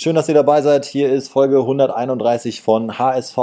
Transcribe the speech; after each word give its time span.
Schön, 0.00 0.16
dass 0.16 0.30
ihr 0.30 0.34
dabei 0.34 0.62
seid. 0.62 0.86
Hier 0.86 1.12
ist 1.12 1.28
Folge 1.28 1.58
131 1.58 2.62
von 2.62 2.98
HSV 2.98 3.36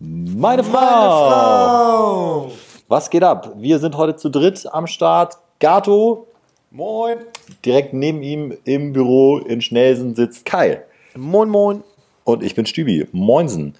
Meine 0.00 0.64
Frau. 0.64 0.80
Meine 0.80 1.12
Frau. 1.22 2.50
Was 2.88 3.10
geht 3.10 3.22
ab? 3.22 3.52
Wir 3.58 3.78
sind 3.78 3.96
heute 3.96 4.16
zu 4.16 4.28
dritt 4.28 4.66
am 4.72 4.88
Start. 4.88 5.36
Gato. 5.60 6.26
Moin. 6.72 7.18
Direkt 7.64 7.94
neben 7.94 8.24
ihm 8.24 8.58
im 8.64 8.92
Büro 8.92 9.38
in 9.38 9.60
Schnelsen 9.60 10.16
sitzt 10.16 10.44
Kai. 10.44 10.82
Moin, 11.14 11.48
moin. 11.48 11.84
Und 12.24 12.42
ich 12.42 12.56
bin 12.56 12.66
Stübi. 12.66 13.06
Moinsen. 13.12 13.76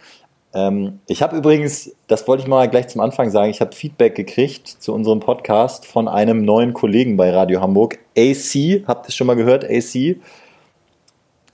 Ähm, 0.54 1.00
ich 1.08 1.20
habe 1.20 1.36
übrigens, 1.36 1.96
das 2.06 2.28
wollte 2.28 2.44
ich 2.44 2.48
mal 2.48 2.68
gleich 2.68 2.86
zum 2.86 3.00
Anfang 3.00 3.28
sagen, 3.30 3.50
ich 3.50 3.60
habe 3.60 3.74
Feedback 3.74 4.14
gekriegt 4.14 4.68
zu 4.68 4.94
unserem 4.94 5.18
Podcast 5.18 5.84
von 5.84 6.06
einem 6.06 6.44
neuen 6.44 6.74
Kollegen 6.74 7.16
bei 7.16 7.32
Radio 7.32 7.60
Hamburg, 7.60 7.98
AC. 8.16 8.84
Habt 8.86 9.06
ihr 9.06 9.08
es 9.08 9.16
schon 9.16 9.26
mal 9.26 9.34
gehört, 9.34 9.64
AC? 9.64 10.20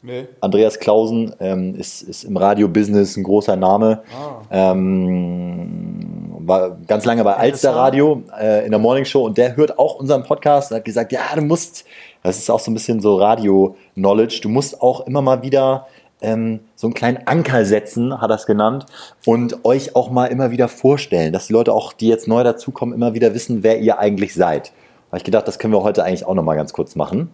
Nee. 0.03 0.29
Andreas 0.41 0.79
Klausen 0.79 1.34
ähm, 1.41 1.74
ist, 1.74 2.02
ist 2.02 2.24
im 2.24 2.37
Radio-Business 2.37 3.16
ein 3.16 3.23
großer 3.23 3.56
Name. 3.56 4.02
Ah. 4.15 4.73
Ähm, 4.73 6.41
war 6.47 6.79
ganz 6.87 7.05
lange 7.05 7.23
bei 7.23 7.34
Alster 7.34 7.74
Radio 7.74 8.23
äh, 8.41 8.65
in 8.65 8.71
der 8.71 8.80
Morning 8.80 9.05
Show 9.05 9.24
und 9.27 9.37
der 9.37 9.57
hört 9.57 9.79
auch 9.79 9.97
unseren 9.97 10.24
Podcast 10.24 10.71
und 10.71 10.79
hat 10.79 10.84
gesagt, 10.84 11.12
ja, 11.12 11.21
du 11.34 11.43
musst, 11.43 11.84
das 12.23 12.38
ist 12.38 12.51
auch 12.51 12.60
so 12.60 12.71
ein 12.71 12.74
bisschen 12.74 13.01
so 13.01 13.16
Radio-Knowledge, 13.16 14.41
du 14.43 14.48
musst 14.48 14.80
auch 14.80 15.07
immer 15.07 15.21
mal 15.21 15.43
wieder 15.43 15.87
ähm, 16.23 16.60
so 16.77 16.87
einen 16.87 16.95
kleinen 16.95 17.27
Anker 17.27 17.65
setzen, 17.65 18.21
hat 18.21 18.30
er 18.30 18.37
es 18.37 18.46
genannt, 18.46 18.87
und 19.27 19.65
euch 19.65 19.96
auch 19.96 20.10
mal 20.10 20.27
immer 20.27 20.51
wieder 20.51 20.69
vorstellen, 20.69 21.32
dass 21.32 21.46
die 21.46 21.52
Leute 21.52 21.73
auch, 21.73 21.93
die 21.93 22.09
jetzt 22.09 22.27
neu 22.27 22.43
dazukommen, 22.43 22.95
immer 22.95 23.15
wieder 23.15 23.35
wissen, 23.35 23.62
wer 23.62 23.79
ihr 23.79 23.98
eigentlich 23.98 24.35
seid. 24.35 24.73
Habe 25.09 25.19
ich 25.19 25.24
gedacht, 25.24 25.46
das 25.46 25.59
können 25.59 25.73
wir 25.73 25.82
heute 25.82 26.05
eigentlich 26.05 26.27
auch 26.27 26.35
noch 26.35 26.45
mal 26.45 26.57
ganz 26.57 26.73
kurz 26.73 26.95
machen. 26.95 27.30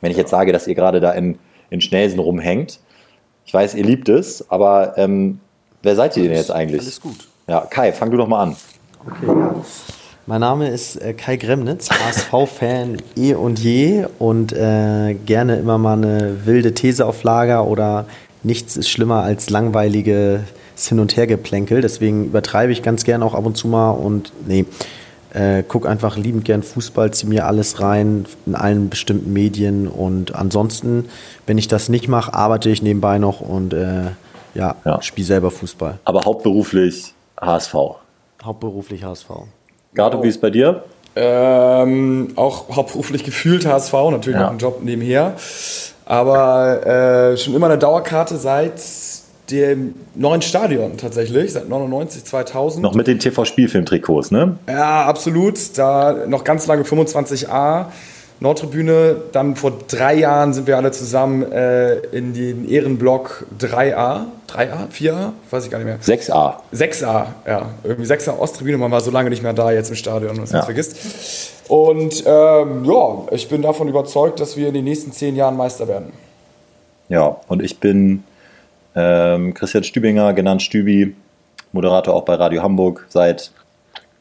Wenn 0.00 0.10
ich 0.10 0.16
jetzt 0.16 0.30
sage, 0.30 0.52
dass 0.52 0.66
ihr 0.66 0.74
gerade 0.74 1.00
da 1.00 1.12
in, 1.12 1.38
in 1.70 1.80
Schnelsen 1.80 2.18
rumhängt. 2.18 2.80
Ich 3.46 3.54
weiß, 3.54 3.74
ihr 3.74 3.84
liebt 3.84 4.08
es, 4.08 4.50
aber 4.50 4.98
ähm, 4.98 5.40
wer 5.82 5.96
seid 5.96 6.16
ihr 6.16 6.24
denn 6.24 6.32
jetzt 6.32 6.50
eigentlich? 6.50 6.82
Alles 6.82 7.00
gut. 7.00 7.28
Ja, 7.48 7.60
Kai, 7.62 7.92
fang 7.92 8.10
du 8.10 8.16
doch 8.16 8.28
mal 8.28 8.42
an. 8.42 8.56
Okay, 9.06 9.26
ja. 9.26 9.54
Mein 10.26 10.42
Name 10.42 10.68
ist 10.68 10.96
äh, 10.96 11.14
Kai 11.14 11.36
Gremnitz, 11.36 11.90
HSV-Fan 11.90 12.98
eh 13.16 13.34
und 13.34 13.58
je 13.58 14.04
und 14.18 14.52
äh, 14.52 15.14
gerne 15.14 15.56
immer 15.56 15.78
mal 15.78 15.94
eine 15.94 16.46
wilde 16.46 16.74
These 16.74 17.06
auf 17.06 17.22
Lager 17.24 17.66
oder 17.66 18.06
nichts 18.42 18.76
ist 18.76 18.88
schlimmer 18.88 19.22
als 19.22 19.50
langweilige 19.50 20.44
Hin- 20.76 21.00
und 21.00 21.16
Hergeplänkel. 21.16 21.80
Deswegen 21.80 22.26
übertreibe 22.26 22.72
ich 22.72 22.82
ganz 22.82 23.04
gern 23.04 23.22
auch 23.22 23.34
ab 23.34 23.44
und 23.44 23.56
zu 23.56 23.66
mal 23.66 23.90
und 23.90 24.32
nee, 24.46 24.66
äh, 25.32 25.62
guck 25.66 25.86
einfach 25.86 26.16
liebend 26.16 26.44
gern 26.44 26.62
Fußball, 26.62 27.12
zieh 27.12 27.26
mir 27.26 27.46
alles 27.46 27.80
rein 27.80 28.26
in 28.46 28.54
allen 28.54 28.88
bestimmten 28.88 29.32
Medien 29.32 29.88
und 29.88 30.34
ansonsten, 30.34 31.08
wenn 31.46 31.58
ich 31.58 31.68
das 31.68 31.88
nicht 31.88 32.08
mache, 32.08 32.34
arbeite 32.34 32.70
ich 32.70 32.82
nebenbei 32.82 33.18
noch 33.18 33.40
und 33.40 33.72
äh, 33.72 34.10
ja, 34.54 34.76
ja. 34.84 35.00
spiele 35.02 35.26
selber 35.26 35.50
Fußball. 35.50 35.98
Aber 36.04 36.24
hauptberuflich 36.24 37.14
HSV. 37.40 37.74
Hauptberuflich 38.42 39.04
HSV. 39.04 39.28
Gato, 39.94 40.18
oh. 40.18 40.22
wie 40.22 40.28
ist 40.28 40.36
es 40.36 40.40
bei 40.40 40.50
dir? 40.50 40.84
Ähm, 41.16 42.32
auch 42.36 42.74
hauptberuflich 42.74 43.24
gefühlt 43.24 43.66
HSV, 43.66 43.92
natürlich 43.92 44.38
ja. 44.38 44.42
noch 44.42 44.50
einen 44.50 44.58
Job 44.58 44.80
nebenher. 44.82 45.34
Aber 46.06 46.86
äh, 46.86 47.36
schon 47.36 47.54
immer 47.54 47.66
eine 47.66 47.78
Dauerkarte 47.78 48.36
seit 48.36 48.80
dem 49.50 49.94
neuen 50.14 50.42
Stadion 50.42 50.96
tatsächlich, 50.96 51.52
seit 51.52 51.68
99, 51.68 52.24
2000. 52.24 52.82
Noch 52.82 52.94
mit 52.94 53.06
den 53.06 53.18
TV-Spielfilm-Trikots, 53.18 54.30
ne? 54.30 54.58
Ja, 54.68 55.04
absolut. 55.06 55.58
Da 55.76 56.26
noch 56.26 56.44
ganz 56.44 56.66
lange 56.66 56.82
25a. 56.82 57.86
Nordtribüne. 58.40 59.16
Dann 59.32 59.54
vor 59.54 59.72
drei 59.86 60.14
Jahren 60.14 60.54
sind 60.54 60.66
wir 60.66 60.76
alle 60.76 60.90
zusammen 60.92 61.50
äh, 61.52 61.96
in 62.12 62.32
den 62.32 62.68
Ehrenblock 62.68 63.46
3a. 63.60 64.22
3a? 64.48 64.90
4a? 64.90 65.32
Weiß 65.50 65.66
ich 65.66 65.70
gar 65.70 65.78
nicht 65.78 65.86
mehr. 65.86 66.00
6a. 66.00 66.54
6a, 66.74 67.26
ja. 67.46 67.68
Irgendwie 67.84 68.10
6a 68.10 68.38
Osttribüne. 68.38 68.78
Man 68.78 68.90
war 68.90 69.00
so 69.00 69.10
lange 69.10 69.30
nicht 69.30 69.42
mehr 69.42 69.52
da 69.52 69.70
jetzt 69.70 69.90
im 69.90 69.96
Stadion, 69.96 70.40
was 70.40 70.52
man 70.52 70.60
ja. 70.60 70.64
vergisst. 70.64 70.96
Und 71.68 72.24
ähm, 72.26 72.84
ja, 72.84 73.18
ich 73.30 73.48
bin 73.48 73.62
davon 73.62 73.88
überzeugt, 73.88 74.40
dass 74.40 74.56
wir 74.56 74.68
in 74.68 74.74
den 74.74 74.84
nächsten 74.84 75.12
zehn 75.12 75.36
Jahren 75.36 75.56
Meister 75.56 75.86
werden. 75.86 76.12
Ja, 77.08 77.36
und 77.46 77.62
ich 77.62 77.78
bin 77.78 78.24
ähm, 78.94 79.54
Christian 79.54 79.84
Stübinger, 79.84 80.32
genannt 80.32 80.62
Stübi, 80.62 81.14
Moderator 81.72 82.14
auch 82.14 82.24
bei 82.24 82.34
Radio 82.34 82.62
Hamburg 82.62 83.06
seit 83.08 83.52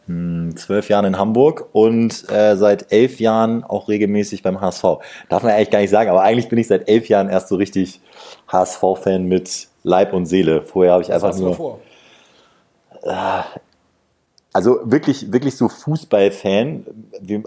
hm, 0.07 0.56
zwölf 0.56 0.90
Jahren 0.90 1.06
in 1.06 1.18
Hamburg 1.18 1.69
und 1.72 2.30
äh, 2.31 2.56
seit 2.56 2.91
elf 2.91 3.19
Jahren 3.19 3.63
auch 3.63 3.88
regelmäßig 3.88 4.44
beim 4.44 4.62
HSV. 4.62 4.84
Darf 5.30 5.44
man 5.44 5.53
eigentlich 5.53 5.69
gar 5.69 5.80
nicht 5.80 5.90
sagen, 5.90 6.09
aber 6.09 6.22
eigentlich 6.22 6.50
bin 6.50 6.59
ich 6.59 6.68
seit 6.68 6.88
elf 6.88 7.09
Jahren 7.09 7.30
erst 7.30 7.47
so 7.47 7.56
richtig 7.56 8.02
HSV-Fan 8.47 9.25
mit 9.25 9.68
Leib 9.84 10.13
und 10.13 10.25
Seele. 10.25 10.62
Vorher 10.62 10.94
habe 10.94 11.03
ich 11.03 11.09
Was 11.09 11.24
einfach 11.24 11.40
nur. 11.40 11.56
Vor? 11.56 11.80
Also 14.51 14.79
wirklich, 14.83 15.31
wirklich 15.31 15.55
so 15.55 15.69
Fußballfan. 15.69 16.85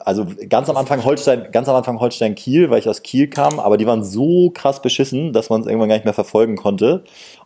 Also 0.04 0.26
ganz 0.48 0.68
am 0.70 0.76
Anfang 0.76 1.04
Holstein, 1.04 1.48
ganz 1.50 1.68
am 1.68 1.74
Anfang 1.74 1.98
Holstein 1.98 2.34
Kiel, 2.34 2.70
weil 2.70 2.78
ich 2.78 2.88
aus 2.88 3.02
Kiel 3.02 3.28
kam, 3.28 3.58
aber 3.58 3.76
die 3.76 3.86
waren 3.86 4.04
so 4.04 4.50
krass 4.50 4.80
beschissen, 4.80 5.32
dass 5.32 5.50
man 5.50 5.62
es 5.62 5.66
irgendwann 5.66 5.88
gar 5.88 5.96
nicht 5.96 6.04
mehr 6.04 6.14
verfolgen 6.14 6.56
konnte. 6.56 7.02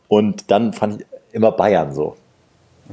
Und 0.08 0.50
dann 0.50 0.72
fand 0.72 1.00
ich 1.00 1.06
immer 1.32 1.52
Bayern 1.52 1.94
so. 1.94 2.16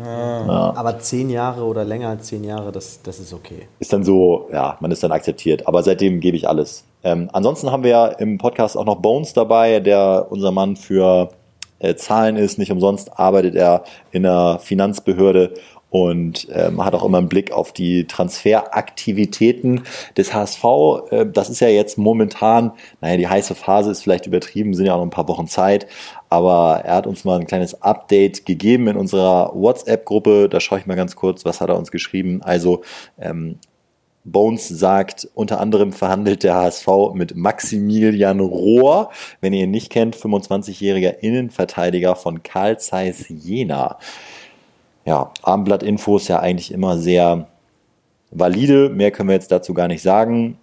Ah. 0.02 0.46
Ja. 0.48 0.74
Aber 0.76 1.00
zehn 1.00 1.30
Jahre 1.30 1.64
oder 1.64 1.84
länger 1.84 2.10
als 2.10 2.28
zehn 2.28 2.44
Jahre, 2.44 2.72
das, 2.72 3.02
das 3.04 3.20
ist 3.20 3.34
okay. 3.34 3.68
Ist 3.80 3.94
dann 3.94 4.04
so, 4.04 4.48
ja, 4.52 4.78
man 4.80 4.92
ist 4.92 5.04
dann 5.04 5.12
akzeptiert. 5.12 5.68
Aber 5.68 5.84
seitdem 5.84 6.20
gebe 6.20 6.38
ich 6.38 6.48
alles. 6.48 6.86
Ähm, 7.04 7.30
ansonsten 7.34 7.72
haben 7.72 7.84
wir 7.84 7.92
ja 7.92 8.08
im 8.08 8.38
Podcast 8.38 8.78
auch 8.78 8.86
noch 8.86 9.02
Bones 9.02 9.34
dabei, 9.34 9.80
der 9.82 10.28
unser 10.30 10.52
Mann 10.52 10.78
für 10.78 11.30
äh, 11.80 11.96
Zahlen 11.96 12.38
ist. 12.38 12.58
Nicht 12.58 12.72
umsonst 12.72 13.20
arbeitet 13.20 13.56
er 13.56 13.84
in 14.12 14.24
der 14.24 14.60
Finanzbehörde 14.62 15.54
und 15.94 16.48
ähm, 16.52 16.84
hat 16.84 16.96
auch 16.96 17.04
immer 17.04 17.20
einen 17.20 17.30
Blick 17.30 17.52
auf 17.52 17.72
die 17.72 18.08
Transferaktivitäten 18.08 19.84
des 20.18 20.34
HSV. 20.34 20.64
Äh, 21.12 21.26
das 21.32 21.52
ist 21.52 21.60
ja 21.60 21.68
jetzt 21.68 22.00
momentan, 22.00 22.72
naja, 23.00 23.18
die 23.18 23.28
heiße 23.28 23.54
Phase 23.54 23.92
ist 23.92 24.02
vielleicht 24.02 24.26
übertrieben, 24.26 24.74
sind 24.74 24.88
ja 24.88 24.96
auch 24.96 24.98
noch 24.98 25.06
ein 25.06 25.12
paar 25.12 25.28
Wochen 25.28 25.48
Zeit, 25.48 25.86
aber 26.30 26.82
er 26.84 26.96
hat 26.96 27.06
uns 27.06 27.26
mal 27.26 27.40
ein 27.40 27.46
kleines 27.46 27.84
Update 27.84 28.48
gegeben 28.48 28.88
in 28.88 28.98
unserer 28.98 29.52
WhatsApp-Gruppe. 29.54 30.50
Da 30.50 30.60
schaue 30.60 30.80
ich 30.80 30.88
mal 30.88 30.96
ganz 30.96 31.16
kurz, 31.16 31.46
was 31.46 31.62
hat 31.62 31.70
er 31.70 31.78
uns 31.78 31.92
geschrieben. 31.92 32.42
Also 32.42 32.82
ähm, 33.20 33.60
Bones 34.24 34.68
sagt, 34.68 35.30
unter 35.36 35.60
anderem 35.60 35.94
verhandelt 35.94 36.42
der 36.42 36.56
HSV 36.56 36.88
mit 37.14 37.36
Maximilian 37.36 38.40
Rohr, 38.40 39.12
wenn 39.42 39.54
ihr 39.54 39.66
ihn 39.66 39.72
nicht 39.72 39.92
kennt, 39.92 40.16
25-jähriger 40.16 41.20
Innenverteidiger 41.20 42.16
von 42.16 42.42
Karl 42.42 42.80
Zeiss 42.80 43.26
Jena 43.30 44.00
ja, 45.06 45.32
Abendblatt-Info 45.42 46.18
ist 46.18 46.28
ja 46.28 46.40
eigentlich 46.40 46.72
immer 46.72 46.98
sehr 46.98 47.48
valide. 48.32 48.90
Mehr 48.90 49.12
können 49.12 49.30
wir 49.30 49.36
jetzt 49.36 49.52
dazu 49.52 49.74
gar 49.74 49.88
nicht 49.88 50.02
sagen. 50.02 50.58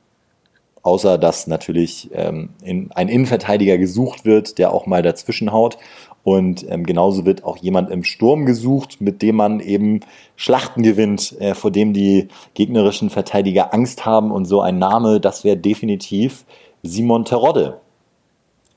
Außer 0.83 1.19
dass 1.19 1.47
natürlich 1.47 2.09
ähm, 2.15 2.51
in, 2.63 2.91
ein 2.93 3.09
Innenverteidiger 3.09 3.77
gesucht 3.77 4.25
wird, 4.25 4.57
der 4.57 4.73
auch 4.73 4.87
mal 4.87 5.03
dazwischen 5.03 5.53
haut. 5.53 5.77
Und 6.23 6.67
ähm, 6.71 6.85
genauso 6.85 7.27
wird 7.27 7.45
auch 7.45 7.59
jemand 7.59 7.91
im 7.91 8.05
Sturm 8.05 8.47
gesucht, 8.47 9.01
mit 9.01 9.21
dem 9.21 9.37
man 9.37 9.61
eben 9.61 10.01
Schlachten 10.37 10.83
gewinnt, 10.83 11.39
äh, 11.39 11.55
vor 11.55 11.71
dem 11.71 11.93
die 11.93 12.29
gegnerischen 12.55 13.11
Verteidiger 13.11 13.75
Angst 13.75 14.07
haben. 14.07 14.31
Und 14.31 14.47
so 14.47 14.63
ein 14.63 14.79
Name, 14.79 15.21
das 15.21 15.45
wäre 15.45 15.57
definitiv 15.57 16.45
Simon 16.83 17.25
Terodde. 17.27 17.81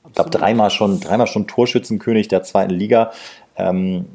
Ich 0.06 0.14
glaube, 0.14 0.30
dreimal 0.30 0.70
schon, 0.70 1.00
dreimal 1.00 1.26
schon 1.26 1.46
Torschützenkönig 1.46 2.28
der 2.28 2.42
zweiten 2.42 2.74
Liga. 2.74 3.12
Ähm, 3.56 4.06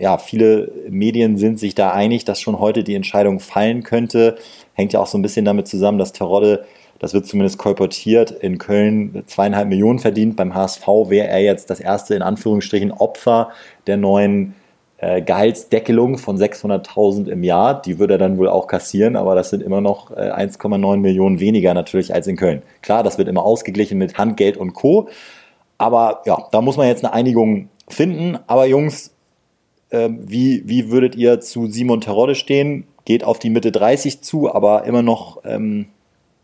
ja, 0.00 0.18
viele 0.18 0.70
Medien 0.88 1.36
sind 1.36 1.58
sich 1.58 1.74
da 1.74 1.92
einig, 1.92 2.24
dass 2.24 2.40
schon 2.40 2.58
heute 2.58 2.84
die 2.84 2.94
Entscheidung 2.94 3.40
fallen 3.40 3.82
könnte. 3.82 4.36
Hängt 4.74 4.92
ja 4.92 5.00
auch 5.00 5.06
so 5.06 5.18
ein 5.18 5.22
bisschen 5.22 5.44
damit 5.44 5.68
zusammen, 5.68 5.98
dass 5.98 6.12
Terodde, 6.12 6.64
das 6.98 7.14
wird 7.14 7.26
zumindest 7.26 7.58
kolportiert, 7.58 8.30
in 8.30 8.58
Köln 8.58 9.22
zweieinhalb 9.26 9.68
Millionen 9.68 9.98
verdient. 9.98 10.36
Beim 10.36 10.54
HSV 10.54 10.86
wäre 11.08 11.28
er 11.28 11.42
jetzt 11.42 11.70
das 11.70 11.80
erste, 11.80 12.14
in 12.14 12.22
Anführungsstrichen, 12.22 12.92
Opfer 12.92 13.50
der 13.86 13.96
neuen 13.96 14.54
äh, 14.98 15.20
Gehaltsdeckelung 15.20 16.16
von 16.16 16.38
600.000 16.38 17.28
im 17.28 17.42
Jahr. 17.42 17.80
Die 17.82 17.98
würde 17.98 18.14
er 18.14 18.18
dann 18.18 18.38
wohl 18.38 18.48
auch 18.48 18.66
kassieren, 18.66 19.16
aber 19.16 19.34
das 19.34 19.50
sind 19.50 19.62
immer 19.62 19.80
noch 19.80 20.10
äh, 20.10 20.30
1,9 20.30 20.96
Millionen 20.96 21.38
weniger 21.38 21.74
natürlich 21.74 22.14
als 22.14 22.26
in 22.26 22.36
Köln. 22.36 22.62
Klar, 22.82 23.02
das 23.02 23.18
wird 23.18 23.28
immer 23.28 23.44
ausgeglichen 23.44 23.98
mit 23.98 24.16
Handgeld 24.16 24.56
und 24.56 24.72
Co. 24.72 25.08
Aber 25.78 26.22
ja, 26.24 26.38
da 26.50 26.62
muss 26.62 26.76
man 26.76 26.86
jetzt 26.86 27.04
eine 27.04 27.12
Einigung 27.12 27.68
finden. 27.88 28.38
Aber 28.46 28.66
Jungs, 28.66 29.14
wie, 30.10 30.62
wie 30.66 30.90
würdet 30.90 31.14
ihr 31.16 31.40
zu 31.40 31.66
Simon 31.66 32.00
Terodde 32.00 32.34
stehen? 32.34 32.84
Geht 33.04 33.24
auf 33.24 33.38
die 33.38 33.50
Mitte 33.50 33.72
30 33.72 34.20
zu, 34.22 34.52
aber 34.52 34.84
immer 34.84 35.02
noch 35.02 35.42
ähm, 35.44 35.86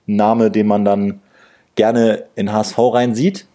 ein 0.06 0.16
Name, 0.16 0.50
den 0.50 0.66
man 0.66 0.84
dann 0.84 1.20
gerne 1.74 2.24
in 2.34 2.52
HSV 2.52 2.78
rein 2.78 3.14
sieht? 3.14 3.46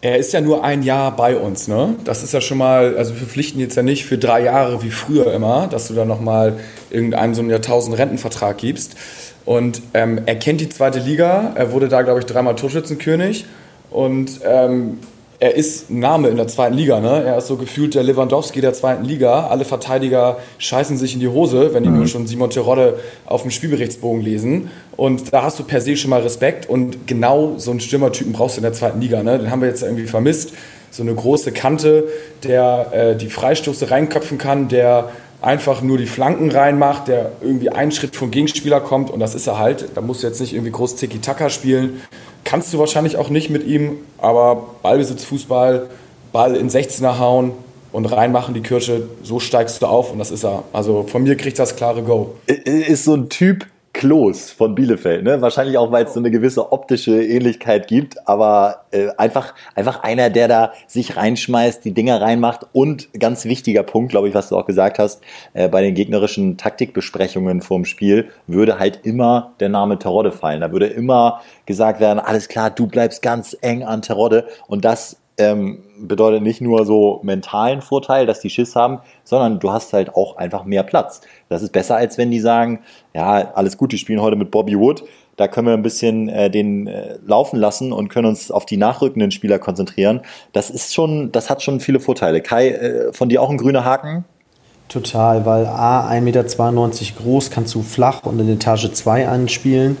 Er 0.00 0.16
ist 0.18 0.32
ja 0.32 0.40
nur 0.40 0.64
ein 0.64 0.82
Jahr 0.82 1.14
bei 1.14 1.36
uns, 1.36 1.68
ne? 1.68 1.94
Das 2.04 2.24
ist 2.24 2.34
ja 2.34 2.40
schon 2.40 2.58
mal, 2.58 2.96
also 2.96 3.12
wir 3.12 3.18
verpflichten 3.18 3.60
jetzt 3.60 3.76
ja 3.76 3.84
nicht 3.84 4.04
für 4.04 4.18
drei 4.18 4.42
Jahre 4.42 4.82
wie 4.82 4.90
früher 4.90 5.32
immer, 5.32 5.68
dass 5.68 5.88
du 5.88 5.94
dann 5.94 6.08
nochmal 6.08 6.58
irgendeinem 6.90 7.34
so 7.34 7.40
einen 7.40 7.50
Jahrtausend 7.50 7.96
Rentenvertrag 7.96 8.58
gibst. 8.58 8.96
Und 9.44 9.80
ähm, 9.94 10.20
er 10.26 10.36
kennt 10.36 10.60
die 10.60 10.68
zweite 10.68 10.98
Liga, 10.98 11.52
er 11.54 11.70
wurde 11.72 11.88
da, 11.88 12.02
glaube 12.02 12.18
ich, 12.20 12.26
dreimal 12.26 12.56
Torschützenkönig 12.56 13.44
Und 13.90 14.40
ähm, 14.44 14.98
er 15.42 15.56
ist 15.56 15.90
ein 15.90 15.98
Name 15.98 16.28
in 16.28 16.36
der 16.36 16.46
zweiten 16.46 16.76
Liga. 16.76 17.00
Ne? 17.00 17.24
Er 17.24 17.38
ist 17.38 17.48
so 17.48 17.56
gefühlt 17.56 17.96
der 17.96 18.04
Lewandowski 18.04 18.60
der 18.60 18.74
zweiten 18.74 19.04
Liga. 19.04 19.48
Alle 19.48 19.64
Verteidiger 19.64 20.38
scheißen 20.58 20.96
sich 20.96 21.14
in 21.14 21.20
die 21.20 21.26
Hose, 21.26 21.74
wenn 21.74 21.82
die 21.82 21.88
mhm. 21.88 21.96
nur 21.96 22.06
schon 22.06 22.28
Simon 22.28 22.48
Terodde 22.50 23.00
auf 23.26 23.42
dem 23.42 23.50
Spielberichtsbogen 23.50 24.22
lesen. 24.22 24.70
Und 24.96 25.32
da 25.32 25.42
hast 25.42 25.58
du 25.58 25.64
per 25.64 25.80
se 25.80 25.96
schon 25.96 26.10
mal 26.10 26.20
Respekt. 26.20 26.68
Und 26.68 27.08
genau 27.08 27.54
so 27.56 27.72
einen 27.72 27.80
Stürmertypen 27.80 28.32
brauchst 28.32 28.56
du 28.56 28.60
in 28.60 28.62
der 28.62 28.72
zweiten 28.72 29.00
Liga. 29.00 29.24
Ne? 29.24 29.36
Den 29.36 29.50
haben 29.50 29.62
wir 29.62 29.68
jetzt 29.68 29.82
irgendwie 29.82 30.06
vermisst. 30.06 30.52
So 30.92 31.02
eine 31.02 31.12
große 31.12 31.50
Kante, 31.50 32.04
der 32.44 32.92
äh, 32.92 33.16
die 33.16 33.28
Freistoße 33.28 33.90
reinköpfen 33.90 34.38
kann, 34.38 34.68
der 34.68 35.10
einfach 35.42 35.82
nur 35.82 35.98
die 35.98 36.06
Flanken 36.06 36.50
reinmacht, 36.50 37.08
der 37.08 37.32
irgendwie 37.40 37.70
einen 37.70 37.92
Schritt 37.92 38.16
vom 38.16 38.30
Gegenspieler 38.30 38.80
kommt 38.80 39.10
und 39.10 39.20
das 39.20 39.34
ist 39.34 39.46
er 39.46 39.58
halt. 39.58 39.90
Da 39.94 40.00
musst 40.00 40.22
du 40.22 40.26
jetzt 40.26 40.40
nicht 40.40 40.54
irgendwie 40.54 40.72
groß 40.72 40.96
Tiki-Taka 40.96 41.50
spielen, 41.50 42.00
Kannst 42.44 42.74
du 42.74 42.78
wahrscheinlich 42.78 43.16
auch 43.16 43.30
nicht 43.30 43.50
mit 43.50 43.64
ihm, 43.66 43.98
aber 44.18 44.74
Ballbesitz, 44.82 45.24
Fußball, 45.24 45.88
Ball 46.32 46.56
in 46.56 46.68
16er 46.68 47.18
hauen 47.18 47.52
und 47.92 48.06
reinmachen 48.06 48.54
die 48.54 48.62
Kirsche, 48.62 49.08
so 49.22 49.38
steigst 49.38 49.80
du 49.82 49.86
auf 49.86 50.12
und 50.12 50.18
das 50.18 50.30
ist 50.30 50.44
er. 50.44 50.64
Also 50.72 51.04
von 51.04 51.22
mir 51.22 51.36
kriegt 51.36 51.58
das 51.58 51.76
klare 51.76 52.02
Go. 52.02 52.34
Ist 52.46 53.04
so 53.04 53.14
ein 53.14 53.28
Typ, 53.28 53.66
Klos 53.92 54.50
von 54.50 54.74
Bielefeld. 54.74 55.22
Ne? 55.22 55.42
Wahrscheinlich 55.42 55.76
auch, 55.76 55.92
weil 55.92 56.06
es 56.06 56.14
so 56.14 56.20
eine 56.20 56.30
gewisse 56.30 56.72
optische 56.72 57.22
Ähnlichkeit 57.22 57.88
gibt, 57.88 58.26
aber 58.26 58.86
äh, 58.90 59.08
einfach, 59.18 59.54
einfach 59.74 60.02
einer, 60.02 60.30
der 60.30 60.48
da 60.48 60.72
sich 60.86 61.16
reinschmeißt, 61.16 61.84
die 61.84 61.92
Dinger 61.92 62.20
reinmacht 62.20 62.66
und 62.72 63.12
ganz 63.18 63.44
wichtiger 63.44 63.82
Punkt, 63.82 64.10
glaube 64.10 64.28
ich, 64.28 64.34
was 64.34 64.48
du 64.48 64.56
auch 64.56 64.66
gesagt 64.66 64.98
hast, 64.98 65.22
äh, 65.52 65.68
bei 65.68 65.82
den 65.82 65.94
gegnerischen 65.94 66.56
Taktikbesprechungen 66.56 67.60
vorm 67.60 67.84
Spiel 67.84 68.30
würde 68.46 68.78
halt 68.78 69.00
immer 69.04 69.52
der 69.60 69.68
Name 69.68 69.98
Terodde 69.98 70.32
fallen. 70.32 70.62
Da 70.62 70.72
würde 70.72 70.86
immer 70.86 71.42
gesagt 71.66 72.00
werden, 72.00 72.18
alles 72.18 72.48
klar, 72.48 72.70
du 72.70 72.86
bleibst 72.86 73.20
ganz 73.20 73.56
eng 73.60 73.84
an 73.84 74.00
Terodde 74.00 74.48
und 74.68 74.84
das 74.84 75.21
ähm, 75.38 75.82
bedeutet 75.98 76.42
nicht 76.42 76.60
nur 76.60 76.84
so 76.84 77.20
mentalen 77.22 77.80
Vorteil, 77.80 78.26
dass 78.26 78.40
die 78.40 78.50
Schiss 78.50 78.76
haben, 78.76 79.00
sondern 79.24 79.60
du 79.60 79.72
hast 79.72 79.92
halt 79.92 80.14
auch 80.14 80.36
einfach 80.36 80.64
mehr 80.64 80.82
Platz. 80.82 81.22
Das 81.48 81.62
ist 81.62 81.72
besser, 81.72 81.96
als 81.96 82.18
wenn 82.18 82.30
die 82.30 82.40
sagen, 82.40 82.80
ja, 83.14 83.52
alles 83.54 83.76
gut, 83.76 83.92
die 83.92 83.98
spielen 83.98 84.20
heute 84.20 84.36
mit 84.36 84.50
Bobby 84.50 84.78
Wood, 84.78 85.04
da 85.36 85.48
können 85.48 85.66
wir 85.66 85.74
ein 85.74 85.82
bisschen 85.82 86.28
äh, 86.28 86.50
den 86.50 86.86
äh, 86.86 87.16
laufen 87.24 87.58
lassen 87.58 87.92
und 87.92 88.08
können 88.08 88.26
uns 88.26 88.50
auf 88.50 88.66
die 88.66 88.76
nachrückenden 88.76 89.30
Spieler 89.30 89.58
konzentrieren. 89.58 90.20
Das 90.52 90.68
ist 90.68 90.92
schon, 90.92 91.32
das 91.32 91.48
hat 91.48 91.62
schon 91.62 91.80
viele 91.80 92.00
Vorteile. 92.00 92.42
Kai, 92.42 92.68
äh, 92.70 93.12
von 93.12 93.28
dir 93.28 93.40
auch 93.40 93.48
ein 93.50 93.56
grüner 93.56 93.84
Haken? 93.84 94.24
Total, 94.88 95.46
weil 95.46 95.66
A, 95.66 96.06
1,92 96.10 96.20
Meter 96.20 96.44
groß, 97.22 97.50
kannst 97.50 97.74
du 97.74 97.82
flach 97.82 98.24
und 98.24 98.38
in 98.40 98.48
Etage 98.50 98.92
2 98.92 99.26
anspielen. 99.26 99.96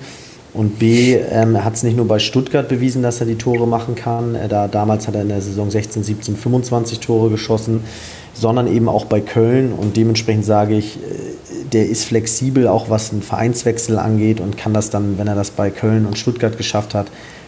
Und 0.54 0.78
B, 0.78 1.14
ähm, 1.14 1.64
hat 1.64 1.74
es 1.74 1.82
nicht 1.82 1.96
nur 1.96 2.06
bei 2.06 2.18
Stuttgart 2.18 2.68
bewiesen, 2.68 3.02
dass 3.02 3.20
er 3.20 3.26
die 3.26 3.36
Tore 3.36 3.66
machen 3.66 3.94
kann. 3.94 4.34
Er 4.34 4.48
da, 4.48 4.68
damals 4.68 5.08
hat 5.08 5.14
er 5.14 5.22
in 5.22 5.28
der 5.28 5.40
Saison 5.40 5.70
16, 5.70 6.04
17, 6.04 6.36
25 6.36 7.00
Tore 7.00 7.30
geschossen, 7.30 7.84
sondern 8.34 8.66
eben 8.66 8.88
auch 8.88 9.06
bei 9.06 9.20
Köln. 9.20 9.72
Und 9.72 9.96
dementsprechend 9.96 10.44
sage 10.44 10.76
ich, 10.76 10.96
äh, 10.98 11.00
der 11.72 11.88
ist 11.88 12.04
flexibel, 12.04 12.68
auch 12.68 12.90
was 12.90 13.12
einen 13.12 13.22
Vereinswechsel 13.22 13.98
angeht 13.98 14.40
und 14.40 14.58
kann 14.58 14.74
das 14.74 14.90
dann, 14.90 15.16
wenn 15.16 15.26
er 15.26 15.34
das 15.34 15.50
bei 15.50 15.70
Köln 15.70 16.04
und 16.04 16.18
Stuttgart 16.18 16.58
geschafft 16.58 16.94
hat, 16.94 17.06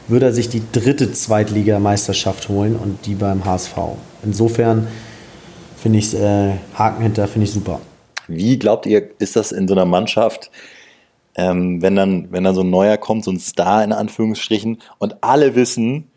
würde 0.09 0.27
er 0.27 0.33
sich 0.33 0.49
die 0.49 0.62
dritte 0.73 1.12
Zweitligameisterschaft 1.12 2.49
holen 2.49 2.77
und 2.77 3.05
die 3.05 3.15
beim 3.15 3.45
HSV. 3.45 3.77
Insofern 4.23 4.89
finde 5.77 5.99
ich 5.99 6.15
äh, 6.15 6.53
Haken 6.75 7.03
hinter, 7.03 7.29
finde 7.29 7.45
ich 7.47 7.53
super. 7.53 7.81
Wie 8.29 8.59
glaubt 8.59 8.87
ihr, 8.87 9.11
ist 9.19 9.37
das 9.37 9.53
in 9.53 9.69
so 9.69 9.75
einer 9.75 9.85
Mannschaft? 9.85 10.51
Ähm, 11.37 11.83
wenn, 11.83 11.97
dann, 11.97 12.29
wenn 12.31 12.45
dann 12.45 12.55
so 12.55 12.63
ein 12.63 12.71
neuer 12.71 12.97
kommt, 12.97 13.25
so 13.25 13.31
ein 13.31 13.39
Star 13.39 13.83
in 13.85 13.93
Anführungsstrichen, 13.93 14.79
und 14.99 15.17
alle 15.23 15.55
wissen, 15.55 16.11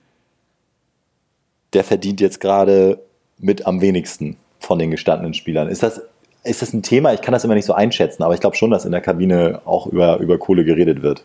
der 1.74 1.84
verdient 1.84 2.22
jetzt 2.22 2.40
gerade 2.40 3.00
mit 3.38 3.66
am 3.66 3.82
wenigsten 3.82 4.38
von 4.60 4.80
den 4.80 4.92
gestandenen 4.92 5.34
Spielern. 5.34 5.68
Ist 5.68 5.84
das, 5.84 6.02
ist 6.44 6.62
das 6.62 6.74
ein 6.74 6.82
Thema? 6.82 7.14
Ich 7.14 7.22
kann 7.22 7.34
das 7.34 7.44
immer 7.44 7.56
nicht 7.56 7.66
so 7.66 7.74
einschätzen, 7.74 8.24
aber 8.24 8.34
ich 8.34 8.40
glaube 8.40 8.56
schon, 8.56 8.72
dass 8.72 8.86
in 8.86 8.92
der 8.92 9.02
Kabine 9.02 9.62
auch 9.66 9.88
über, 9.88 10.18
über 10.18 10.38
Kohle 10.38 10.64
geredet 10.64 11.02
wird. 11.02 11.24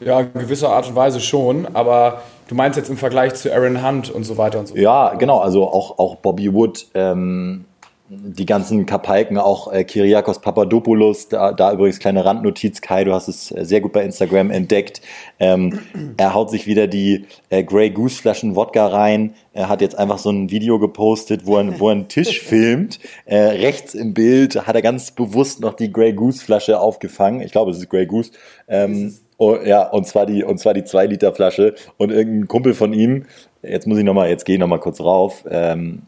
Ja, 0.00 0.20
in 0.20 0.32
gewisser 0.32 0.70
Art 0.70 0.88
und 0.88 0.94
Weise 0.94 1.20
schon, 1.20 1.66
aber 1.74 2.22
du 2.46 2.54
meinst 2.54 2.76
jetzt 2.76 2.88
im 2.88 2.96
Vergleich 2.96 3.34
zu 3.34 3.52
Aaron 3.52 3.84
Hunt 3.84 4.10
und 4.10 4.22
so 4.22 4.38
weiter 4.38 4.60
und 4.60 4.68
so 4.68 4.74
fort. 4.74 4.82
Ja, 4.82 5.14
genau, 5.14 5.38
also 5.38 5.66
auch, 5.68 5.98
auch 5.98 6.16
Bobby 6.16 6.54
Wood, 6.54 6.86
ähm, 6.94 7.64
die 8.10 8.46
ganzen 8.46 8.86
Kapalken, 8.86 9.36
auch 9.36 9.70
äh, 9.70 9.84
Kyriakos 9.84 10.40
Papadopoulos, 10.40 11.28
da, 11.28 11.52
da 11.52 11.72
übrigens 11.72 11.98
kleine 11.98 12.24
Randnotiz, 12.24 12.80
Kai, 12.80 13.04
du 13.04 13.12
hast 13.12 13.28
es 13.28 13.50
äh, 13.50 13.66
sehr 13.66 13.82
gut 13.82 13.92
bei 13.92 14.02
Instagram 14.02 14.50
entdeckt. 14.50 15.02
Ähm, 15.38 15.80
er 16.16 16.32
haut 16.32 16.50
sich 16.50 16.66
wieder 16.66 16.86
die 16.86 17.26
äh, 17.50 17.62
Grey 17.62 17.90
Goose 17.90 18.20
Flaschen 18.20 18.56
Wodka 18.56 18.86
rein. 18.86 19.34
Er 19.52 19.68
hat 19.68 19.82
jetzt 19.82 19.98
einfach 19.98 20.18
so 20.18 20.30
ein 20.30 20.50
Video 20.50 20.78
gepostet, 20.78 21.44
wo 21.44 21.58
er, 21.58 21.78
wo 21.78 21.88
er 21.88 21.92
einen 21.92 22.08
Tisch 22.08 22.40
filmt. 22.44 22.98
Äh, 23.26 23.36
rechts 23.36 23.94
im 23.94 24.14
Bild 24.14 24.66
hat 24.66 24.74
er 24.74 24.82
ganz 24.82 25.10
bewusst 25.10 25.60
noch 25.60 25.74
die 25.74 25.92
Grey 25.92 26.14
Goose 26.14 26.42
Flasche 26.42 26.80
aufgefangen. 26.80 27.42
Ich 27.42 27.52
glaube, 27.52 27.72
es 27.72 27.78
ist 27.78 27.90
Grey 27.90 28.06
Goose. 28.06 28.30
Ähm, 28.68 29.14
oh, 29.36 29.56
ja, 29.62 29.86
und 29.86 30.06
zwar 30.06 30.24
die, 30.24 30.44
und 30.44 30.58
zwar 30.58 30.72
die 30.72 30.84
2 30.84 31.06
Liter 31.06 31.34
Flasche. 31.34 31.74
Und 31.98 32.10
irgendein 32.10 32.48
Kumpel 32.48 32.72
von 32.72 32.94
ihm, 32.94 33.26
jetzt 33.62 33.86
muss 33.86 33.98
ich 33.98 34.04
nochmal, 34.04 34.30
jetzt 34.30 34.46
gehe 34.46 34.54
ich 34.54 34.60
nochmal 34.60 34.80
kurz 34.80 34.98
rauf, 34.98 35.44
ähm, 35.50 36.02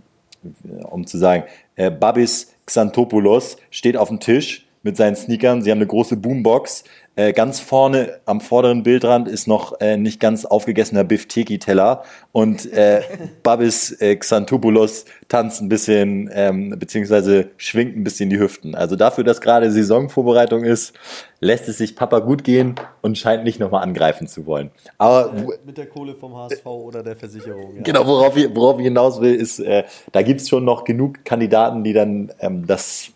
um 0.90 1.06
zu 1.06 1.18
sagen, 1.18 1.44
Babis 1.88 2.52
Xantopoulos 2.66 3.56
steht 3.70 3.96
auf 3.96 4.08
dem 4.08 4.20
Tisch 4.20 4.66
mit 4.82 4.96
seinen 4.96 5.16
Sneakern. 5.16 5.62
Sie 5.62 5.70
haben 5.70 5.78
eine 5.78 5.86
große 5.86 6.16
Boombox. 6.16 6.84
Äh, 7.16 7.32
ganz 7.32 7.60
vorne 7.60 8.20
am 8.24 8.40
vorderen 8.40 8.82
Bildrand 8.82 9.28
ist 9.28 9.46
noch 9.46 9.80
äh, 9.80 9.96
nicht 9.96 10.20
ganz 10.20 10.44
aufgegessener 10.44 11.04
Bifteki-Teller 11.04 12.04
und 12.32 12.72
äh, 12.72 13.02
Babis 13.42 14.00
äh, 14.00 14.16
Xantopoulos 14.16 15.04
tanzt 15.28 15.60
ein 15.60 15.68
bisschen, 15.68 16.30
ähm, 16.32 16.76
beziehungsweise 16.78 17.50
schwingt 17.56 17.96
ein 17.96 18.04
bisschen 18.04 18.30
die 18.30 18.38
Hüften. 18.38 18.74
Also 18.74 18.96
dafür, 18.96 19.24
dass 19.24 19.40
gerade 19.40 19.70
Saisonvorbereitung 19.70 20.64
ist, 20.64 20.94
lässt 21.40 21.68
es 21.68 21.78
sich 21.78 21.96
Papa 21.96 22.20
gut 22.20 22.44
gehen 22.44 22.76
und 23.02 23.18
scheint 23.18 23.44
nicht 23.44 23.58
nochmal 23.58 23.82
angreifen 23.82 24.28
zu 24.28 24.46
wollen. 24.46 24.70
Aber 24.96 25.32
mit 25.66 25.76
der 25.76 25.86
Kohle 25.86 26.14
vom 26.14 26.34
HSV 26.36 26.64
oder 26.64 27.02
der 27.02 27.16
Versicherung. 27.16 27.76
Ja. 27.76 27.82
Genau, 27.82 28.06
worauf 28.06 28.36
ich, 28.36 28.54
worauf 28.54 28.78
ich 28.78 28.84
hinaus 28.84 29.20
will, 29.20 29.34
ist, 29.34 29.58
äh, 29.58 29.84
da 30.12 30.22
gibt's 30.22 30.48
schon 30.48 30.64
noch 30.64 30.84
genug 30.84 31.24
Kandidaten, 31.24 31.82
die 31.82 31.92
dann 31.92 32.32
ähm, 32.38 32.66
das 32.66 33.12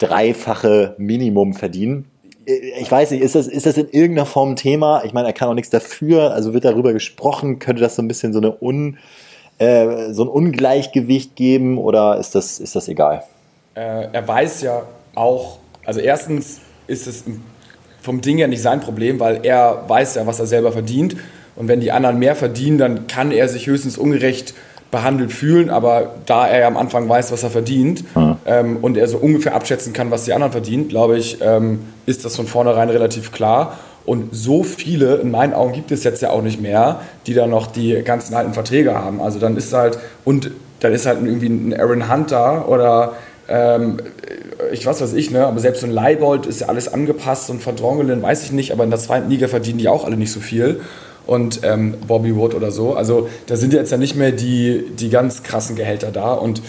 dreifache 0.00 0.94
Minimum 0.98 1.54
verdienen 1.54 2.10
ich 2.46 2.90
weiß 2.90 3.10
nicht, 3.12 3.22
ist 3.22 3.34
das, 3.34 3.46
ist 3.46 3.66
das 3.66 3.76
in 3.76 3.88
irgendeiner 3.90 4.26
Form 4.26 4.50
ein 4.50 4.56
Thema? 4.56 5.02
Ich 5.04 5.12
meine, 5.12 5.28
er 5.28 5.32
kann 5.32 5.48
auch 5.48 5.54
nichts 5.54 5.70
dafür, 5.70 6.32
also 6.32 6.52
wird 6.52 6.64
darüber 6.64 6.92
gesprochen, 6.92 7.58
könnte 7.58 7.82
das 7.82 7.96
so 7.96 8.02
ein 8.02 8.08
bisschen 8.08 8.32
so, 8.32 8.40
eine 8.40 8.60
Un, 8.62 8.98
äh, 9.58 10.12
so 10.12 10.24
ein 10.24 10.28
Ungleichgewicht 10.28 11.36
geben 11.36 11.78
oder 11.78 12.18
ist 12.18 12.34
das, 12.34 12.58
ist 12.58 12.74
das 12.74 12.88
egal? 12.88 13.22
Äh, 13.74 14.08
er 14.12 14.26
weiß 14.26 14.62
ja 14.62 14.82
auch, 15.14 15.58
also 15.84 16.00
erstens 16.00 16.60
ist 16.86 17.06
es 17.06 17.24
vom 18.00 18.20
Ding 18.20 18.38
her 18.38 18.48
nicht 18.48 18.62
sein 18.62 18.80
Problem, 18.80 19.20
weil 19.20 19.40
er 19.44 19.84
weiß 19.86 20.16
ja, 20.16 20.26
was 20.26 20.40
er 20.40 20.46
selber 20.46 20.72
verdient. 20.72 21.16
Und 21.56 21.68
wenn 21.68 21.80
die 21.80 21.92
anderen 21.92 22.18
mehr 22.18 22.34
verdienen, 22.34 22.78
dann 22.78 23.06
kann 23.06 23.32
er 23.32 23.48
sich 23.48 23.66
höchstens 23.66 23.98
ungerecht 23.98 24.54
behandelt 24.90 25.32
fühlen, 25.32 25.70
aber 25.70 26.14
da 26.26 26.46
er 26.46 26.60
ja 26.60 26.66
am 26.66 26.76
Anfang 26.76 27.08
weiß, 27.08 27.30
was 27.30 27.42
er 27.42 27.50
verdient 27.50 28.04
ähm, 28.44 28.78
und 28.82 28.96
er 28.96 29.06
so 29.06 29.18
ungefähr 29.18 29.54
abschätzen 29.54 29.92
kann, 29.92 30.10
was 30.10 30.24
die 30.24 30.32
anderen 30.32 30.52
verdienen, 30.52 30.88
glaube 30.88 31.16
ich, 31.16 31.38
ähm, 31.40 31.80
ist 32.06 32.24
das 32.24 32.36
von 32.36 32.46
vornherein 32.46 32.88
relativ 32.90 33.30
klar. 33.30 33.78
Und 34.04 34.34
so 34.34 34.64
viele, 34.64 35.16
in 35.16 35.30
meinen 35.30 35.52
Augen 35.52 35.72
gibt 35.72 35.92
es 35.92 36.02
jetzt 36.04 36.22
ja 36.22 36.30
auch 36.30 36.42
nicht 36.42 36.60
mehr, 36.60 37.00
die 37.26 37.34
da 37.34 37.46
noch 37.46 37.68
die 37.68 38.02
ganzen 38.02 38.34
alten 38.34 38.54
Verträge 38.54 38.94
haben. 38.94 39.20
Also 39.20 39.38
dann 39.38 39.56
ist 39.56 39.72
halt, 39.72 39.98
und 40.24 40.50
dann 40.80 40.92
ist 40.92 41.06
halt 41.06 41.18
irgendwie 41.22 41.48
ein 41.48 41.78
Aaron 41.78 42.12
Hunter 42.12 42.68
oder 42.68 43.12
ähm, 43.48 43.98
ich 44.72 44.86
weiß 44.86 45.00
was 45.00 45.12
ich, 45.12 45.30
ne? 45.30 45.46
aber 45.46 45.60
selbst 45.60 45.80
so 45.80 45.86
ein 45.86 45.92
Leibold 45.92 46.46
ist 46.46 46.60
ja 46.62 46.68
alles 46.68 46.92
angepasst 46.92 47.50
und 47.50 47.62
Verdrongelen 47.62 48.22
weiß 48.22 48.44
ich 48.44 48.52
nicht, 48.52 48.72
aber 48.72 48.84
in 48.84 48.90
der 48.90 48.98
zweiten 48.98 49.28
Liga 49.28 49.48
verdienen 49.48 49.78
die 49.78 49.88
auch 49.88 50.04
alle 50.04 50.16
nicht 50.16 50.32
so 50.32 50.40
viel 50.40 50.80
und 51.26 51.60
ähm, 51.62 51.94
Bobby 52.06 52.34
Wood 52.34 52.54
oder 52.54 52.70
so. 52.70 52.94
Also 52.94 53.28
da 53.46 53.56
sind 53.56 53.72
jetzt 53.72 53.92
ja 53.92 53.98
nicht 53.98 54.16
mehr 54.16 54.32
die, 54.32 54.84
die 54.98 55.10
ganz 55.10 55.42
krassen 55.42 55.76
Gehälter 55.76 56.10
da 56.10 56.32
und 56.32 56.62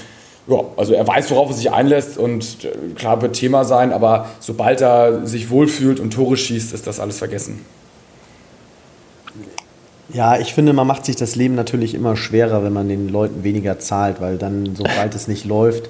ja, 0.47 0.57
also 0.75 0.93
er 0.93 1.07
weiß, 1.07 1.29
worauf 1.31 1.49
er 1.49 1.55
sich 1.55 1.71
einlässt 1.71 2.17
und 2.17 2.65
äh, 2.65 2.93
klar 2.95 3.21
wird 3.21 3.35
Thema 3.35 3.63
sein, 3.63 3.93
aber 3.93 4.27
sobald 4.39 4.81
er 4.81 5.25
sich 5.25 5.49
wohlfühlt 5.49 5.99
und 5.99 6.11
Tore 6.11 6.35
schießt, 6.35 6.73
ist 6.73 6.87
das 6.87 6.99
alles 6.99 7.19
vergessen. 7.19 7.63
Ja, 10.13 10.37
ich 10.37 10.53
finde, 10.53 10.73
man 10.73 10.87
macht 10.87 11.05
sich 11.05 11.15
das 11.15 11.35
Leben 11.35 11.55
natürlich 11.55 11.93
immer 11.93 12.17
schwerer, 12.17 12.63
wenn 12.63 12.73
man 12.73 12.89
den 12.89 13.07
Leuten 13.07 13.43
weniger 13.43 13.79
zahlt, 13.79 14.19
weil 14.19 14.37
dann, 14.37 14.75
sobald 14.75 15.15
es 15.15 15.29
nicht 15.29 15.45
läuft, 15.45 15.89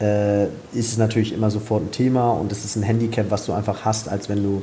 äh, 0.00 0.44
ist 0.44 0.92
es 0.92 0.98
natürlich 0.98 1.32
immer 1.32 1.50
sofort 1.50 1.82
ein 1.82 1.90
Thema 1.90 2.30
und 2.30 2.52
es 2.52 2.64
ist 2.64 2.76
ein 2.76 2.82
Handicap, 2.82 3.30
was 3.30 3.46
du 3.46 3.52
einfach 3.52 3.84
hast, 3.84 4.08
als 4.08 4.28
wenn 4.28 4.42
du 4.42 4.60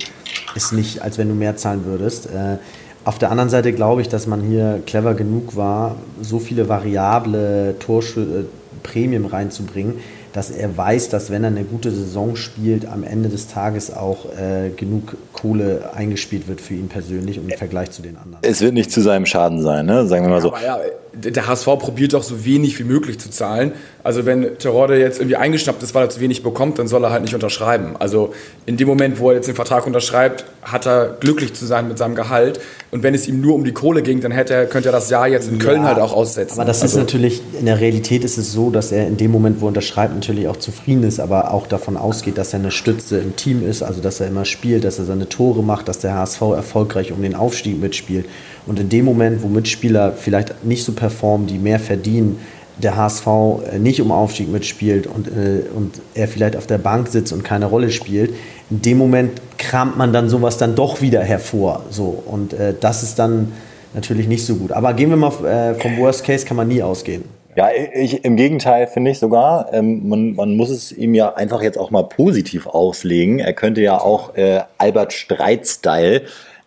es 0.56 0.72
nicht, 0.72 1.02
als 1.02 1.18
wenn 1.18 1.28
du 1.28 1.36
mehr 1.36 1.58
zahlen 1.58 1.86
würdest. 1.86 2.28
Äh, 2.28 2.58
auf 3.06 3.20
der 3.20 3.32
anderen 3.32 3.50
Seite 3.50 3.74
glaube 3.74 4.02
ich, 4.02 4.10
dass 4.10 4.28
man 4.28 4.42
hier 4.42 4.82
clever 4.86 5.14
genug 5.14 5.56
war, 5.56 5.96
so 6.22 6.40
viele 6.40 6.70
variable 6.70 7.76
Torschü 7.80 8.22
äh, 8.22 8.44
Prämien 8.82 9.26
reinzubringen, 9.26 9.96
dass 10.34 10.52
er 10.52 10.76
weiß, 10.76 11.10
dass 11.10 11.32
wenn 11.32 11.44
er 11.44 11.52
eine 11.52 11.64
gute 11.64 11.92
Saison 11.92 12.36
spielt, 12.36 12.86
am 12.86 13.04
Ende 13.04 13.30
des 13.30 13.48
Tages 13.48 13.94
auch 13.94 14.26
äh, 14.38 14.70
genug 14.76 15.16
Kohle 15.32 15.92
eingespielt 15.94 16.48
wird 16.48 16.60
für 16.60 16.74
ihn 16.74 16.90
persönlich 16.90 17.40
und 17.40 17.50
im 17.50 17.58
Vergleich 17.58 17.92
zu 17.92 18.02
den 18.02 18.18
anderen. 18.18 18.40
Es 18.42 18.62
wird 18.62 18.74
nicht 18.74 18.92
zu 18.92 19.02
seinem 19.02 19.26
Schaden 19.26 19.62
sein, 19.62 19.86
ne? 19.86 20.06
sagen 20.08 20.26
wir 20.26 20.30
mal 20.30 20.42
so. 20.42 20.50
Aber 20.50 20.64
ja, 20.64 20.80
der 21.15 21.48
HSV 21.48 21.65
probiert 21.65 22.13
doch 22.13 22.24
so 22.24 22.43
wenig 22.43 22.79
wie 22.79 22.84
möglich 22.84 23.20
zu 23.20 23.29
zahlen. 23.29 23.74
Also 24.03 24.25
wenn 24.25 24.58
Terodde 24.58 25.00
jetzt 25.00 25.20
irgendwie 25.20 25.36
eingeschnappt 25.36 25.82
ist, 25.84 25.93
weil 25.93 26.05
er 26.05 26.10
zu 26.10 26.20
wenig 26.20 26.41
bekommt, 26.43 26.79
dann 26.79 26.88
soll 26.88 27.03
er 27.03 27.12
halt 27.12 27.22
nicht 27.22 27.36
unterschreiben. 27.36 27.96
Also 28.00 28.34
in 28.65 28.77
dem 28.77 28.88
Moment, 28.88 29.20
wo 29.20 29.29
er 29.29 29.36
jetzt 29.36 29.48
den 29.48 29.55
Vertrag 29.55 29.86
unterschreibt, 29.86 30.46
hat 30.63 30.88
er 30.88 31.15
glücklich 31.20 31.53
zu 31.53 31.65
sein 31.65 31.88
mit 31.88 31.98
seinem 31.98 32.15
Gehalt. 32.15 32.60
Und 32.91 33.03
wenn 33.03 33.13
es 33.13 33.27
ihm 33.27 33.41
nur 33.41 33.53
um 33.53 33.63
die 33.63 33.72
Kohle 33.72 34.01
ging, 34.01 34.22
dann 34.22 34.32
hätte 34.32 34.53
er, 34.53 34.65
könnte 34.65 34.89
er 34.89 34.91
das 34.91 35.10
Jahr 35.10 35.27
jetzt 35.27 35.48
in 35.48 35.60
ja, 35.60 35.63
Köln 35.63 35.84
halt 35.84 36.00
auch 36.00 36.13
aussetzen. 36.13 36.60
Aber 36.60 36.65
das 36.65 36.82
also, 36.82 36.98
ist 36.98 37.03
natürlich, 37.03 37.41
in 37.60 37.67
der 37.67 37.79
Realität 37.79 38.24
ist 38.24 38.38
es 38.38 38.51
so, 38.51 38.72
dass 38.72 38.91
er 38.91 39.08
in 39.08 39.17
dem 39.17 39.32
Moment, 39.32 39.62
wo 39.62 39.65
er 39.65 39.70
unterschreibt, 39.70 40.15
natürlich 40.15 40.48
auch 40.48 40.58
zufrieden 40.58 41.03
ist, 41.03 41.20
aber 41.20 41.53
auch 41.53 41.67
davon 41.67 41.96
ausgeht, 41.96 42.38
dass 42.38 42.53
er 42.53 42.60
eine 42.60 42.72
Stütze 42.72 43.20
im 43.20 43.36
Team 43.36 43.67
ist, 43.67 43.84
also 43.84 44.01
dass 44.01 44.20
er 44.20 44.27
immer 44.27 44.46
spielt, 44.46 44.84
dass 44.84 44.98
er 44.98 45.05
seine 45.05 45.29
Tore 45.29 45.63
macht, 45.63 45.88
dass 45.88 46.00
der 46.00 46.15
HSV 46.15 46.41
erfolgreich 46.41 47.12
um 47.12 47.22
den 47.22 47.36
Aufstieg 47.36 47.79
mitspielt. 47.79 48.25
Und 48.65 48.79
in 48.79 48.89
dem 48.89 49.05
Moment, 49.05 49.43
wo 49.43 49.48
Mitspieler 49.48 50.13
vielleicht 50.13 50.63
nicht 50.63 50.84
so 50.84 50.93
performen, 50.93 51.48
die 51.48 51.58
mehr 51.58 51.79
verdienen, 51.79 52.39
der 52.77 52.96
HSV 52.96 53.27
äh, 53.27 53.79
nicht 53.79 54.01
um 54.01 54.12
Aufstieg 54.12 54.51
mitspielt 54.51 55.08
und, 55.08 55.27
äh, 55.27 55.63
und 55.75 56.01
er 56.15 56.27
vielleicht 56.27 56.55
auf 56.55 56.67
der 56.67 56.77
Bank 56.77 57.08
sitzt 57.08 57.34
und 57.34 57.43
keine 57.43 57.65
Rolle 57.65 57.91
spielt, 57.91 58.34
in 58.70 58.82
dem 58.82 58.98
Moment 58.98 59.41
kramt 59.58 59.98
man 59.98 60.13
dann 60.13 60.29
sowas 60.29 60.58
dann 60.58 60.75
doch 60.75 61.01
wieder 61.01 61.22
hervor. 61.22 61.84
So. 61.89 62.24
Und 62.25 62.53
äh, 62.53 62.74
das 62.79 63.03
ist 63.03 63.20
dann 63.20 63.51
natürlich 63.93 64.27
nicht 64.27 64.46
so 64.46 64.55
gut. 64.55 64.72
Aber 64.72 64.93
gehen 64.93 65.10
wir 65.10 65.17
mal 65.17 65.32
äh, 65.46 65.75
vom 65.75 65.98
Worst 65.98 66.24
Case, 66.24 66.46
kann 66.46 66.58
man 66.58 66.67
nie 66.67 66.82
ausgehen. 66.82 67.24
Ja, 67.55 67.70
ich, 67.93 68.25
im 68.25 68.36
Gegenteil 68.36 68.88
finde 68.88 69.12
ich 69.12 69.20
sogar, 69.20 69.72
ähm, 69.74 70.10
man, 70.10 70.34
man 70.34 70.55
muss 70.55 70.72
es 70.72 70.91
ihm 70.91 71.13
ja 71.13 71.36
einfach 71.36 71.62
jetzt 71.62 71.77
auch 71.77 71.91
mal 71.91 72.03
positiv 72.03 72.65
auslegen. 72.65 73.38
Er 73.38 73.53
könnte 73.53 73.82
ja 73.82 74.00
auch 74.00 74.36
äh, 74.36 74.62
Albert 74.79 75.13
Streit-Style 75.13 76.24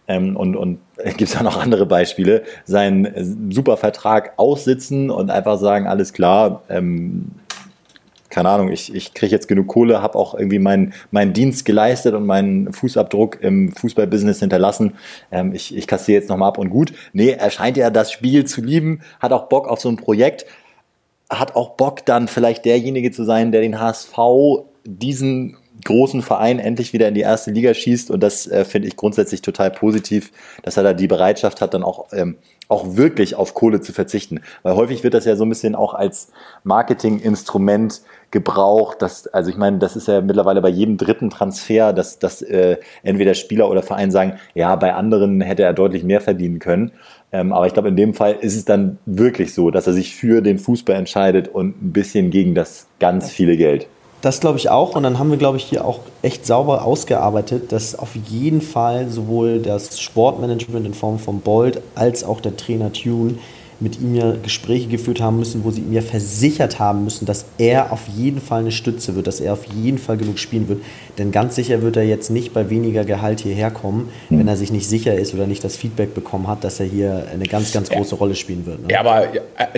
ähm, 0.08 0.36
und, 0.36 0.56
und 0.56 0.78
gibt 1.04 1.22
es 1.22 1.34
ja 1.34 1.42
noch 1.42 1.60
andere 1.60 1.86
Beispiele, 1.86 2.42
seinen 2.64 3.52
super 3.52 3.76
Vertrag 3.76 4.32
aussitzen 4.36 5.10
und 5.10 5.30
einfach 5.30 5.58
sagen, 5.58 5.86
alles 5.86 6.12
klar, 6.12 6.62
ähm, 6.68 7.32
keine 8.28 8.50
Ahnung, 8.50 8.70
ich, 8.70 8.94
ich 8.94 9.14
kriege 9.14 9.32
jetzt 9.32 9.48
genug 9.48 9.68
Kohle, 9.68 10.02
habe 10.02 10.18
auch 10.18 10.34
irgendwie 10.34 10.58
meinen 10.58 10.92
meinen 11.10 11.32
Dienst 11.32 11.64
geleistet 11.64 12.14
und 12.14 12.26
meinen 12.26 12.72
Fußabdruck 12.72 13.40
im 13.40 13.72
Fußballbusiness 13.72 14.40
hinterlassen. 14.40 14.94
Ähm, 15.32 15.54
ich, 15.54 15.74
ich 15.74 15.86
kassiere 15.86 16.20
jetzt 16.20 16.28
nochmal 16.28 16.48
ab 16.48 16.58
und 16.58 16.68
gut. 16.68 16.92
Nee, 17.12 17.30
er 17.30 17.50
scheint 17.50 17.78
ja 17.78 17.88
das 17.88 18.12
Spiel 18.12 18.44
zu 18.44 18.60
lieben, 18.60 19.00
hat 19.20 19.32
auch 19.32 19.48
Bock 19.48 19.68
auf 19.68 19.80
so 19.80 19.88
ein 19.88 19.96
Projekt 19.96 20.44
hat 21.30 21.56
auch 21.56 21.70
Bock 21.70 22.04
dann 22.06 22.28
vielleicht 22.28 22.64
derjenige 22.64 23.10
zu 23.10 23.24
sein, 23.24 23.52
der 23.52 23.60
den 23.60 23.80
HSV 23.80 24.16
diesen 24.84 25.56
großen 25.86 26.20
Verein 26.20 26.58
endlich 26.58 26.92
wieder 26.92 27.08
in 27.08 27.14
die 27.14 27.22
erste 27.22 27.50
Liga 27.50 27.72
schießt 27.72 28.10
und 28.10 28.22
das 28.22 28.46
äh, 28.46 28.64
finde 28.64 28.88
ich 28.88 28.96
grundsätzlich 28.96 29.40
total 29.40 29.70
positiv, 29.70 30.30
dass 30.62 30.76
er 30.76 30.82
da 30.82 30.92
die 30.92 31.06
Bereitschaft 31.06 31.62
hat, 31.62 31.72
dann 31.72 31.82
auch, 31.82 32.08
ähm, 32.12 32.36
auch 32.68 32.96
wirklich 32.96 33.36
auf 33.36 33.54
Kohle 33.54 33.80
zu 33.80 33.92
verzichten. 33.92 34.40
Weil 34.62 34.74
häufig 34.74 35.04
wird 35.04 35.14
das 35.14 35.24
ja 35.24 35.36
so 35.36 35.44
ein 35.44 35.48
bisschen 35.48 35.74
auch 35.74 35.94
als 35.94 36.30
Marketinginstrument 36.64 38.02
gebraucht. 38.30 39.00
Dass, 39.00 39.28
also 39.28 39.50
ich 39.50 39.56
meine, 39.56 39.78
das 39.78 39.96
ist 39.96 40.08
ja 40.08 40.20
mittlerweile 40.20 40.60
bei 40.60 40.68
jedem 40.68 40.96
dritten 40.96 41.30
Transfer, 41.30 41.92
dass, 41.92 42.18
dass 42.18 42.42
äh, 42.42 42.76
entweder 43.02 43.34
Spieler 43.34 43.70
oder 43.70 43.82
Verein 43.82 44.10
sagen, 44.10 44.34
ja, 44.54 44.74
bei 44.76 44.94
anderen 44.94 45.40
hätte 45.40 45.62
er 45.62 45.72
deutlich 45.72 46.04
mehr 46.04 46.20
verdienen 46.20 46.58
können. 46.58 46.92
Ähm, 47.32 47.52
aber 47.52 47.66
ich 47.66 47.72
glaube, 47.72 47.88
in 47.88 47.96
dem 47.96 48.14
Fall 48.14 48.36
ist 48.40 48.56
es 48.56 48.64
dann 48.64 48.98
wirklich 49.06 49.54
so, 49.54 49.70
dass 49.70 49.86
er 49.86 49.92
sich 49.92 50.14
für 50.14 50.42
den 50.42 50.58
Fußball 50.58 50.96
entscheidet 50.96 51.48
und 51.48 51.80
ein 51.80 51.92
bisschen 51.92 52.30
gegen 52.30 52.54
das 52.54 52.88
ganz 52.98 53.30
viele 53.30 53.56
Geld. 53.56 53.88
Das 54.26 54.40
glaube 54.40 54.58
ich 54.58 54.70
auch. 54.70 54.96
Und 54.96 55.04
dann 55.04 55.20
haben 55.20 55.30
wir, 55.30 55.36
glaube 55.36 55.56
ich, 55.56 55.62
hier 55.62 55.84
auch 55.84 56.00
echt 56.20 56.46
sauber 56.46 56.84
ausgearbeitet, 56.84 57.70
dass 57.70 57.96
auf 57.96 58.16
jeden 58.28 58.60
Fall 58.60 59.08
sowohl 59.08 59.60
das 59.60 60.00
Sportmanagement 60.00 60.84
in 60.84 60.94
Form 60.94 61.20
von 61.20 61.38
Bold 61.38 61.80
als 61.94 62.24
auch 62.24 62.40
der 62.40 62.56
Trainer 62.56 62.92
Tune 62.92 63.36
mit 63.78 64.00
ihm 64.00 64.14
ja 64.14 64.34
Gespräche 64.42 64.88
geführt 64.88 65.20
haben 65.20 65.38
müssen, 65.38 65.64
wo 65.64 65.70
sie 65.70 65.82
ihm 65.82 65.92
ja 65.92 66.00
versichert 66.00 66.78
haben 66.78 67.04
müssen, 67.04 67.26
dass 67.26 67.44
er 67.58 67.92
auf 67.92 68.08
jeden 68.16 68.40
Fall 68.40 68.60
eine 68.60 68.72
Stütze 68.72 69.14
wird, 69.16 69.26
dass 69.26 69.40
er 69.40 69.52
auf 69.52 69.64
jeden 69.66 69.98
Fall 69.98 70.16
genug 70.16 70.38
spielen 70.38 70.68
wird. 70.68 70.80
Denn 71.18 71.30
ganz 71.30 71.56
sicher 71.56 71.82
wird 71.82 71.96
er 71.96 72.04
jetzt 72.04 72.30
nicht 72.30 72.54
bei 72.54 72.70
weniger 72.70 73.04
Gehalt 73.04 73.40
hierher 73.40 73.70
kommen, 73.70 74.08
mhm. 74.30 74.38
wenn 74.38 74.48
er 74.48 74.56
sich 74.56 74.72
nicht 74.72 74.88
sicher 74.88 75.14
ist 75.14 75.34
oder 75.34 75.46
nicht 75.46 75.62
das 75.62 75.76
Feedback 75.76 76.14
bekommen 76.14 76.48
hat, 76.48 76.64
dass 76.64 76.80
er 76.80 76.86
hier 76.86 77.26
eine 77.32 77.44
ganz, 77.44 77.72
ganz 77.72 77.90
große 77.90 78.12
ja. 78.12 78.18
Rolle 78.18 78.34
spielen 78.34 78.64
wird. 78.64 78.82
Ne? 78.82 78.88
Ja, 78.90 79.00
aber 79.00 79.28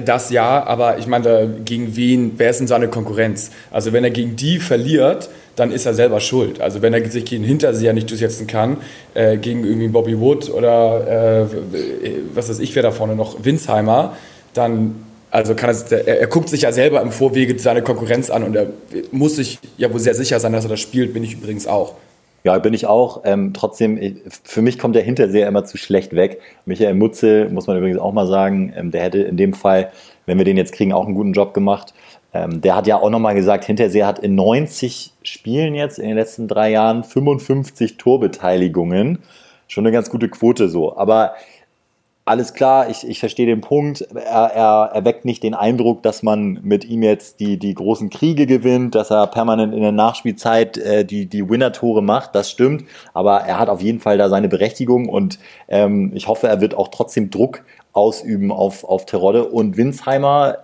das 0.04 0.30
ja, 0.30 0.64
aber 0.64 0.98
ich 0.98 1.06
meine, 1.06 1.56
gegen 1.64 1.96
wen, 1.96 2.32
wer 2.36 2.50
ist 2.50 2.60
denn 2.60 2.68
seine 2.68 2.88
Konkurrenz? 2.88 3.50
Also 3.70 3.92
wenn 3.92 4.04
er 4.04 4.10
gegen 4.10 4.36
die 4.36 4.58
verliert, 4.58 5.28
dann 5.58 5.70
ist 5.72 5.86
er 5.86 5.94
selber 5.94 6.20
schuld. 6.20 6.60
Also 6.60 6.82
wenn 6.82 6.94
er 6.94 7.10
sich 7.10 7.24
gegen 7.24 7.44
Hinterseher 7.44 7.92
nicht 7.92 8.10
durchsetzen 8.10 8.46
kann, 8.46 8.78
äh, 9.14 9.36
gegen 9.36 9.64
irgendwie 9.64 9.88
Bobby 9.88 10.18
Wood 10.18 10.50
oder 10.50 11.46
äh, 11.46 11.46
was 12.34 12.48
weiß 12.48 12.58
ich, 12.60 12.74
wer 12.74 12.82
da 12.82 12.90
vorne 12.90 13.16
noch, 13.16 13.44
Winsheimer, 13.44 14.16
dann 14.54 15.04
also 15.30 15.54
kann 15.54 15.70
er, 15.70 16.06
er, 16.06 16.20
er, 16.20 16.26
guckt 16.26 16.48
sich 16.48 16.62
ja 16.62 16.72
selber 16.72 17.02
im 17.02 17.12
Vorwege 17.12 17.58
seine 17.58 17.82
Konkurrenz 17.82 18.30
an 18.30 18.44
und 18.44 18.56
er 18.56 18.68
muss 19.10 19.36
sich 19.36 19.58
ja 19.76 19.92
wohl 19.92 20.00
sehr 20.00 20.14
sicher 20.14 20.40
sein, 20.40 20.52
dass 20.52 20.64
er 20.64 20.70
das 20.70 20.80
spielt, 20.80 21.12
bin 21.12 21.22
ich 21.22 21.34
übrigens 21.34 21.66
auch. 21.66 21.94
Ja, 22.44 22.56
bin 22.58 22.72
ich 22.72 22.86
auch. 22.86 23.22
Ähm, 23.24 23.52
trotzdem, 23.52 24.20
für 24.44 24.62
mich 24.62 24.78
kommt 24.78 24.94
der 24.94 25.02
Hinterseher 25.02 25.48
immer 25.48 25.64
zu 25.64 25.76
schlecht 25.76 26.14
weg. 26.14 26.40
Michael 26.66 26.94
Mutze, 26.94 27.48
muss 27.50 27.66
man 27.66 27.76
übrigens 27.76 27.98
auch 27.98 28.12
mal 28.12 28.26
sagen, 28.26 28.72
ähm, 28.76 28.90
der 28.90 29.02
hätte 29.02 29.18
in 29.18 29.36
dem 29.36 29.52
Fall, 29.52 29.90
wenn 30.24 30.38
wir 30.38 30.44
den 30.44 30.56
jetzt 30.56 30.72
kriegen, 30.72 30.92
auch 30.92 31.04
einen 31.04 31.14
guten 31.14 31.32
Job 31.32 31.52
gemacht. 31.52 31.92
Ähm, 32.34 32.60
der 32.60 32.76
hat 32.76 32.86
ja 32.86 33.00
auch 33.00 33.10
nochmal 33.10 33.34
gesagt, 33.34 33.64
Hinterseher 33.64 34.06
hat 34.06 34.18
in 34.18 34.34
90 34.34 35.12
Spielen 35.22 35.74
jetzt 35.74 35.98
in 35.98 36.08
den 36.08 36.16
letzten 36.16 36.48
drei 36.48 36.70
Jahren 36.70 37.04
55 37.04 37.96
Torbeteiligungen. 37.96 39.18
Schon 39.66 39.86
eine 39.86 39.92
ganz 39.92 40.10
gute 40.10 40.28
Quote 40.28 40.68
so. 40.68 40.96
Aber 40.96 41.34
alles 42.28 42.52
klar, 42.52 42.90
ich, 42.90 43.08
ich 43.08 43.20
verstehe 43.20 43.46
den 43.46 43.62
Punkt. 43.62 44.02
Er, 44.14 44.50
er 44.54 44.90
erweckt 44.92 45.24
nicht 45.24 45.42
den 45.42 45.54
Eindruck, 45.54 46.02
dass 46.02 46.22
man 46.22 46.60
mit 46.62 46.84
ihm 46.84 47.02
jetzt 47.02 47.40
die, 47.40 47.58
die 47.58 47.72
großen 47.72 48.10
Kriege 48.10 48.46
gewinnt, 48.46 48.94
dass 48.94 49.10
er 49.10 49.26
permanent 49.28 49.74
in 49.74 49.80
der 49.80 49.92
Nachspielzeit 49.92 50.76
äh, 50.76 51.04
die, 51.06 51.24
die 51.24 51.48
Winner-Tore 51.48 52.02
macht. 52.02 52.34
Das 52.34 52.50
stimmt. 52.50 52.84
Aber 53.14 53.40
er 53.40 53.58
hat 53.58 53.70
auf 53.70 53.80
jeden 53.80 54.00
Fall 54.00 54.18
da 54.18 54.28
seine 54.28 54.48
Berechtigung 54.48 55.08
und 55.08 55.38
ähm, 55.68 56.12
ich 56.14 56.28
hoffe, 56.28 56.48
er 56.48 56.60
wird 56.60 56.74
auch 56.74 56.88
trotzdem 56.88 57.30
Druck 57.30 57.64
ausüben 57.94 58.52
auf, 58.52 58.84
auf 58.84 59.06
Terodde. 59.06 59.46
Und 59.46 59.78
Winsheimer 59.78 60.58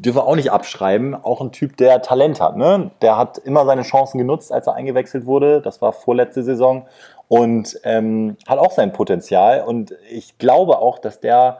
dürfen 0.00 0.18
wir 0.18 0.26
auch 0.26 0.36
nicht 0.36 0.50
abschreiben. 0.50 1.14
Auch 1.14 1.40
ein 1.40 1.52
Typ, 1.52 1.76
der 1.76 2.02
Talent 2.02 2.40
hat. 2.40 2.56
Ne? 2.56 2.90
Der 3.02 3.16
hat 3.16 3.38
immer 3.38 3.64
seine 3.66 3.82
Chancen 3.82 4.18
genutzt, 4.18 4.52
als 4.52 4.66
er 4.66 4.74
eingewechselt 4.74 5.26
wurde. 5.26 5.60
Das 5.60 5.82
war 5.82 5.92
vorletzte 5.92 6.42
Saison. 6.42 6.86
Und 7.28 7.78
ähm, 7.84 8.36
hat 8.48 8.58
auch 8.58 8.72
sein 8.72 8.92
Potenzial. 8.92 9.62
Und 9.62 9.94
ich 10.10 10.38
glaube 10.38 10.78
auch, 10.78 10.98
dass 10.98 11.20
der, 11.20 11.58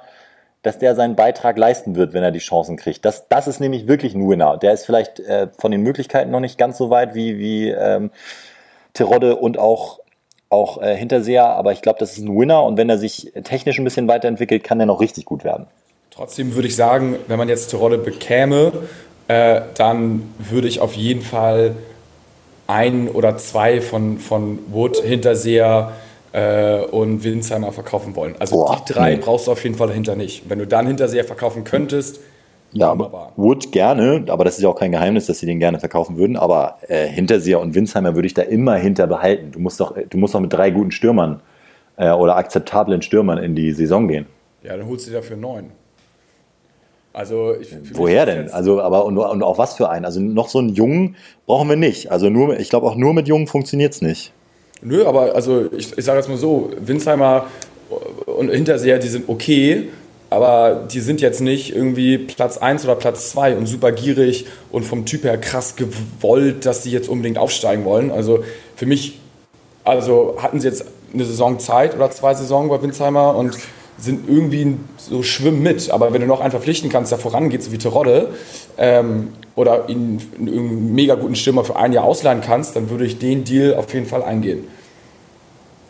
dass 0.63 0.79
der 0.79 0.95
seinen 0.95 1.17
Beitrag 1.17 1.59
leisten 1.59 1.95
wird, 1.97 2.13
wenn 2.13 2.23
er 2.23 2.33
die 2.33 2.39
Chancen 2.39 2.77
kriegt. 2.77 3.05
Das, 3.05 3.29
das 3.29 3.47
ist 3.47 3.61
nämlich 3.61 3.87
wirklich 3.87 4.15
ein 4.15 4.29
Winner. 4.29 4.57
Der 4.57 4.73
ist 4.73 4.87
vielleicht 4.87 5.21
äh, 5.21 5.49
von 5.59 5.71
den 5.71 5.83
Möglichkeiten 5.83 6.31
noch 6.31 6.41
nicht 6.41 6.59
ganz 6.59 6.79
so 6.79 6.91
weit 6.91 7.15
wie, 7.15 7.39
wie 7.39 7.71
ähm, 7.71 8.11
Terodde 8.95 9.37
und 9.37 9.59
auch 9.59 10.01
auch 10.53 10.83
äh, 10.83 10.97
Hinterseher, 10.97 11.47
aber 11.47 11.71
ich 11.71 11.81
glaube, 11.81 12.01
das 12.01 12.19
ist 12.19 12.25
ein 12.25 12.37
Winner 12.37 12.65
und 12.65 12.77
wenn 12.77 12.91
er 12.91 12.99
sich 12.99 13.33
technisch 13.45 13.79
ein 13.79 13.85
bisschen 13.85 14.09
weiterentwickelt, 14.09 14.65
kann 14.65 14.81
er 14.81 14.87
noch 14.87 15.01
richtig 15.01 15.25
gut 15.25 15.45
werden. 15.45 15.69
Trotzdem 16.21 16.55
würde 16.55 16.69
ich 16.69 16.77
sagen, 16.77 17.17
wenn 17.29 17.39
man 17.39 17.49
jetzt 17.49 17.73
die 17.73 17.77
Rolle 17.77 17.97
bekäme, 17.97 18.73
äh, 19.27 19.63
dann 19.75 20.35
würde 20.39 20.69
ich 20.69 20.79
auf 20.81 20.93
jeden 20.93 21.23
Fall 21.23 21.75
ein 22.67 23.09
oder 23.09 23.39
zwei 23.39 23.81
von, 23.81 24.19
von 24.19 24.59
Wood, 24.71 24.99
Hinterseher 24.99 25.93
äh, 26.33 26.81
und 26.81 27.25
Winsheimer 27.25 27.73
verkaufen 27.73 28.17
wollen. 28.17 28.35
Also 28.39 28.57
Boah, 28.57 28.83
die 28.87 28.93
drei 28.93 29.15
nee. 29.15 29.23
brauchst 29.23 29.47
du 29.47 29.53
auf 29.53 29.65
jeden 29.65 29.77
Fall 29.77 29.89
dahinter 29.89 30.15
nicht. 30.15 30.43
Wenn 30.51 30.59
du 30.59 30.67
dann 30.67 30.87
Hinterseher 30.87 31.25
verkaufen 31.25 31.65
könntest, 31.65 32.21
ja, 32.73 32.91
wunderbar. 32.91 33.33
Wood 33.37 33.73
gerne, 33.73 34.23
aber 34.29 34.45
das 34.45 34.59
ist 34.59 34.63
ja 34.63 34.69
auch 34.69 34.79
kein 34.79 34.93
Geheimnis, 34.93 35.25
dass 35.25 35.39
sie 35.39 35.47
den 35.47 35.59
gerne 35.59 35.81
verkaufen 35.81 36.19
würden. 36.19 36.37
Aber 36.37 36.77
äh, 36.89 37.07
Hinterseher 37.07 37.61
und 37.61 37.75
Winsheimer 37.75 38.15
würde 38.15 38.27
ich 38.27 38.35
da 38.35 38.43
immer 38.43 38.75
hinter 38.75 39.07
behalten. 39.07 39.53
Du 39.53 39.59
musst 39.59 39.81
doch, 39.81 39.97
du 39.97 40.19
musst 40.19 40.35
doch 40.35 40.41
mit 40.41 40.53
drei 40.53 40.69
guten 40.69 40.91
Stürmern 40.91 41.41
äh, 41.97 42.11
oder 42.11 42.37
akzeptablen 42.37 43.01
Stürmern 43.01 43.39
in 43.39 43.55
die 43.55 43.73
Saison 43.73 44.07
gehen. 44.07 44.27
Ja, 44.63 44.77
dann 44.77 44.87
holst 44.87 45.09
du 45.09 45.13
dafür 45.13 45.39
neun. 45.39 45.80
Also 47.13 47.55
ich, 47.61 47.69
Woher 47.93 48.25
denn? 48.25 48.51
Also, 48.51 48.81
aber 48.81 49.05
und, 49.05 49.19
und 49.19 49.43
auch 49.43 49.59
was 49.59 49.75
für 49.75 49.91
einen? 49.91 50.05
Also 50.05 50.21
noch 50.21 50.49
so 50.49 50.59
einen 50.59 50.71
Jungen 50.71 51.17
brauchen 51.47 51.69
wir 51.69 51.77
nicht. 51.77 52.11
Also 52.11 52.31
nur, 52.31 52.59
ich 52.59 52.71
glaube 52.71 52.87
auch 52.87 52.95
nur 52.95 53.15
mit 53.15 53.27
Jungen 53.27 53.47
funktioniert 53.47 53.93
es 53.93 54.03
nicht. 54.03 54.33
Nö, 54.83 55.05
aber 55.05 55.35
also 55.35 55.67
ich, 55.73 55.97
ich 55.99 56.05
sage 56.05 56.19
jetzt 56.19 56.29
mal 56.29 56.39
so, 56.39 56.71
Winsheimer 56.79 57.47
und 58.27 58.51
Hinterseher, 58.51 58.99
die 58.99 59.09
sind 59.09 59.29
okay, 59.29 59.89
aber 60.31 60.87
die 60.91 61.01
sind 61.01 61.21
jetzt 61.21 61.41
nicht 61.41 61.75
irgendwie 61.75 62.17
Platz 62.17 62.57
1 62.57 62.85
oder 62.85 62.95
Platz 62.95 63.31
2 63.31 63.57
und 63.57 63.67
super 63.67 63.91
gierig 63.91 64.47
und 64.71 64.85
vom 64.85 65.05
Typ 65.05 65.25
her 65.25 65.37
krass 65.37 65.75
gewollt, 65.75 66.65
dass 66.65 66.85
sie 66.85 66.93
jetzt 66.93 67.09
unbedingt 67.09 67.37
aufsteigen 67.37 67.85
wollen. 67.85 68.13
Also 68.13 68.45
für 68.77 68.87
mich, 68.87 69.19
also 69.83 70.37
hatten 70.39 70.61
sie 70.61 70.69
jetzt 70.69 70.85
eine 71.13 71.25
Saison 71.25 71.59
Zeit 71.59 71.97
oder 71.97 72.11
zwei 72.13 72.35
Saisonen 72.35 72.69
bei 72.69 72.81
Winsheimer 72.81 73.35
und 73.35 73.59
sind 74.01 74.29
irgendwie 74.29 74.77
so 74.97 75.23
schwimmen 75.23 75.63
mit. 75.63 75.91
Aber 75.91 76.13
wenn 76.13 76.21
du 76.21 76.27
noch 76.27 76.41
einen 76.41 76.51
verpflichten 76.51 76.91
kannst, 76.91 77.13
der 77.13 77.19
vorangeht, 77.19 77.63
so 77.63 77.73
wie 77.73 77.79
Terodde, 77.79 78.31
ähm, 78.79 79.29
oder 79.57 79.89
ihn 79.89 80.21
einen 80.39 80.95
mega 80.95 81.15
guten 81.15 81.35
Stürmer 81.35 81.65
für 81.65 81.77
ein 81.77 81.93
Jahr 81.93 82.05
ausleihen 82.05 82.41
kannst, 82.41 82.77
dann 82.77 82.91
würde 82.91 83.05
ich 83.05 83.19
den 83.19 83.45
Deal 83.45 83.75
auf 83.75 83.93
jeden 83.93 84.07
Fall 84.07 84.23
eingehen. 84.23 84.65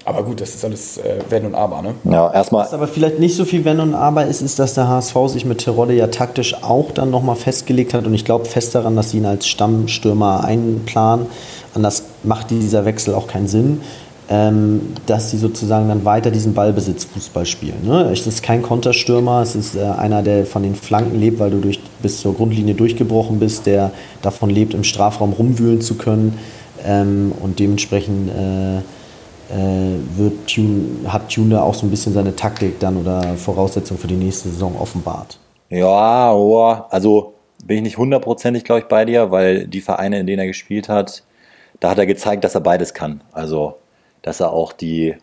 Aber 0.04 0.22
gut, 0.24 0.40
das 0.40 0.54
ist 0.54 0.64
alles 0.64 0.98
äh, 0.98 1.18
Wenn 1.28 1.46
und 1.46 1.54
Aber, 1.54 1.82
ne? 1.82 1.94
Ja, 2.04 2.32
erstmal. 2.32 2.64
Was 2.64 2.72
aber 2.72 2.88
vielleicht 2.88 3.18
nicht 3.18 3.36
so 3.36 3.44
viel 3.44 3.64
Wenn 3.64 3.80
und 3.80 3.94
Aber 3.94 4.26
ist, 4.26 4.40
ist, 4.40 4.58
dass 4.58 4.74
der 4.74 4.88
HSV 4.88 5.14
sich 5.26 5.44
mit 5.44 5.58
Terodde 5.58 5.92
ja 5.94 6.06
taktisch 6.06 6.54
auch 6.62 6.90
dann 6.90 7.10
nochmal 7.10 7.36
festgelegt 7.36 7.92
hat 7.92 8.06
und 8.06 8.14
ich 8.14 8.24
glaube 8.24 8.46
fest 8.46 8.74
daran, 8.74 8.96
dass 8.96 9.10
sie 9.10 9.18
ihn 9.18 9.26
als 9.26 9.46
Stammstürmer 9.46 10.42
einplanen. 10.42 11.26
Anders 11.74 12.04
macht 12.24 12.50
dieser 12.50 12.86
Wechsel 12.86 13.14
auch 13.14 13.28
keinen 13.28 13.46
Sinn. 13.46 13.82
Ähm, 14.32 14.94
dass 15.06 15.32
sie 15.32 15.38
sozusagen 15.38 15.88
dann 15.88 16.04
weiter 16.04 16.30
diesen 16.30 16.54
Ballbesitzfußball 16.54 17.46
spielen. 17.46 17.84
Ne? 17.84 18.10
Es 18.12 18.28
ist 18.28 18.44
kein 18.44 18.62
Konterstürmer, 18.62 19.42
es 19.42 19.56
ist 19.56 19.74
äh, 19.74 19.80
einer, 19.80 20.22
der 20.22 20.46
von 20.46 20.62
den 20.62 20.76
Flanken 20.76 21.18
lebt, 21.18 21.40
weil 21.40 21.50
du 21.50 21.58
durch, 21.58 21.80
bis 22.00 22.20
zur 22.20 22.36
Grundlinie 22.36 22.74
durchgebrochen 22.74 23.40
bist, 23.40 23.66
der 23.66 23.90
davon 24.22 24.48
lebt, 24.48 24.72
im 24.72 24.84
Strafraum 24.84 25.32
rumwühlen 25.32 25.80
zu 25.80 25.96
können 25.96 26.38
ähm, 26.86 27.32
und 27.40 27.58
dementsprechend 27.58 28.30
äh, 28.30 28.78
äh, 29.50 29.98
wird 30.16 30.46
Tune, 30.46 31.12
hat 31.12 31.28
Tune 31.28 31.50
da 31.50 31.62
auch 31.62 31.74
so 31.74 31.86
ein 31.86 31.90
bisschen 31.90 32.12
seine 32.12 32.36
Taktik 32.36 32.78
dann 32.78 32.96
oder 32.96 33.34
Voraussetzung 33.36 33.98
für 33.98 34.06
die 34.06 34.14
nächste 34.14 34.48
Saison 34.48 34.76
offenbart. 34.78 35.38
Ja, 35.70 36.32
oh, 36.32 36.76
also 36.90 37.34
bin 37.64 37.78
ich 37.78 37.82
nicht 37.82 37.98
hundertprozentig, 37.98 38.64
glaube 38.64 38.80
ich, 38.80 38.86
bei 38.86 39.04
dir, 39.04 39.30
weil 39.30 39.66
die 39.66 39.80
Vereine, 39.80 40.20
in 40.20 40.26
denen 40.26 40.40
er 40.40 40.46
gespielt 40.46 40.88
hat, 40.88 41.24
da 41.78 41.90
hat 41.90 41.98
er 41.98 42.06
gezeigt, 42.06 42.44
dass 42.44 42.54
er 42.54 42.60
beides 42.60 42.94
kann. 42.94 43.22
Also, 43.32 43.74
dass 44.22 44.40
er 44.40 44.52
auch 44.52 44.72
die, 44.72 45.16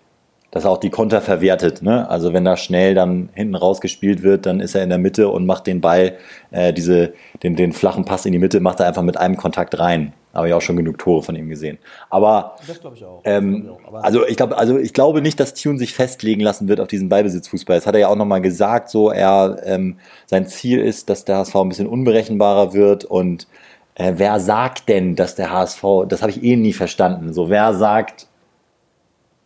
dass 0.51 0.65
er 0.65 0.71
auch 0.71 0.77
die 0.77 0.89
Konter 0.89 1.21
verwertet. 1.21 1.81
Ne? 1.81 2.09
Also 2.09 2.33
wenn 2.33 2.45
da 2.45 2.57
schnell 2.57 2.95
dann 2.95 3.29
hinten 3.33 3.55
rausgespielt 3.55 4.23
wird, 4.23 4.45
dann 4.45 4.59
ist 4.59 4.75
er 4.75 4.83
in 4.83 4.89
der 4.89 4.97
Mitte 4.97 5.29
und 5.29 5.45
macht 5.45 5.67
den 5.67 5.81
Ball, 5.81 6.17
äh, 6.51 6.73
diese, 6.73 7.13
den, 7.43 7.55
den 7.55 7.73
flachen 7.73 8.05
Pass 8.05 8.25
in 8.25 8.31
die 8.31 8.39
Mitte, 8.39 8.59
macht 8.59 8.79
er 8.79 8.87
einfach 8.87 9.01
mit 9.01 9.17
einem 9.17 9.37
Kontakt 9.37 9.77
rein. 9.77 10.13
Habe 10.33 10.49
ich 10.49 10.53
auch 10.53 10.61
schon 10.61 10.77
genug 10.77 10.99
Tore 10.99 11.23
von 11.23 11.35
ihm 11.35 11.49
gesehen. 11.49 11.79
Aber 12.11 12.57
das 12.67 12.79
glaube 12.79 12.95
ich 12.95 13.03
auch. 13.03 13.21
Ähm, 13.23 13.63
ich 13.63 13.87
auch. 13.87 14.03
also 14.03 14.25
ich 14.25 14.37
glaube, 14.37 14.55
also 14.55 14.77
ich 14.77 14.93
glaube 14.93 15.21
nicht, 15.21 15.39
dass 15.39 15.55
Tune 15.55 15.79
sich 15.79 15.93
festlegen 15.93 16.41
lassen 16.41 16.67
wird 16.67 16.79
auf 16.79 16.87
diesen 16.87 17.09
Ballbesitzfußball. 17.09 17.75
Das 17.75 17.87
hat 17.87 17.95
er 17.95 18.01
ja 18.01 18.07
auch 18.07 18.15
nochmal 18.15 18.41
gesagt. 18.41 18.89
So, 18.89 19.09
er 19.09 19.59
ähm, 19.63 19.97
sein 20.27 20.45
Ziel 20.45 20.79
ist, 20.79 21.09
dass 21.09 21.25
der 21.25 21.37
HSV 21.37 21.55
ein 21.55 21.69
bisschen 21.69 21.87
unberechenbarer 21.87 22.73
wird 22.73 23.03
und 23.03 23.47
äh, 23.95 24.13
wer 24.17 24.39
sagt 24.39 24.89
denn, 24.89 25.15
dass 25.15 25.33
der 25.33 25.51
HSV, 25.51 25.83
das 26.07 26.21
habe 26.21 26.31
ich 26.31 26.43
eh 26.43 26.55
nie 26.55 26.73
verstanden. 26.73 27.33
So, 27.33 27.49
wer 27.49 27.73
sagt, 27.73 28.27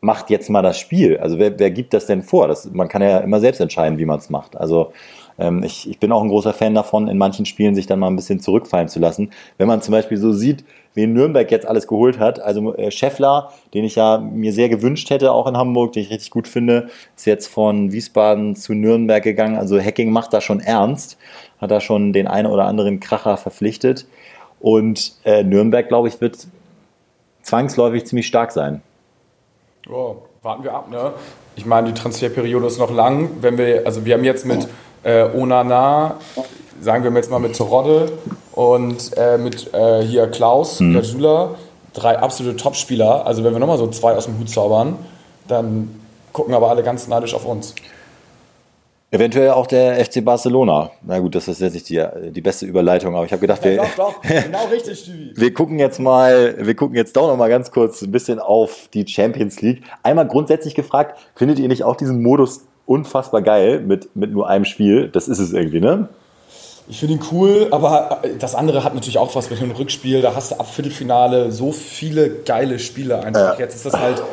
macht 0.01 0.31
jetzt 0.31 0.49
mal 0.49 0.63
das 0.63 0.79
Spiel? 0.79 1.17
Also 1.17 1.37
wer, 1.37 1.57
wer 1.59 1.71
gibt 1.71 1.93
das 1.93 2.07
denn 2.07 2.23
vor? 2.23 2.47
Das, 2.47 2.69
man 2.71 2.87
kann 2.87 3.01
ja 3.01 3.19
immer 3.19 3.39
selbst 3.39 3.61
entscheiden, 3.61 3.99
wie 3.99 4.05
man 4.05 4.19
es 4.19 4.29
macht. 4.29 4.57
Also 4.57 4.91
ähm, 5.37 5.63
ich, 5.63 5.89
ich 5.89 5.99
bin 5.99 6.11
auch 6.11 6.23
ein 6.23 6.29
großer 6.29 6.53
Fan 6.53 6.73
davon, 6.73 7.07
in 7.07 7.17
manchen 7.17 7.45
Spielen 7.45 7.75
sich 7.75 7.85
dann 7.85 7.99
mal 7.99 8.07
ein 8.07 8.15
bisschen 8.15 8.39
zurückfallen 8.39 8.89
zu 8.89 8.99
lassen. 8.99 9.31
Wenn 9.57 9.67
man 9.67 9.81
zum 9.81 9.91
Beispiel 9.91 10.17
so 10.17 10.33
sieht, 10.33 10.65
wen 10.95 11.13
Nürnberg 11.13 11.49
jetzt 11.51 11.67
alles 11.67 11.87
geholt 11.87 12.19
hat. 12.19 12.39
Also 12.39 12.75
äh, 12.75 12.89
Scheffler, 12.91 13.51
den 13.73 13.85
ich 13.85 13.95
ja 13.95 14.17
mir 14.17 14.53
sehr 14.53 14.69
gewünscht 14.69 15.09
hätte, 15.11 15.31
auch 15.31 15.47
in 15.47 15.55
Hamburg, 15.55 15.93
den 15.93 16.03
ich 16.03 16.09
richtig 16.09 16.31
gut 16.31 16.47
finde, 16.47 16.89
ist 17.15 17.25
jetzt 17.25 17.47
von 17.47 17.91
Wiesbaden 17.91 18.55
zu 18.55 18.73
Nürnberg 18.73 19.23
gegangen. 19.23 19.55
Also 19.55 19.79
Hacking 19.79 20.11
macht 20.11 20.33
da 20.33 20.41
schon 20.41 20.59
ernst, 20.59 21.17
hat 21.59 21.69
da 21.69 21.79
schon 21.79 22.11
den 22.11 22.27
einen 22.27 22.47
oder 22.47 22.65
anderen 22.65 22.99
Kracher 22.99 23.37
verpflichtet. 23.37 24.07
Und 24.59 25.13
äh, 25.23 25.43
Nürnberg, 25.43 25.87
glaube 25.87 26.07
ich, 26.07 26.19
wird 26.21 26.47
zwangsläufig 27.43 28.05
ziemlich 28.05 28.27
stark 28.27 28.51
sein. 28.51 28.81
Oh, 29.89 30.17
warten 30.41 30.63
wir 30.63 30.73
ab, 30.73 30.89
ne? 30.89 31.13
Ich 31.55 31.65
meine, 31.65 31.91
die 31.91 31.99
Transferperiode 31.99 32.67
ist 32.67 32.79
noch 32.79 32.91
lang. 32.91 33.29
Wenn 33.41 33.57
wir, 33.57 33.85
also 33.85 34.05
wir 34.05 34.13
haben 34.13 34.23
jetzt 34.23 34.45
mit 34.45 34.67
äh, 35.03 35.23
Onana, 35.23 36.15
sagen 36.79 37.03
wir 37.03 37.11
jetzt 37.13 37.31
mal 37.31 37.39
mit 37.39 37.55
Terodde 37.55 38.11
und 38.51 39.17
äh, 39.17 39.37
mit 39.37 39.73
äh, 39.73 40.01
hier 40.03 40.27
Klaus, 40.27 40.79
mhm. 40.79 40.93
Gajula, 40.93 41.55
drei 41.93 42.19
absolute 42.19 42.57
Topspieler. 42.57 43.25
Also 43.25 43.43
wenn 43.43 43.53
wir 43.53 43.59
nochmal 43.59 43.77
so 43.77 43.87
zwei 43.87 44.13
aus 44.13 44.25
dem 44.25 44.39
Hut 44.39 44.49
zaubern, 44.49 44.97
dann 45.47 45.99
gucken 46.31 46.53
aber 46.53 46.69
alle 46.69 46.83
ganz 46.83 47.07
neidisch 47.07 47.33
auf 47.33 47.45
uns. 47.45 47.75
Eventuell 49.13 49.49
auch 49.49 49.67
der 49.67 50.03
FC 50.05 50.23
Barcelona. 50.23 50.89
Na 51.01 51.19
gut, 51.19 51.35
das 51.35 51.49
ist 51.49 51.59
jetzt 51.59 51.73
nicht 51.73 51.89
die, 51.89 52.01
die 52.31 52.39
beste 52.39 52.65
Überleitung, 52.65 53.13
aber 53.13 53.25
ich 53.25 53.33
habe 53.33 53.41
gedacht, 53.41 53.63
ja, 53.65 53.71
wir, 53.71 53.77
doch, 53.77 53.95
doch, 53.95 54.21
genau 54.21 54.65
richtig, 54.71 55.11
wir 55.35 55.53
gucken 55.53 55.79
jetzt 55.79 55.99
mal, 55.99 56.55
wir 56.57 56.75
gucken 56.75 56.95
jetzt 56.95 57.17
doch 57.17 57.27
noch 57.27 57.35
mal 57.35 57.49
ganz 57.49 57.71
kurz 57.71 58.01
ein 58.01 58.11
bisschen 58.11 58.39
auf 58.39 58.87
die 58.93 59.05
Champions 59.05 59.61
League. 59.61 59.83
Einmal 60.01 60.27
grundsätzlich 60.27 60.75
gefragt, 60.75 61.19
findet 61.35 61.59
ihr 61.59 61.67
nicht 61.67 61.83
auch 61.83 61.97
diesen 61.97 62.23
Modus 62.23 62.61
unfassbar 62.85 63.41
geil 63.41 63.81
mit, 63.81 64.15
mit 64.15 64.31
nur 64.31 64.47
einem 64.47 64.63
Spiel? 64.63 65.09
Das 65.09 65.27
ist 65.27 65.39
es 65.39 65.51
irgendwie, 65.51 65.81
ne? 65.81 66.07
Ich 66.87 66.99
finde 66.99 67.15
ihn 67.15 67.21
cool, 67.33 67.67
aber 67.71 68.21
das 68.39 68.55
andere 68.55 68.85
hat 68.85 68.95
natürlich 68.95 69.17
auch 69.17 69.35
was 69.35 69.49
mit 69.49 69.59
dem 69.59 69.71
Rückspiel. 69.71 70.21
Da 70.21 70.35
hast 70.35 70.51
du 70.51 70.55
ab 70.55 70.67
Viertelfinale 70.67 71.51
so 71.51 71.73
viele 71.73 72.29
geile 72.29 72.79
Spiele 72.79 73.21
einfach. 73.23 73.55
Ja. 73.55 73.59
Jetzt 73.59 73.75
ist 73.75 73.85
das 73.85 73.99
halt 73.99 74.23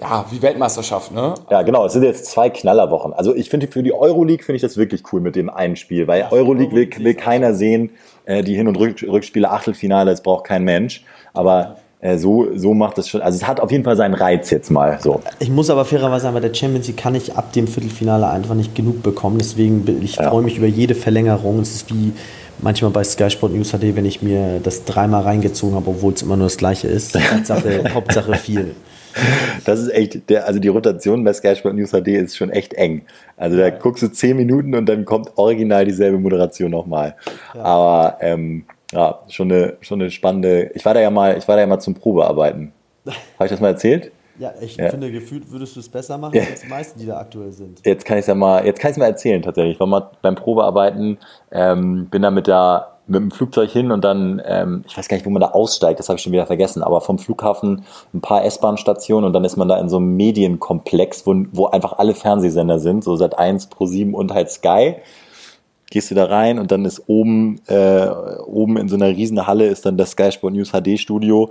ja, 0.00 0.24
wie 0.30 0.40
Weltmeisterschaft, 0.40 1.12
ne? 1.12 1.34
Ja, 1.50 1.62
genau. 1.62 1.86
Es 1.86 1.92
sind 1.92 2.04
jetzt 2.04 2.26
zwei 2.26 2.50
Knallerwochen. 2.50 3.12
Also 3.12 3.34
ich 3.34 3.50
finde 3.50 3.66
für 3.66 3.82
die 3.82 3.92
Euroleague 3.92 4.44
finde 4.44 4.56
ich 4.56 4.62
das 4.62 4.76
wirklich 4.76 5.02
cool 5.12 5.20
mit 5.20 5.34
dem 5.36 5.50
einen 5.50 5.76
Spiel, 5.76 6.06
weil 6.06 6.20
ja, 6.20 6.32
Euroleague 6.32 6.74
will, 6.74 6.88
will 6.98 7.14
keiner 7.14 7.54
sehen, 7.54 7.90
äh, 8.24 8.42
die 8.42 8.54
Hin- 8.54 8.68
und 8.68 8.76
Rückspiele, 8.76 9.50
Achtelfinale, 9.50 10.10
das 10.10 10.22
braucht 10.22 10.44
kein 10.44 10.62
Mensch. 10.62 11.04
Aber 11.34 11.78
äh, 12.00 12.16
so, 12.16 12.46
so 12.56 12.74
macht 12.74 12.98
es 12.98 13.08
schon. 13.08 13.20
Also 13.22 13.36
es 13.36 13.46
hat 13.46 13.60
auf 13.60 13.72
jeden 13.72 13.82
Fall 13.82 13.96
seinen 13.96 14.14
Reiz 14.14 14.50
jetzt 14.50 14.70
mal. 14.70 15.00
So. 15.00 15.20
Ich 15.40 15.50
muss 15.50 15.68
aber 15.68 15.84
fairerweise 15.84 16.24
sagen, 16.24 16.34
bei 16.34 16.40
der 16.40 16.54
Champions 16.54 16.86
League 16.86 16.96
kann 16.96 17.14
ich 17.16 17.36
ab 17.36 17.52
dem 17.52 17.66
Viertelfinale 17.66 18.28
einfach 18.28 18.54
nicht 18.54 18.74
genug 18.74 19.02
bekommen. 19.02 19.38
Deswegen 19.38 19.84
ich 20.02 20.16
ja. 20.16 20.30
freue 20.30 20.42
mich 20.42 20.58
über 20.58 20.66
jede 20.66 20.94
Verlängerung. 20.94 21.60
Es 21.60 21.74
ist 21.74 21.92
wie 21.92 22.12
manchmal 22.60 22.92
bei 22.92 23.02
Sky 23.02 23.30
Sport 23.30 23.52
News 23.52 23.72
HD, 23.72 23.96
wenn 23.96 24.04
ich 24.04 24.22
mir 24.22 24.60
das 24.62 24.84
dreimal 24.84 25.22
reingezogen 25.22 25.74
habe, 25.74 25.90
obwohl 25.90 26.12
es 26.12 26.22
immer 26.22 26.36
nur 26.36 26.46
das 26.46 26.56
gleiche 26.56 26.86
ist. 26.86 27.18
Hauptsache, 27.32 27.92
Hauptsache 27.92 28.34
viel. 28.34 28.76
Das 29.64 29.80
ist 29.80 29.92
echt, 29.92 30.30
der, 30.30 30.46
also 30.46 30.60
die 30.60 30.68
Rotation 30.68 31.24
bei 31.24 31.32
Sky 31.32 31.54
Sport 31.56 31.74
News 31.74 31.90
HD 31.90 32.08
ist 32.08 32.36
schon 32.36 32.50
echt 32.50 32.74
eng. 32.74 33.02
Also 33.36 33.56
da 33.56 33.70
guckst 33.70 34.02
du 34.02 34.08
zehn 34.08 34.36
Minuten 34.36 34.74
und 34.74 34.86
dann 34.86 35.04
kommt 35.04 35.36
original 35.36 35.84
dieselbe 35.84 36.18
Moderation 36.18 36.70
nochmal. 36.70 37.16
Ja. 37.54 37.62
Aber 37.62 38.18
ähm, 38.20 38.64
ja, 38.92 39.20
schon 39.28 39.52
eine, 39.52 39.76
schon 39.80 40.00
eine 40.00 40.10
spannende. 40.10 40.70
Ich 40.74 40.84
war 40.84 40.94
da 40.94 41.00
ja 41.00 41.10
mal, 41.10 41.36
ich 41.36 41.46
war 41.46 41.56
da 41.56 41.62
ja 41.62 41.66
mal 41.66 41.80
zum 41.80 41.94
Probearbeiten. 41.94 42.72
Habe 43.06 43.44
ich 43.44 43.50
das 43.50 43.60
mal 43.60 43.68
erzählt? 43.68 44.12
Ja, 44.38 44.54
ich 44.60 44.76
ja. 44.76 44.88
finde, 44.88 45.10
gefühlt 45.10 45.50
würdest 45.50 45.74
du 45.74 45.80
es 45.80 45.88
besser 45.88 46.16
machen 46.16 46.36
ja. 46.36 46.44
als 46.44 46.60
die 46.60 46.68
meisten, 46.68 47.00
die 47.00 47.06
da 47.06 47.18
aktuell 47.18 47.50
sind. 47.50 47.84
Jetzt 47.84 48.04
kann 48.04 48.18
ich 48.18 48.22
es 48.22 48.28
ja 48.28 48.34
mal, 48.34 48.64
jetzt 48.64 48.78
kann 48.78 48.92
ich 48.92 48.96
mal 48.96 49.06
erzählen 49.06 49.42
tatsächlich. 49.42 49.74
Ich 49.74 49.80
war 49.80 49.88
mal 49.88 50.10
beim 50.22 50.36
Probearbeiten, 50.36 51.18
ähm, 51.50 52.06
bin 52.08 52.22
da 52.22 52.30
mit 52.30 52.46
der 52.46 52.97
mit 53.08 53.20
dem 53.20 53.30
Flugzeug 53.30 53.70
hin 53.70 53.90
und 53.90 54.04
dann, 54.04 54.40
ähm, 54.44 54.84
ich 54.86 54.96
weiß 54.96 55.08
gar 55.08 55.16
nicht, 55.16 55.26
wo 55.26 55.30
man 55.30 55.40
da 55.40 55.48
aussteigt, 55.48 55.98
das 55.98 56.08
habe 56.08 56.18
ich 56.18 56.22
schon 56.22 56.32
wieder 56.32 56.46
vergessen, 56.46 56.82
aber 56.82 57.00
vom 57.00 57.18
Flughafen 57.18 57.84
ein 58.12 58.20
paar 58.20 58.44
S-Bahn-Stationen 58.44 59.24
und 59.24 59.32
dann 59.32 59.44
ist 59.44 59.56
man 59.56 59.68
da 59.68 59.78
in 59.78 59.88
so 59.88 59.96
einem 59.96 60.14
Medienkomplex, 60.16 61.26
wo, 61.26 61.34
wo 61.52 61.66
einfach 61.66 61.94
alle 61.98 62.14
Fernsehsender 62.14 62.78
sind, 62.78 63.02
so 63.02 63.16
seit 63.16 63.38
1 63.38 63.68
Pro 63.68 63.86
7 63.86 64.14
und 64.14 64.32
halt 64.32 64.50
Sky. 64.50 64.96
Gehst 65.90 66.10
du 66.10 66.14
da 66.14 66.26
rein 66.26 66.58
und 66.58 66.70
dann 66.70 66.84
ist 66.84 67.04
oben, 67.06 67.62
äh, 67.66 68.08
oben 68.44 68.76
in 68.76 68.88
so 68.88 68.96
einer 68.96 69.08
riesen 69.08 69.46
Halle 69.46 69.66
ist 69.66 69.86
dann 69.86 69.96
das 69.96 70.10
Sky 70.10 70.30
Sport 70.30 70.52
News 70.52 70.72
HD 70.72 70.98
Studio 70.98 71.50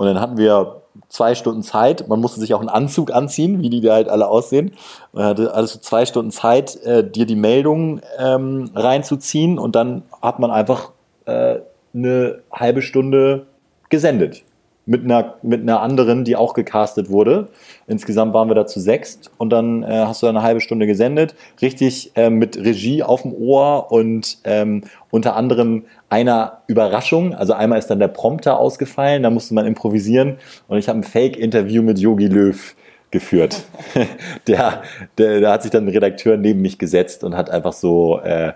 und 0.00 0.06
dann 0.06 0.18
hatten 0.18 0.38
wir 0.38 0.80
zwei 1.10 1.34
Stunden 1.34 1.62
Zeit. 1.62 2.08
Man 2.08 2.22
musste 2.22 2.40
sich 2.40 2.54
auch 2.54 2.60
einen 2.60 2.70
Anzug 2.70 3.12
anziehen, 3.12 3.60
wie 3.60 3.68
die 3.68 3.82
da 3.82 3.92
halt 3.92 4.08
alle 4.08 4.28
aussehen. 4.28 4.72
Man 5.12 5.26
hatte 5.26 5.52
alles 5.52 5.74
so 5.74 5.78
zwei 5.78 6.06
Stunden 6.06 6.30
Zeit, 6.30 6.82
äh, 6.86 7.04
dir 7.06 7.26
die 7.26 7.36
Meldung 7.36 8.00
ähm, 8.16 8.70
reinzuziehen 8.74 9.58
und 9.58 9.76
dann 9.76 10.04
hat 10.22 10.38
man 10.38 10.50
einfach 10.50 10.92
äh, 11.26 11.56
eine 11.92 12.38
halbe 12.50 12.80
Stunde 12.80 13.44
gesendet 13.90 14.42
mit 14.90 15.04
einer, 15.04 15.36
mit 15.42 15.60
einer 15.60 15.82
anderen, 15.82 16.24
die 16.24 16.34
auch 16.34 16.52
gecastet 16.52 17.10
wurde. 17.10 17.46
Insgesamt 17.86 18.34
waren 18.34 18.48
wir 18.48 18.56
da 18.56 18.66
zu 18.66 18.80
sechst 18.80 19.30
und 19.38 19.50
dann 19.50 19.84
äh, 19.84 19.86
hast 19.86 20.20
du 20.20 20.26
eine 20.26 20.42
halbe 20.42 20.60
Stunde 20.60 20.88
gesendet, 20.88 21.36
richtig 21.62 22.10
äh, 22.16 22.28
mit 22.28 22.56
Regie 22.56 23.04
auf 23.04 23.22
dem 23.22 23.32
Ohr 23.32 23.92
und 23.92 24.38
ähm, 24.42 24.82
unter 25.12 25.36
anderem 25.36 25.84
einer 26.08 26.62
Überraschung. 26.66 27.34
Also 27.34 27.52
einmal 27.52 27.78
ist 27.78 27.86
dann 27.86 28.00
der 28.00 28.08
Prompter 28.08 28.58
ausgefallen, 28.58 29.22
da 29.22 29.30
musste 29.30 29.54
man 29.54 29.64
improvisieren 29.64 30.38
und 30.66 30.78
ich 30.78 30.88
habe 30.88 30.98
ein 30.98 31.04
Fake-Interview 31.04 31.82
mit 31.82 32.00
Yogi 32.00 32.26
Löw 32.26 32.74
geführt. 33.12 33.62
der, 34.48 34.82
der, 35.18 35.38
der 35.38 35.52
hat 35.52 35.62
sich 35.62 35.70
dann 35.70 35.84
ein 35.84 35.90
Redakteur 35.90 36.36
neben 36.36 36.62
mich 36.62 36.80
gesetzt 36.80 37.22
und 37.22 37.36
hat 37.36 37.48
einfach 37.48 37.74
so 37.74 38.18
äh, 38.22 38.54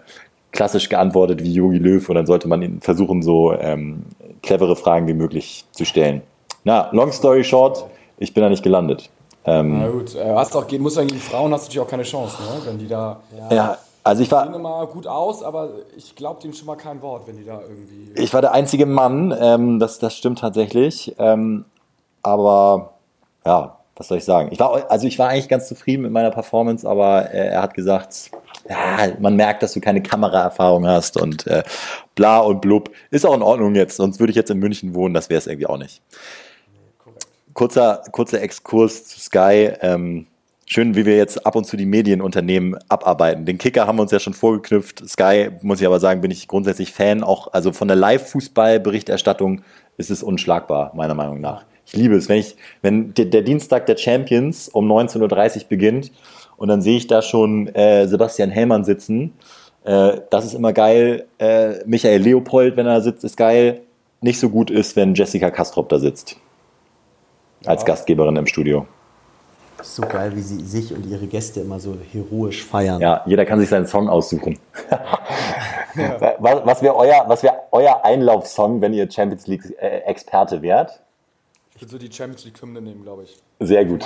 klassisch 0.55 0.88
geantwortet 0.88 1.43
wie 1.43 1.53
Yogi 1.53 1.79
Löw 1.79 2.09
und 2.09 2.14
dann 2.14 2.27
sollte 2.27 2.49
man 2.49 2.81
versuchen, 2.81 3.23
so 3.23 3.53
ähm, 3.53 4.05
clevere 4.43 4.77
Fragen 4.77 5.07
wie 5.09 5.14
möglich 5.14 5.67
zu 5.73 5.85
stellen. 5.85 6.23
Na, 6.62 6.88
long 6.93 7.12
story 7.12 7.45
short, 7.45 7.85
ich 8.19 8.33
bin 8.33 8.43
da 8.43 8.49
nicht 8.49 8.62
gelandet. 8.62 9.11
Ähm, 9.45 9.81
Na 9.81 9.88
gut, 9.88 10.14
äh, 10.14 10.35
hast 10.35 10.57
auch, 10.57 10.71
muss 10.79 10.95
sagen, 10.95 11.09
gegen 11.09 11.21
Frauen 11.21 11.53
hast 11.53 11.64
du 11.64 11.69
natürlich 11.69 11.87
auch 11.87 11.90
keine 11.90 12.05
Chance, 12.05 12.37
ne? 12.40 12.62
wenn 12.64 12.79
die 12.79 12.88
da. 12.88 13.21
Ja, 13.51 13.55
ja 13.55 13.79
also 14.05 14.23
ich 14.23 14.31
war. 14.31 14.55
Immer 14.55 14.87
gut 14.87 15.07
aus, 15.07 15.43
aber 15.43 15.71
ich 15.97 16.14
glaube 16.14 16.40
dem 16.40 16.53
schon 16.53 16.67
mal 16.67 16.77
kein 16.77 17.03
Wort, 17.03 17.27
wenn 17.27 17.37
die 17.37 17.45
da 17.45 17.61
irgendwie. 17.61 18.12
Ich 18.14 18.33
war 18.33 18.40
der 18.40 18.53
einzige 18.53 18.87
Mann, 18.87 19.37
ähm, 19.38 19.81
das, 19.81 19.99
das 19.99 20.17
stimmt 20.17 20.38
tatsächlich. 20.38 21.14
Ähm, 21.19 21.64
aber 22.23 22.95
ja, 23.45 23.77
was 23.97 24.09
soll 24.09 24.19
ich 24.19 24.25
sagen? 24.25 24.51
Ich 24.53 24.61
war, 24.61 24.90
also 24.90 25.07
ich 25.07 25.19
war 25.19 25.29
eigentlich 25.29 25.49
ganz 25.49 25.69
zufrieden 25.69 26.03
mit 26.03 26.12
meiner 26.12 26.31
Performance, 26.31 26.88
aber 26.88 27.23
er, 27.23 27.53
er 27.53 27.62
hat 27.62 27.75
gesagt, 27.75 28.31
ja, 28.68 29.12
man 29.18 29.37
merkt, 29.37 29.62
dass 29.62 29.72
du 29.72 29.81
keine 29.81 30.03
Kameraerfahrung 30.03 30.87
hast 30.87 31.20
und 31.20 31.46
äh, 31.46 31.62
bla 32.14 32.38
und 32.38 32.61
blub. 32.61 32.90
Ist 33.11 33.27
auch 33.27 33.35
in 33.35 33.42
Ordnung 33.42 33.74
jetzt, 33.74 33.96
sonst 33.96 34.20
würde 34.20 34.31
ich 34.31 34.37
jetzt 34.37 34.50
in 34.50 34.59
München 34.59 34.94
wohnen, 34.94 35.14
das 35.14 35.29
wäre 35.29 35.38
es 35.38 35.46
irgendwie 35.46 35.66
auch 35.66 35.79
nicht. 35.79 36.00
Kurzer, 37.53 38.03
kurzer 38.11 38.42
Exkurs 38.42 39.05
zu 39.05 39.20
Sky. 39.20 39.72
Ähm, 39.81 40.27
schön, 40.66 40.96
wie 40.96 41.07
wir 41.07 41.16
jetzt 41.16 41.46
ab 41.46 41.55
und 41.55 41.64
zu 41.64 41.77
die 41.77 41.87
Medienunternehmen 41.87 42.77
abarbeiten. 42.88 43.44
Den 43.44 43.59
Kicker 43.59 43.87
haben 43.87 43.98
wir 43.98 44.03
uns 44.03 44.11
ja 44.11 44.18
schon 44.18 44.35
vorgeknüpft. 44.35 45.09
Sky, 45.09 45.50
muss 45.62 45.81
ich 45.81 45.87
aber 45.87 46.00
sagen, 46.00 46.20
bin 46.20 46.31
ich 46.31 46.48
grundsätzlich 46.48 46.92
Fan. 46.92 47.22
Auch 47.22 47.53
also 47.53 47.72
von 47.72 47.87
der 47.87 47.96
Live-Fußball-Berichterstattung 47.96 49.62
ist 49.98 50.11
es 50.11 50.22
unschlagbar, 50.22 50.92
meiner 50.94 51.14
Meinung 51.14 51.40
nach. 51.40 51.64
Ich 51.87 51.92
liebe 51.92 52.16
es, 52.16 52.29
wenn 52.29 52.38
ich, 52.38 52.57
wenn 52.83 53.14
der, 53.14 53.27
der 53.27 53.42
Dienstag 53.42 53.87
der 53.87 53.96
Champions 53.96 54.68
um 54.68 54.90
19.30 54.90 55.57
Uhr 55.57 55.68
beginnt 55.68 56.11
und 56.57 56.69
dann 56.69 56.83
sehe 56.83 56.97
ich 56.97 57.07
da 57.07 57.23
schon 57.23 57.69
äh, 57.69 58.07
Sebastian 58.07 58.51
Hellmann 58.51 58.85
sitzen. 58.85 59.35
Äh, 59.85 60.21
das 60.31 60.45
ist 60.47 60.55
immer 60.55 60.73
geil. 60.73 61.27
Äh, 61.38 61.85
Michael 61.87 62.23
Leopold, 62.23 62.77
wenn 62.77 62.87
er 62.87 63.01
sitzt, 63.01 63.25
ist 63.25 63.37
geil. 63.37 63.81
Nicht 64.21 64.40
so 64.40 64.49
gut 64.49 64.71
ist, 64.71 64.97
wenn 64.97 65.14
Jessica 65.14 65.51
Kastrop 65.51 65.88
da 65.88 65.99
sitzt. 65.99 66.37
Als 67.67 67.83
ja. 67.83 67.87
Gastgeberin 67.87 68.37
im 68.37 68.47
Studio. 68.47 68.87
So 69.83 70.03
geil, 70.03 70.33
wie 70.35 70.40
sie 70.40 70.64
sich 70.64 70.95
und 70.95 71.05
ihre 71.05 71.27
Gäste 71.27 71.61
immer 71.61 71.79
so 71.79 71.97
heroisch 72.12 72.64
feiern. 72.64 73.01
Ja, 73.03 73.23
jeder 73.27 73.45
kann 73.45 73.61
sich 73.61 73.69
seinen 73.69 73.87
Song 73.87 74.09
aussuchen. 74.09 74.59
ja. 74.90 76.37
Was, 76.38 76.64
was 76.64 76.83
wäre 76.83 76.97
euer, 76.97 77.29
wär 77.29 77.62
euer 77.71 78.03
Einlaufsong, 78.03 78.81
wenn 78.81 78.95
ihr 78.95 79.11
Champions 79.11 79.47
League-Experte 79.47 80.57
äh, 80.57 80.62
wärt? 80.62 81.04
Würde 81.85 81.92
so 81.92 81.99
die 81.99 82.11
Champions 82.11 82.47
League-Hymne 82.47 82.81
nehmen, 82.81 83.03
glaube 83.03 83.25
ich. 83.25 83.37
Sehr 83.61 83.85
gut. 83.85 84.03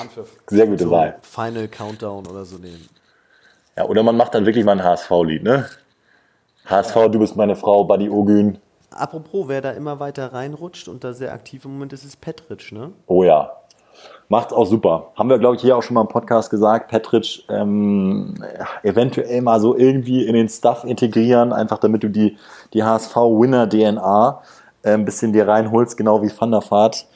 Sehr 0.49 0.67
gute 0.67 0.83
so 0.83 0.91
Wahl. 0.91 1.17
Final 1.23 1.69
Countdown 1.69 2.27
oder 2.27 2.45
so 2.45 2.59
nehmen. 2.59 2.89
Ja, 3.77 3.85
oder 3.85 4.03
man 4.03 4.17
macht 4.17 4.35
dann 4.35 4.47
wirklich 4.47 4.65
mal 4.65 4.73
ein 4.73 4.83
HSV-Lied, 4.83 5.45
ne? 5.45 5.65
HSV, 6.65 6.95
du 7.13 7.21
bist 7.21 7.37
meine 7.37 7.55
Frau, 7.55 7.85
Buddy 7.85 8.11
Ogün. 8.11 8.59
Apropos, 8.91 9.47
wer 9.47 9.61
da 9.61 9.71
immer 9.71 10.01
weiter 10.01 10.33
reinrutscht 10.33 10.89
und 10.89 11.05
da 11.05 11.13
sehr 11.13 11.33
aktiv 11.33 11.65
im 11.67 11.75
Moment 11.75 11.93
ist, 11.93 12.05
ist 12.05 12.21
Petric, 12.21 12.73
ne? 12.73 12.91
Oh 13.07 13.23
ja. 13.23 13.53
Macht's 14.29 14.53
auch 14.53 14.67
super. 14.67 15.13
Haben 15.15 15.31
wir, 15.31 15.39
glaube 15.39 15.55
ich, 15.55 15.63
hier 15.63 15.77
auch 15.77 15.83
schon 15.85 15.95
mal 15.95 16.01
im 16.01 16.09
Podcast 16.09 16.51
gesagt. 16.51 16.91
Petric 16.91 17.45
ähm, 17.49 18.43
eventuell 18.83 19.41
mal 19.41 19.61
so 19.61 19.77
irgendwie 19.77 20.27
in 20.27 20.35
den 20.35 20.49
Stuff 20.49 20.83
integrieren, 20.83 21.53
einfach 21.53 21.79
damit 21.79 22.03
du 22.03 22.09
die, 22.09 22.37
die 22.75 22.83
HSV-Winner-DNA 22.83 24.43
äh, 24.83 24.95
ein 24.95 25.05
bisschen 25.05 25.33
dir 25.33 25.47
reinholst, 25.47 25.97
genau 25.97 26.23
wie 26.23 26.33
Van 26.37 26.51
der 26.51 26.69
Vaart. 26.69 27.07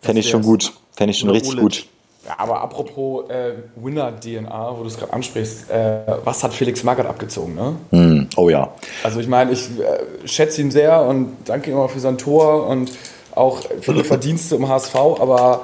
Fände 0.00 0.20
ich 0.20 0.28
schon 0.28 0.42
gut. 0.42 0.72
Fände 0.96 1.12
ich 1.12 1.18
schon 1.18 1.30
richtig 1.30 1.52
Ulic. 1.52 1.62
gut. 1.62 1.86
Ja, 2.26 2.34
aber 2.38 2.60
apropos 2.60 3.30
äh, 3.30 3.52
Winner-DNA, 3.76 4.76
wo 4.76 4.82
du 4.82 4.88
es 4.88 4.98
gerade 4.98 5.12
ansprichst, 5.12 5.70
äh, 5.70 6.00
was 6.24 6.42
hat 6.42 6.52
Felix 6.52 6.84
Magath 6.84 7.06
abgezogen, 7.06 7.54
ne? 7.54 7.76
Mm, 7.90 8.28
oh 8.36 8.50
ja. 8.50 8.72
Also 9.02 9.20
ich 9.20 9.28
meine, 9.28 9.52
ich 9.52 9.62
äh, 9.80 10.28
schätze 10.28 10.60
ihn 10.60 10.70
sehr 10.70 11.00
und 11.02 11.36
danke 11.46 11.70
ihm 11.70 11.76
immer 11.76 11.88
für 11.88 12.00
sein 12.00 12.18
Tor 12.18 12.66
und 12.66 12.92
auch 13.34 13.62
für 13.80 13.94
die 13.94 14.04
Verdienste 14.04 14.56
im 14.56 14.68
HSV, 14.68 14.94
aber 14.94 15.62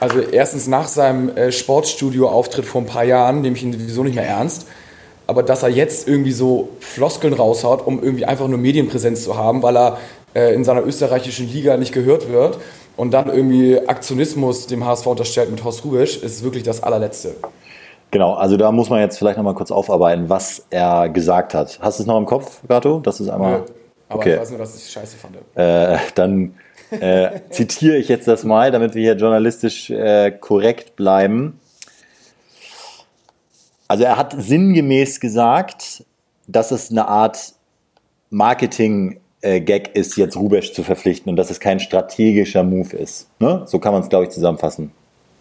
also 0.00 0.18
erstens 0.18 0.66
nach 0.66 0.88
seinem 0.88 1.28
äh, 1.36 1.52
Sportstudio-Auftritt 1.52 2.64
vor 2.64 2.80
ein 2.80 2.86
paar 2.86 3.04
Jahren 3.04 3.40
nehme 3.42 3.56
ich 3.56 3.62
ihn 3.62 3.72
sowieso 3.72 4.02
nicht 4.02 4.14
mehr 4.14 4.26
ernst. 4.26 4.66
Aber 5.28 5.42
dass 5.42 5.62
er 5.62 5.68
jetzt 5.68 6.08
irgendwie 6.08 6.32
so 6.32 6.70
Floskeln 6.80 7.32
raushaut, 7.32 7.86
um 7.86 8.02
irgendwie 8.02 8.24
einfach 8.24 8.48
nur 8.48 8.58
Medienpräsenz 8.58 9.22
zu 9.22 9.36
haben, 9.36 9.62
weil 9.62 9.76
er 9.76 9.98
äh, 10.34 10.52
in 10.52 10.64
seiner 10.64 10.84
österreichischen 10.84 11.48
Liga 11.48 11.76
nicht 11.76 11.92
gehört 11.92 12.28
wird 12.28 12.58
und 13.02 13.10
dann 13.10 13.28
irgendwie 13.28 13.80
Aktionismus 13.88 14.68
dem 14.68 14.86
HSV 14.86 15.08
unterstellt 15.08 15.50
mit 15.50 15.64
Horst 15.64 15.84
Rubisch, 15.84 16.18
ist 16.18 16.44
wirklich 16.44 16.62
das 16.62 16.84
allerletzte. 16.84 17.34
Genau, 18.12 18.34
also 18.34 18.56
da 18.56 18.70
muss 18.70 18.90
man 18.90 19.00
jetzt 19.00 19.18
vielleicht 19.18 19.38
nochmal 19.38 19.56
kurz 19.56 19.72
aufarbeiten, 19.72 20.28
was 20.28 20.66
er 20.70 21.08
gesagt 21.08 21.52
hat. 21.52 21.80
Hast 21.82 21.98
du 21.98 22.04
es 22.04 22.06
noch 22.06 22.16
im 22.16 22.26
Kopf, 22.26 22.60
Gato? 22.68 23.00
Das 23.00 23.18
ist 23.18 23.28
einmal. 23.28 23.50
Ja, 23.50 23.64
aber 24.08 24.18
okay. 24.20 24.34
ich 24.34 24.40
weiß 24.40 24.50
nur, 24.50 24.60
dass 24.60 24.76
ich 24.76 24.82
es 24.82 24.92
scheiße 24.92 25.16
fand. 25.16 25.34
Äh, 25.56 25.98
dann 26.14 26.54
äh, 26.92 27.40
zitiere 27.50 27.96
ich 27.96 28.06
jetzt 28.06 28.28
das 28.28 28.44
mal, 28.44 28.70
damit 28.70 28.94
wir 28.94 29.02
hier 29.02 29.16
journalistisch 29.16 29.90
äh, 29.90 30.30
korrekt 30.30 30.94
bleiben. 30.94 31.58
Also 33.88 34.04
er 34.04 34.16
hat 34.16 34.32
sinngemäß 34.38 35.18
gesagt, 35.18 36.04
dass 36.46 36.70
es 36.70 36.92
eine 36.92 37.08
Art 37.08 37.54
Marketing 38.30 39.21
äh, 39.42 39.60
Gag 39.60 39.94
ist, 39.94 40.16
jetzt 40.16 40.36
Rubesch 40.36 40.72
zu 40.72 40.82
verpflichten 40.82 41.30
und 41.30 41.36
dass 41.36 41.50
es 41.50 41.60
kein 41.60 41.80
strategischer 41.80 42.62
Move 42.62 42.96
ist. 42.96 43.28
Ne? 43.38 43.62
So 43.66 43.78
kann 43.78 43.92
man 43.92 44.02
es, 44.02 44.08
glaube 44.08 44.24
ich, 44.24 44.30
zusammenfassen. 44.30 44.92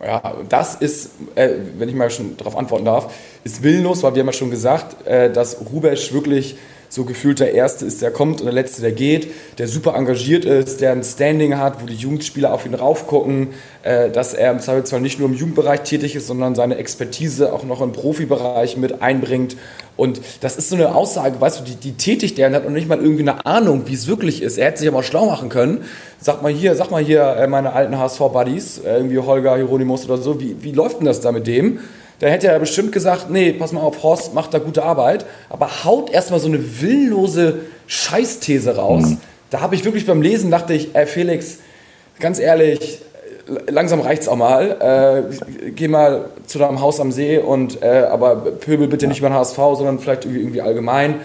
Ja, 0.03 0.35
das 0.49 0.75
ist, 0.75 1.11
äh, 1.35 1.49
wenn 1.77 1.87
ich 1.87 1.95
mal 1.95 2.09
schon 2.09 2.35
darauf 2.35 2.57
antworten 2.57 2.85
darf, 2.85 3.13
ist 3.43 3.61
willenlos, 3.61 4.01
weil 4.01 4.15
wir 4.15 4.21
haben 4.21 4.27
ja 4.27 4.33
schon 4.33 4.49
gesagt, 4.49 5.05
äh, 5.05 5.31
dass 5.31 5.63
Rubesch 5.71 6.11
wirklich 6.11 6.57
so 6.91 7.05
gefühlt 7.05 7.39
der 7.39 7.53
Erste 7.53 7.85
ist, 7.85 8.01
der 8.01 8.11
kommt 8.11 8.41
und 8.41 8.45
der 8.45 8.53
Letzte, 8.53 8.81
der 8.81 8.91
geht, 8.91 9.31
der 9.57 9.69
super 9.69 9.95
engagiert 9.95 10.43
ist, 10.43 10.81
der 10.81 10.91
ein 10.91 11.03
Standing 11.03 11.57
hat, 11.57 11.81
wo 11.81 11.85
die 11.85 11.95
Jugendspieler 11.95 12.53
auf 12.53 12.65
ihn 12.65 12.73
raufgucken, 12.73 13.47
äh, 13.83 14.09
dass 14.09 14.33
er 14.33 14.51
im 14.51 14.59
Zweifelsfall 14.59 14.99
nicht 14.99 15.17
nur 15.17 15.29
im 15.29 15.35
Jugendbereich 15.35 15.83
tätig 15.83 16.17
ist, 16.17 16.27
sondern 16.27 16.53
seine 16.53 16.75
Expertise 16.75 17.53
auch 17.53 17.63
noch 17.63 17.79
im 17.79 17.93
Profibereich 17.93 18.75
mit 18.75 19.01
einbringt. 19.01 19.55
Und 19.95 20.19
das 20.41 20.57
ist 20.57 20.67
so 20.67 20.75
eine 20.75 20.93
Aussage, 20.93 21.39
weißt 21.39 21.61
du, 21.61 21.63
die, 21.63 21.75
die 21.75 21.93
tätigt 21.93 22.37
der 22.37 22.49
und 22.49 22.55
hat 22.55 22.65
noch 22.65 22.71
nicht 22.71 22.89
mal 22.89 22.99
irgendwie 22.99 23.21
eine 23.21 23.45
Ahnung, 23.45 23.83
wie 23.85 23.93
es 23.93 24.07
wirklich 24.07 24.41
ist. 24.41 24.57
Er 24.57 24.67
hätte 24.67 24.79
sich 24.79 24.89
aber 24.89 25.03
schlau 25.03 25.27
machen 25.27 25.47
können. 25.47 25.85
Sag 26.19 26.41
mal 26.41 26.51
hier, 26.51 26.75
sag 26.75 26.91
mal 26.91 27.01
hier, 27.01 27.23
äh, 27.23 27.47
meine 27.47 27.71
alten 27.71 27.97
HSV-Buddies, 27.97 28.79
äh, 28.79 28.97
irgendwie 28.97 29.19
Holger, 29.19 29.55
Hieronymus 29.55 30.03
oder 30.09 30.17
so, 30.17 30.41
wie, 30.41 30.57
wie 30.59 30.73
läuft 30.73 30.99
denn 30.99 31.05
das 31.05 31.21
da 31.21 31.31
mit 31.31 31.47
dem? 31.47 31.79
Da 32.21 32.27
hätte 32.27 32.47
er 32.49 32.59
bestimmt 32.59 32.91
gesagt, 32.91 33.31
nee, 33.31 33.51
pass 33.51 33.71
mal 33.71 33.81
auf, 33.81 34.03
Horst 34.03 34.35
macht 34.35 34.53
da 34.53 34.59
gute 34.59 34.83
Arbeit, 34.83 35.25
aber 35.49 35.83
haut 35.83 36.11
erstmal 36.11 36.39
so 36.39 36.47
eine 36.47 36.79
willenlose 36.79 37.61
Scheißthese 37.87 38.75
raus. 38.75 39.03
Mhm. 39.03 39.17
Da 39.49 39.61
habe 39.61 39.73
ich 39.73 39.83
wirklich 39.85 40.05
beim 40.05 40.21
Lesen 40.21 40.51
dachte 40.51 40.73
ich, 40.73 40.93
ey 40.93 41.07
Felix, 41.07 41.57
ganz 42.19 42.37
ehrlich, 42.37 43.01
langsam 43.67 44.01
reicht's 44.01 44.27
auch 44.27 44.35
mal. 44.35 45.31
Äh, 45.31 45.71
geh 45.71 45.87
mal 45.87 46.25
zu 46.45 46.59
deinem 46.59 46.79
Haus 46.79 46.99
am 46.99 47.11
See 47.11 47.39
und 47.39 47.81
äh, 47.81 48.05
aber 48.11 48.35
pöbel 48.35 48.87
bitte 48.87 49.05
ja. 49.05 49.09
nicht 49.09 49.17
über 49.17 49.29
den 49.29 49.35
HSV, 49.35 49.55
sondern 49.55 49.97
vielleicht 49.97 50.25
irgendwie 50.25 50.61
allgemein. 50.61 51.21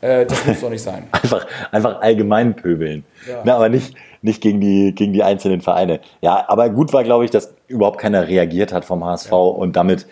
Äh, 0.00 0.26
das 0.26 0.44
muss 0.44 0.60
doch 0.60 0.70
nicht 0.70 0.82
sein. 0.82 1.04
einfach, 1.12 1.46
einfach 1.70 2.00
allgemein 2.00 2.56
pöbeln. 2.56 3.04
Ja. 3.28 3.42
Na, 3.44 3.54
aber 3.54 3.68
nicht, 3.68 3.94
nicht 4.20 4.40
gegen, 4.40 4.60
die, 4.60 4.96
gegen 4.96 5.12
die 5.12 5.22
einzelnen 5.22 5.60
Vereine. 5.60 6.00
Ja, 6.22 6.44
aber 6.48 6.70
gut 6.70 6.92
war, 6.92 7.04
glaube 7.04 7.24
ich, 7.24 7.30
dass 7.30 7.54
überhaupt 7.68 7.98
keiner 7.98 8.26
reagiert 8.26 8.72
hat 8.72 8.84
vom 8.84 9.04
HSV 9.04 9.30
ja. 9.30 9.36
und 9.36 9.76
damit 9.76 10.06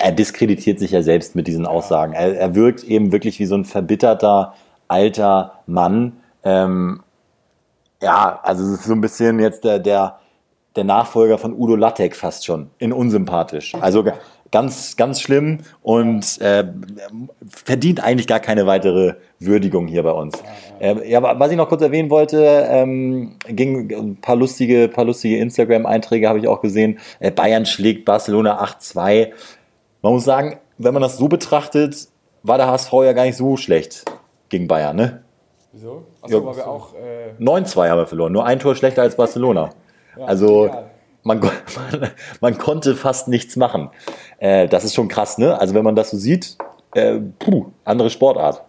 er 0.00 0.12
diskreditiert 0.12 0.78
sich 0.78 0.92
ja 0.92 1.02
selbst 1.02 1.36
mit 1.36 1.46
diesen 1.46 1.66
Aussagen. 1.66 2.14
Er, 2.14 2.36
er 2.36 2.54
wirkt 2.54 2.82
eben 2.84 3.12
wirklich 3.12 3.38
wie 3.38 3.46
so 3.46 3.54
ein 3.54 3.66
verbitterter 3.66 4.54
alter 4.88 5.60
Mann. 5.66 6.14
Ähm, 6.42 7.02
ja, 8.02 8.40
also 8.42 8.64
es 8.64 8.80
ist 8.80 8.84
so 8.84 8.94
ein 8.94 9.02
bisschen 9.02 9.38
jetzt 9.38 9.62
der, 9.62 9.78
der, 9.78 10.18
der 10.74 10.84
Nachfolger 10.84 11.36
von 11.36 11.52
Udo 11.52 11.76
Lattek 11.76 12.16
fast 12.16 12.46
schon, 12.46 12.70
in 12.78 12.92
unsympathisch. 12.94 13.74
Also 13.74 14.04
ganz, 14.50 14.96
ganz 14.96 15.20
schlimm 15.20 15.58
und 15.82 16.40
äh, 16.40 16.64
verdient 17.46 18.02
eigentlich 18.02 18.26
gar 18.26 18.40
keine 18.40 18.66
weitere 18.66 19.14
Würdigung 19.38 19.86
hier 19.86 20.02
bei 20.02 20.12
uns. 20.12 20.42
Äh, 20.80 21.08
ja, 21.10 21.22
was 21.38 21.50
ich 21.50 21.56
noch 21.56 21.68
kurz 21.68 21.82
erwähnen 21.82 22.10
wollte, 22.10 22.66
ähm, 22.68 23.36
ging 23.46 23.92
ein 23.92 24.16
paar 24.16 24.36
lustige, 24.36 24.88
paar 24.88 25.04
lustige 25.04 25.38
Instagram-Einträge 25.38 26.26
habe 26.26 26.38
ich 26.38 26.48
auch 26.48 26.62
gesehen. 26.62 26.98
Äh, 27.20 27.30
Bayern 27.30 27.66
schlägt 27.66 28.06
Barcelona 28.06 28.64
8-2. 28.64 29.32
Man 30.02 30.12
muss 30.12 30.24
sagen, 30.24 30.58
wenn 30.78 30.94
man 30.94 31.02
das 31.02 31.18
so 31.18 31.28
betrachtet, 31.28 32.08
war 32.42 32.56
der 32.56 32.68
HSV 32.68 32.92
ja 33.04 33.12
gar 33.12 33.24
nicht 33.24 33.36
so 33.36 33.56
schlecht 33.56 34.04
gegen 34.48 34.66
Bayern, 34.66 34.96
ne? 34.96 35.22
Wieso? 35.72 36.04
Achso, 36.22 36.38
ja, 36.38 36.46
weil 36.46 36.56
wir 36.56 36.66
auch. 36.66 36.94
Äh 36.94 37.42
9-2 37.42 37.88
haben 37.88 37.98
wir 37.98 38.06
verloren, 38.06 38.32
nur 38.32 38.44
ein 38.44 38.58
Tor 38.58 38.74
schlechter 38.74 39.02
als 39.02 39.16
Barcelona. 39.16 39.70
Ja, 40.18 40.24
also 40.24 40.70
man, 41.22 41.40
man, 41.40 42.10
man, 42.40 42.58
konnte 42.58 42.96
fast 42.96 43.28
nichts 43.28 43.56
machen. 43.56 43.90
Äh, 44.38 44.68
das 44.68 44.84
ist 44.84 44.94
schon 44.94 45.08
krass, 45.08 45.38
ne? 45.38 45.58
Also 45.60 45.74
wenn 45.74 45.84
man 45.84 45.94
das 45.94 46.10
so 46.10 46.16
sieht, 46.16 46.56
äh, 46.94 47.18
puh, 47.38 47.66
andere 47.84 48.10
Sportart. 48.10 48.62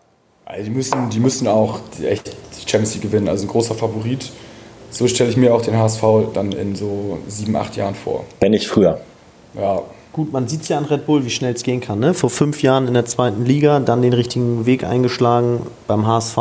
Also 0.45 0.65
die, 0.65 0.69
müssen, 0.69 1.09
die 1.09 1.19
müssen 1.19 1.47
auch 1.47 1.79
die, 1.97 2.07
echt 2.07 2.27
die 2.27 2.69
Champions 2.69 2.93
League 2.95 3.03
gewinnen, 3.03 3.29
also 3.29 3.45
ein 3.45 3.49
großer 3.49 3.73
Favorit. 3.73 4.31
So 4.89 5.07
stelle 5.07 5.29
ich 5.29 5.37
mir 5.37 5.55
auch 5.55 5.61
den 5.61 5.77
HSV 5.77 6.03
dann 6.33 6.51
in 6.51 6.75
so 6.75 7.19
sieben, 7.27 7.55
acht 7.55 7.77
Jahren 7.77 7.95
vor. 7.95 8.25
Wenn 8.41 8.51
nicht 8.51 8.67
früher. 8.67 8.99
Ja, 9.53 9.81
Gut, 10.13 10.33
man 10.33 10.47
sieht 10.47 10.63
es 10.63 10.67
ja 10.67 10.77
an 10.77 10.85
Red 10.85 11.05
Bull, 11.05 11.25
wie 11.25 11.29
schnell 11.29 11.53
es 11.53 11.63
gehen 11.63 11.79
kann. 11.79 11.99
Ne? 11.99 12.13
Vor 12.13 12.29
fünf 12.29 12.61
Jahren 12.61 12.87
in 12.87 12.93
der 12.93 13.05
zweiten 13.05 13.45
Liga, 13.45 13.79
dann 13.79 14.01
den 14.01 14.11
richtigen 14.11 14.65
Weg 14.65 14.83
eingeschlagen. 14.83 15.61
Beim 15.87 16.05
HSV 16.05 16.37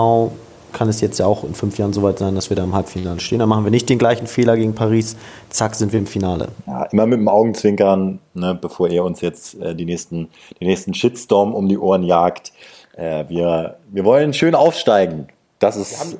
kann 0.72 0.88
es 0.88 1.00
jetzt 1.00 1.18
ja 1.18 1.26
auch 1.26 1.44
in 1.44 1.54
fünf 1.54 1.78
Jahren 1.78 1.92
soweit 1.92 2.18
sein, 2.18 2.34
dass 2.34 2.50
wir 2.50 2.56
da 2.56 2.64
im 2.64 2.74
Halbfinale 2.74 3.20
stehen. 3.20 3.38
Dann 3.38 3.48
machen 3.48 3.64
wir 3.64 3.70
nicht 3.70 3.88
den 3.88 3.98
gleichen 3.98 4.26
Fehler 4.26 4.56
gegen 4.56 4.74
Paris. 4.74 5.16
Zack, 5.50 5.74
sind 5.74 5.92
wir 5.92 6.00
im 6.00 6.06
Finale. 6.06 6.48
Ja, 6.66 6.84
immer 6.84 7.06
mit 7.06 7.18
dem 7.18 7.28
Augenzwinkern, 7.28 8.18
ne, 8.34 8.58
bevor 8.60 8.88
ihr 8.88 9.04
uns 9.04 9.20
jetzt 9.20 9.60
äh, 9.60 9.74
die 9.74 9.84
nächsten, 9.84 10.28
den 10.60 10.68
nächsten 10.68 10.94
Shitstorm 10.94 11.54
um 11.54 11.68
die 11.68 11.78
Ohren 11.78 12.02
jagt. 12.02 12.52
Äh, 12.96 13.24
wir, 13.28 13.76
wir 13.88 14.04
wollen 14.04 14.32
schön 14.32 14.54
aufsteigen. 14.54 15.28
Das 15.58 15.76
ist 15.76 16.16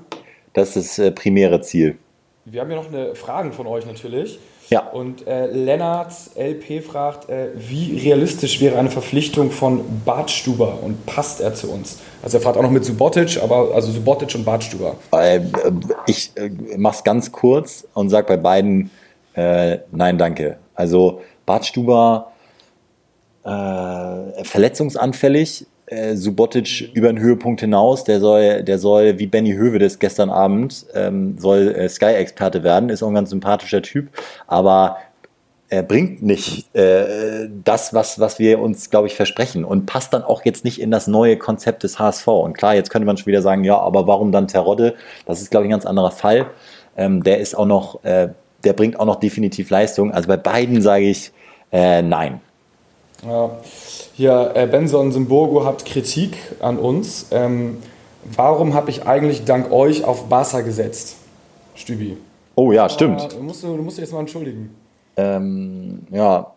das, 0.53 0.77
ist 0.77 0.99
äh, 0.99 1.11
primäre 1.11 1.61
Ziel. 1.61 1.99
Wir 2.45 2.61
haben 2.61 2.71
ja 2.71 2.77
noch 2.77 2.89
eine 2.89 3.15
Frage 3.15 3.53
von 3.53 3.67
euch 3.67 3.87
natürlich. 3.87 4.39
Ja. 4.71 4.89
Und 4.89 5.27
äh, 5.27 5.47
Lennart 5.47 6.13
LP 6.37 6.83
fragt, 6.83 7.29
äh, 7.29 7.49
wie 7.57 7.99
realistisch 7.99 8.61
wäre 8.61 8.79
eine 8.79 8.91
Verpflichtung 8.91 9.51
von 9.51 10.03
Bartstuber 10.05 10.79
und 10.83 11.07
passt 11.07 11.41
er 11.41 11.55
zu 11.55 11.71
uns? 11.71 11.99
Also 12.23 12.39
er 12.39 12.41
fragt 12.41 12.57
auch 12.57 12.63
noch 12.63 12.71
mit 12.71 12.85
Subotic, 12.85 13.43
aber 13.43 13.75
also 13.75 13.91
Subotic 13.91 14.35
und 14.37 14.45
Bartstuber. 14.45 14.97
Äh, 15.13 15.41
ich 16.07 16.31
äh, 16.37 16.51
mach's 16.77 17.03
ganz 17.03 17.33
kurz 17.33 17.87
und 17.95 18.11
sag 18.11 18.29
bei 18.29 18.37
beiden 18.37 18.91
äh, 19.35 19.79
nein, 19.91 20.19
danke. 20.19 20.59
Also 20.75 21.23
Bartstuber 21.47 22.33
äh, 23.45 24.45
verletzungsanfällig, 24.45 25.67
äh, 25.91 26.17
Subotic 26.17 26.91
über 26.95 27.09
den 27.09 27.19
Höhepunkt 27.19 27.61
hinaus, 27.61 28.05
der 28.05 28.21
soll, 28.21 28.63
der 28.63 28.79
soll 28.79 29.19
wie 29.19 29.27
Benny 29.27 29.53
Hövedes 29.53 29.99
gestern 29.99 30.31
Abend, 30.31 30.87
ähm, 30.95 31.37
soll 31.39 31.75
äh, 31.75 31.89
Sky-Experte 31.89 32.63
werden, 32.63 32.89
ist 32.89 33.03
auch 33.03 33.09
ein 33.09 33.15
ganz 33.15 33.31
sympathischer 33.31 33.83
Typ, 33.83 34.09
aber 34.47 34.97
er 35.69 35.83
bringt 35.85 36.23
nicht 36.23 36.75
äh, 36.75 37.49
das, 37.65 37.95
was, 37.95 38.19
was 38.19 38.39
wir 38.41 38.61
uns, 38.61 38.91
glaube 38.91 39.07
ich, 39.07 39.15
versprechen 39.15 39.65
und 39.65 39.87
passt 39.87 40.13
dann 40.13 40.23
auch 40.23 40.45
jetzt 40.45 40.65
nicht 40.65 40.81
in 40.81 40.91
das 40.91 41.07
neue 41.07 41.37
Konzept 41.37 41.85
des 41.85 41.99
HSV. 41.99 42.27
Und 42.27 42.55
klar, 42.55 42.75
jetzt 42.75 42.91
könnte 42.91 43.07
man 43.07 43.17
schon 43.17 43.27
wieder 43.27 43.41
sagen, 43.41 43.63
ja, 43.63 43.79
aber 43.79 44.09
warum 44.09 44.33
dann 44.33 44.49
Terodde? 44.49 44.97
Das 45.27 45.41
ist, 45.41 45.51
glaube 45.51 45.67
ich, 45.67 45.69
ein 45.69 45.73
ganz 45.73 45.87
anderer 45.87 46.11
Fall. 46.11 46.47
Ähm, 46.97 47.23
der 47.23 47.39
ist 47.39 47.57
auch 47.57 47.67
noch, 47.67 48.03
äh, 48.05 48.31
der 48.65 48.73
bringt 48.73 48.99
auch 48.99 49.07
noch 49.07 49.21
definitiv 49.21 49.71
Leistung. 49.71 50.13
Also 50.13 50.27
bei 50.27 50.37
beiden 50.37 50.83
sage 50.83 51.05
ich 51.05 51.31
äh, 51.71 52.03
nein. 52.03 52.41
Ja. 53.27 53.59
Hier, 54.15 54.53
äh, 54.55 54.67
Benson 54.67 55.13
Simburgo 55.13 55.65
hat 55.65 55.85
Kritik 55.85 56.37
an 56.61 56.79
uns. 56.79 57.29
Ähm, 57.31 57.79
warum 58.25 58.75
habe 58.75 58.91
ich 58.91 59.07
eigentlich 59.07 59.45
dank 59.45 59.71
euch 59.71 60.05
auf 60.05 60.29
Barca 60.29 60.61
gesetzt? 60.61 61.17
Stübi. 61.75 62.17
Oh 62.55 62.73
ja, 62.73 62.89
stimmt. 62.89 63.33
du, 63.33 63.43
musst, 63.43 63.63
du 63.63 63.69
musst 63.77 63.99
dich 63.99 64.05
jetzt 64.05 64.13
mal 64.13 64.21
entschuldigen. 64.21 64.75
Ähm, 65.17 66.01
ja. 66.11 66.53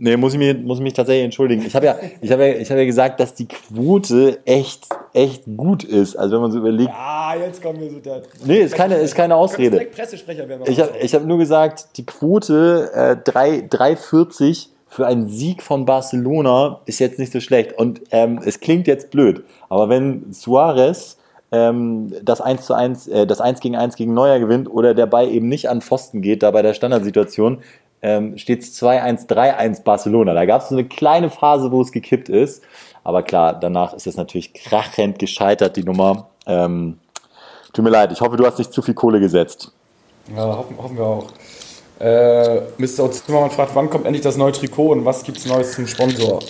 Nee, 0.00 0.16
muss 0.16 0.32
ich, 0.32 0.38
mir, 0.38 0.54
muss 0.54 0.78
ich 0.78 0.84
mich 0.84 0.92
tatsächlich 0.92 1.24
entschuldigen. 1.24 1.66
Ich 1.66 1.74
habe 1.74 1.86
ja, 1.86 1.96
ich 2.20 2.30
hab 2.30 2.38
ja, 2.38 2.46
ich 2.46 2.70
hab 2.70 2.78
ja 2.78 2.84
gesagt, 2.84 3.18
dass 3.18 3.34
die 3.34 3.48
Quote 3.48 4.38
echt, 4.44 4.86
echt 5.12 5.42
gut 5.56 5.82
ist. 5.82 6.14
Also 6.14 6.36
wenn 6.36 6.42
man 6.42 6.52
so 6.52 6.58
überlegt. 6.58 6.92
Ah, 6.92 7.34
jetzt 7.34 7.60
kommen 7.60 7.80
wir 7.80 7.90
so 7.90 7.98
da. 7.98 8.20
Nee, 8.44 8.58
ist 8.58 8.76
keine, 8.76 8.94
ist 8.98 9.16
keine 9.16 9.34
Ausrede. 9.34 9.86
Pressesprecher 9.86 10.48
werden 10.48 10.62
Ich 10.68 10.78
habe 10.78 10.92
ich 11.00 11.12
hab 11.14 11.24
nur 11.24 11.38
gesagt, 11.38 11.88
die 11.96 12.06
Quote 12.06 12.90
äh, 12.94 13.28
3,40 13.28 14.68
für 14.88 15.06
einen 15.06 15.28
Sieg 15.28 15.62
von 15.62 15.84
Barcelona 15.84 16.80
ist 16.86 16.98
jetzt 16.98 17.18
nicht 17.18 17.32
so 17.32 17.40
schlecht. 17.40 17.72
Und 17.78 18.00
ähm, 18.10 18.40
es 18.44 18.60
klingt 18.60 18.86
jetzt 18.86 19.10
blöd, 19.10 19.44
aber 19.68 19.88
wenn 19.88 20.32
Suarez 20.32 21.18
ähm, 21.52 22.12
das 22.22 22.40
1 22.40 22.66
zu 22.66 22.74
1, 22.74 23.08
äh, 23.08 23.26
das 23.26 23.40
1 23.40 23.60
gegen 23.60 23.76
1 23.76 23.96
gegen 23.96 24.14
Neuer 24.14 24.38
gewinnt 24.38 24.70
oder 24.70 24.94
der 24.94 25.06
Ball 25.06 25.28
eben 25.28 25.48
nicht 25.48 25.68
an 25.68 25.80
Pfosten 25.80 26.22
geht, 26.22 26.42
da 26.42 26.50
bei 26.50 26.62
der 26.62 26.74
Standardsituation, 26.74 27.58
ähm, 28.00 28.38
steht 28.38 28.62
es 28.62 28.80
2-1, 28.80 29.28
3-1 29.28 29.82
Barcelona. 29.82 30.34
Da 30.34 30.44
gab 30.44 30.62
es 30.62 30.68
so 30.68 30.74
eine 30.74 30.84
kleine 30.84 31.30
Phase, 31.30 31.70
wo 31.72 31.80
es 31.80 31.92
gekippt 31.92 32.28
ist. 32.28 32.62
Aber 33.02 33.22
klar, 33.22 33.58
danach 33.58 33.94
ist 33.94 34.06
es 34.06 34.16
natürlich 34.16 34.52
krachend 34.54 35.18
gescheitert, 35.18 35.76
die 35.76 35.84
Nummer. 35.84 36.28
Ähm, 36.46 36.98
tut 37.72 37.84
mir 37.84 37.90
leid, 37.90 38.12
ich 38.12 38.20
hoffe, 38.20 38.36
du 38.36 38.46
hast 38.46 38.58
nicht 38.58 38.72
zu 38.72 38.82
viel 38.82 38.94
Kohle 38.94 39.20
gesetzt. 39.20 39.72
Ja, 40.34 40.44
hoffen, 40.44 40.76
hoffen 40.76 40.96
wir 40.96 41.04
auch. 41.04 41.26
Äh, 41.98 42.60
Mr. 42.78 43.10
Zimmermann 43.10 43.50
fragt, 43.50 43.74
wann 43.74 43.90
kommt 43.90 44.06
endlich 44.06 44.22
das 44.22 44.36
neue 44.36 44.52
Trikot 44.52 44.92
und 44.92 45.04
was 45.04 45.24
gibt 45.24 45.38
es 45.38 45.46
Neues 45.46 45.72
zum 45.72 45.86
Sponsor? 45.86 46.40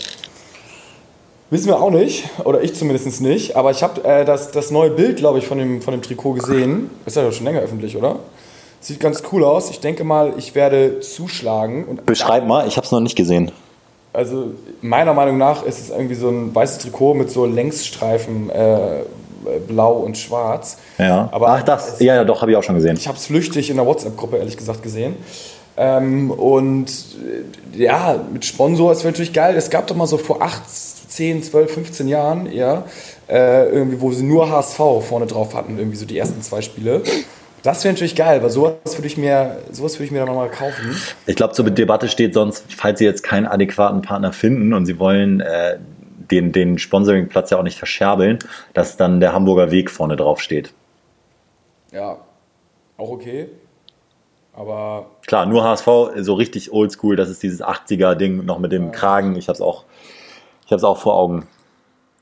Wissen 1.50 1.68
wir 1.68 1.80
auch 1.80 1.90
nicht, 1.90 2.28
oder 2.44 2.62
ich 2.62 2.74
zumindest 2.74 3.22
nicht, 3.22 3.56
aber 3.56 3.70
ich 3.70 3.82
habe 3.82 4.04
äh, 4.04 4.26
das, 4.26 4.50
das 4.50 4.70
neue 4.70 4.90
Bild, 4.90 5.16
glaube 5.16 5.38
ich, 5.38 5.46
von 5.46 5.56
dem, 5.56 5.80
von 5.80 5.92
dem 5.92 6.02
Trikot 6.02 6.34
gesehen. 6.34 6.90
Ist 7.06 7.16
ja 7.16 7.32
schon 7.32 7.46
länger 7.46 7.60
öffentlich, 7.60 7.96
oder? 7.96 8.16
Sieht 8.80 9.00
ganz 9.00 9.22
cool 9.32 9.42
aus. 9.44 9.70
Ich 9.70 9.80
denke 9.80 10.04
mal, 10.04 10.34
ich 10.36 10.54
werde 10.54 11.00
zuschlagen. 11.00 11.84
Und 11.86 12.04
Beschreib 12.04 12.46
mal, 12.46 12.68
ich 12.68 12.76
habe 12.76 12.84
es 12.84 12.92
noch 12.92 13.00
nicht 13.00 13.16
gesehen. 13.16 13.50
Also 14.12 14.52
meiner 14.82 15.14
Meinung 15.14 15.38
nach 15.38 15.64
ist 15.64 15.80
es 15.80 15.90
irgendwie 15.90 16.14
so 16.14 16.28
ein 16.28 16.54
weißes 16.54 16.78
Trikot 16.78 17.14
mit 17.14 17.30
so 17.30 17.46
Längsstreifen, 17.46 18.50
äh, 18.50 19.04
blau 19.66 19.94
und 19.94 20.16
schwarz. 20.18 20.78
Ja. 20.98 21.28
Aber 21.32 21.48
Ach, 21.48 21.62
das, 21.62 21.94
es- 21.94 22.00
ja, 22.00 22.24
doch, 22.24 22.40
habe 22.42 22.50
ich 22.50 22.56
auch 22.56 22.62
schon 22.62 22.74
gesehen. 22.76 22.96
Ich 22.96 23.08
habe 23.08 23.18
es 23.18 23.26
flüchtig 23.26 23.70
in 23.70 23.76
der 23.76 23.86
WhatsApp-Gruppe 23.86 24.36
ehrlich 24.38 24.56
gesagt 24.56 24.82
gesehen. 24.82 25.16
Ähm, 25.76 26.30
und 26.32 26.88
äh, 27.74 27.82
ja, 27.84 28.16
mit 28.32 28.44
Sponsor 28.44 28.90
ist 28.92 29.04
natürlich 29.04 29.32
geil. 29.32 29.54
Es 29.56 29.70
gab 29.70 29.86
doch 29.86 29.94
mal 29.96 30.06
so 30.06 30.18
vor 30.18 30.42
8, 30.42 30.62
10, 30.68 31.42
12, 31.44 31.72
15 31.72 32.08
Jahren, 32.08 32.50
ja, 32.52 32.84
äh, 33.28 33.68
irgendwie, 33.68 34.00
wo 34.00 34.10
sie 34.12 34.24
nur 34.24 34.50
HSV 34.50 34.76
vorne 35.08 35.26
drauf 35.26 35.54
hatten, 35.54 35.78
irgendwie 35.78 35.96
so 35.96 36.04
die 36.06 36.18
ersten 36.18 36.42
zwei 36.42 36.62
Spiele. 36.62 37.02
Das 37.62 37.82
wäre 37.84 37.92
natürlich 37.92 38.14
geil, 38.16 38.42
weil 38.42 38.50
sowas 38.50 38.74
würde 38.96 39.06
ich 39.06 39.16
mir, 39.18 39.58
sowas 39.72 39.94
würde 39.94 40.04
ich 40.04 40.10
mir 40.12 40.18
dann 40.18 40.28
nochmal 40.28 40.48
kaufen. 40.48 40.96
Ich 41.26 41.34
glaube, 41.36 41.54
zur 41.54 41.68
Debatte 41.70 42.08
steht 42.08 42.34
sonst, 42.34 42.64
falls 42.76 42.98
Sie 43.00 43.04
jetzt 43.04 43.22
keinen 43.22 43.46
adäquaten 43.46 44.00
Partner 44.02 44.32
finden 44.32 44.72
und 44.74 44.86
Sie 44.86 44.98
wollen 44.98 45.40
äh, 45.40 45.76
den, 46.30 46.52
den 46.52 46.78
Sponsoringplatz 46.78 47.50
ja 47.50 47.58
auch 47.58 47.62
nicht 47.62 47.78
verscherbeln, 47.78 48.38
dass 48.74 48.96
dann 48.96 49.20
der 49.20 49.32
Hamburger 49.32 49.70
Weg 49.70 49.90
vorne 49.90 50.16
drauf 50.16 50.40
steht. 50.40 50.72
Ja, 51.92 52.18
auch 52.96 53.10
okay. 53.10 53.48
Aber 54.52 55.06
Klar, 55.26 55.46
nur 55.46 55.62
HSV, 55.62 55.86
so 56.16 56.34
richtig 56.34 56.72
oldschool, 56.72 57.16
das 57.16 57.28
ist 57.28 57.42
dieses 57.42 57.62
80er-Ding 57.62 58.44
noch 58.44 58.58
mit 58.58 58.72
dem 58.72 58.90
Kragen. 58.90 59.36
Ich 59.36 59.48
habe 59.48 59.54
es 59.54 59.60
auch, 59.60 59.84
ich 60.66 60.72
hab's 60.72 60.84
auch 60.84 60.98
vor 60.98 61.14
Augen. 61.14 61.46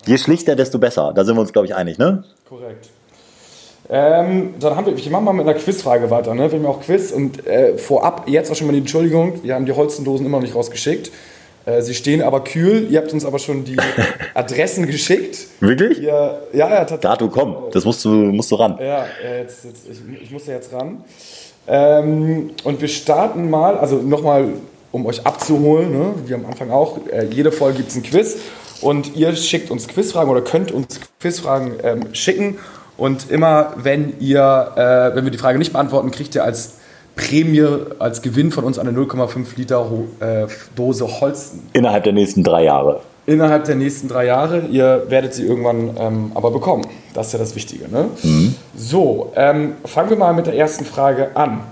Je 0.04 0.18
schlichter, 0.18 0.54
desto 0.54 0.78
besser. 0.78 1.12
Da 1.14 1.24
sind 1.24 1.36
wir 1.36 1.40
uns, 1.40 1.52
glaube 1.52 1.66
ich, 1.66 1.74
einig, 1.74 1.98
ne? 1.98 2.24
Korrekt. 2.48 2.90
Ähm, 3.88 4.54
dann 4.58 4.76
haben 4.76 4.86
wir, 4.86 4.94
ich 4.94 5.08
mache 5.10 5.22
mal 5.22 5.32
mit 5.32 5.46
einer 5.46 5.58
Quizfrage 5.58 6.10
weiter. 6.10 6.34
Ne? 6.34 6.50
Wir 6.50 6.58
haben 6.58 6.64
ja 6.64 6.70
auch 6.70 6.80
Quiz 6.80 7.12
und 7.12 7.46
äh, 7.46 7.78
vorab 7.78 8.28
jetzt 8.28 8.50
auch 8.50 8.56
schon 8.56 8.66
mal 8.66 8.72
die 8.72 8.80
Entschuldigung, 8.80 9.42
wir 9.44 9.54
haben 9.54 9.64
die 9.64 9.72
Holzendosen 9.72 10.26
immer 10.26 10.38
noch 10.38 10.42
nicht 10.42 10.54
rausgeschickt. 10.54 11.12
Äh, 11.66 11.82
sie 11.82 11.94
stehen 11.94 12.22
aber 12.22 12.44
kühl. 12.44 12.86
Ihr 12.90 13.00
habt 13.00 13.12
uns 13.12 13.24
aber 13.24 13.38
schon 13.38 13.64
die 13.64 13.76
Adressen 14.34 14.86
geschickt. 14.86 15.48
Wirklich? 15.60 16.00
Ihr, 16.00 16.42
ja, 16.52 16.68
ja, 16.68 16.76
tatsächlich. 16.84 17.00
Dato, 17.00 17.28
komm, 17.28 17.56
das 17.72 17.84
musst 17.84 18.04
du, 18.04 18.08
musst 18.10 18.50
du 18.52 18.54
ran. 18.54 18.78
Ja, 18.80 19.04
äh, 19.22 19.40
jetzt, 19.40 19.64
jetzt, 19.64 19.86
ich, 19.90 20.22
ich 20.22 20.30
muss 20.30 20.44
da 20.46 20.52
jetzt 20.52 20.72
ran. 20.72 21.04
Ähm, 21.66 22.50
und 22.62 22.80
wir 22.80 22.88
starten 22.88 23.50
mal, 23.50 23.76
also 23.76 23.96
nochmal, 23.96 24.48
um 24.92 25.04
euch 25.06 25.26
abzuholen, 25.26 25.92
ne? 25.92 26.14
wie 26.24 26.34
am 26.34 26.46
Anfang 26.46 26.70
auch, 26.70 26.98
äh, 27.12 27.26
jede 27.26 27.50
Folge 27.50 27.78
gibt 27.78 27.90
es 27.90 27.96
ein 27.96 28.04
Quiz 28.04 28.36
und 28.80 29.16
ihr 29.16 29.34
schickt 29.34 29.70
uns 29.70 29.88
Quizfragen 29.88 30.30
oder 30.30 30.42
könnt 30.42 30.70
uns 30.70 31.00
Quizfragen 31.20 31.74
ähm, 31.82 32.14
schicken 32.14 32.58
und 32.96 33.30
immer, 33.30 33.74
wenn 33.76 34.14
ihr, 34.20 34.72
äh, 34.76 35.16
wenn 35.16 35.24
wir 35.24 35.32
die 35.32 35.38
Frage 35.38 35.58
nicht 35.58 35.72
beantworten, 35.72 36.12
kriegt 36.12 36.34
ihr 36.36 36.44
als 36.44 36.74
Prämie, 37.16 37.66
als 37.98 38.22
Gewinn 38.22 38.52
von 38.52 38.62
uns 38.64 38.78
eine 38.78 38.92
0,5 38.92 39.46
Liter 39.56 39.90
äh, 40.20 40.46
Dose 40.76 41.20
Holsten 41.20 41.62
Innerhalb 41.72 42.04
der 42.04 42.12
nächsten 42.12 42.44
drei 42.44 42.64
Jahre. 42.64 43.00
innerhalb 43.26 43.64
der 43.64 43.74
nächsten 43.74 44.06
drei 44.06 44.26
Jahre. 44.26 44.60
Ihr 44.70 45.06
werdet 45.08 45.34
sie 45.34 45.44
irgendwann 45.44 45.96
ähm, 45.98 46.32
aber 46.34 46.50
bekommen. 46.52 46.86
Das 47.14 47.28
ist 47.28 47.32
ja 47.32 47.38
das 47.40 47.56
Wichtige. 47.56 47.88
Ne? 47.88 48.10
So, 48.76 49.32
ähm, 49.34 49.74
fangen 49.84 50.10
wir 50.10 50.16
mal 50.16 50.32
mit 50.34 50.46
der 50.46 50.54
ersten 50.54 50.84
Frage 50.84 51.34
an. 51.34 51.62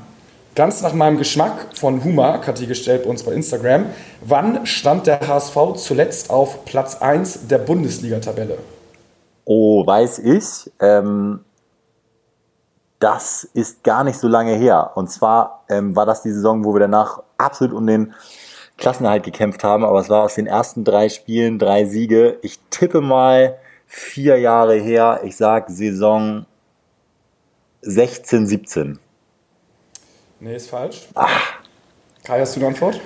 Ganz 0.56 0.82
nach 0.82 0.94
meinem 0.94 1.18
Geschmack 1.18 1.66
von 1.76 2.02
Humak 2.04 2.46
hat 2.46 2.58
die 2.60 2.66
gestellt 2.66 3.04
bei 3.04 3.10
uns 3.10 3.22
bei 3.24 3.32
Instagram. 3.32 3.86
Wann 4.24 4.66
stand 4.66 5.06
der 5.06 5.20
HSV 5.20 5.56
zuletzt 5.76 6.30
auf 6.30 6.64
Platz 6.64 6.96
1 7.02 7.48
der 7.48 7.58
Bundesliga-Tabelle? 7.58 8.58
Oh, 9.44 9.84
weiß 9.86 10.20
ich. 10.20 10.70
Ähm, 10.80 11.40
das 12.98 13.44
ist 13.44 13.84
gar 13.84 14.04
nicht 14.04 14.18
so 14.18 14.28
lange 14.28 14.54
her. 14.54 14.92
Und 14.94 15.10
zwar 15.10 15.64
ähm, 15.68 15.94
war 15.94 16.06
das 16.06 16.22
die 16.22 16.32
Saison, 16.32 16.64
wo 16.64 16.74
wir 16.74 16.80
danach 16.80 17.22
absolut 17.36 17.74
um 17.74 17.86
den 17.86 18.14
Klassenerhalt 18.76 19.24
gekämpft 19.24 19.64
haben. 19.64 19.84
Aber 19.84 20.00
es 20.00 20.08
war 20.08 20.22
aus 20.22 20.34
den 20.34 20.46
ersten 20.46 20.84
drei 20.84 21.08
Spielen 21.08 21.58
drei 21.58 21.84
Siege. 21.84 22.38
Ich 22.42 22.58
tippe 22.70 23.00
mal 23.00 23.58
vier 23.86 24.38
Jahre 24.38 24.74
her. 24.76 25.20
Ich 25.24 25.36
sag 25.36 25.68
Saison 25.68 26.46
16, 27.82 28.46
17. 28.46 28.98
Nee, 30.40 30.56
ist 30.56 30.70
falsch. 30.70 31.08
Kai, 32.24 32.40
hast 32.40 32.56
du 32.56 32.60
eine 32.60 32.68
Antwort? 32.68 33.00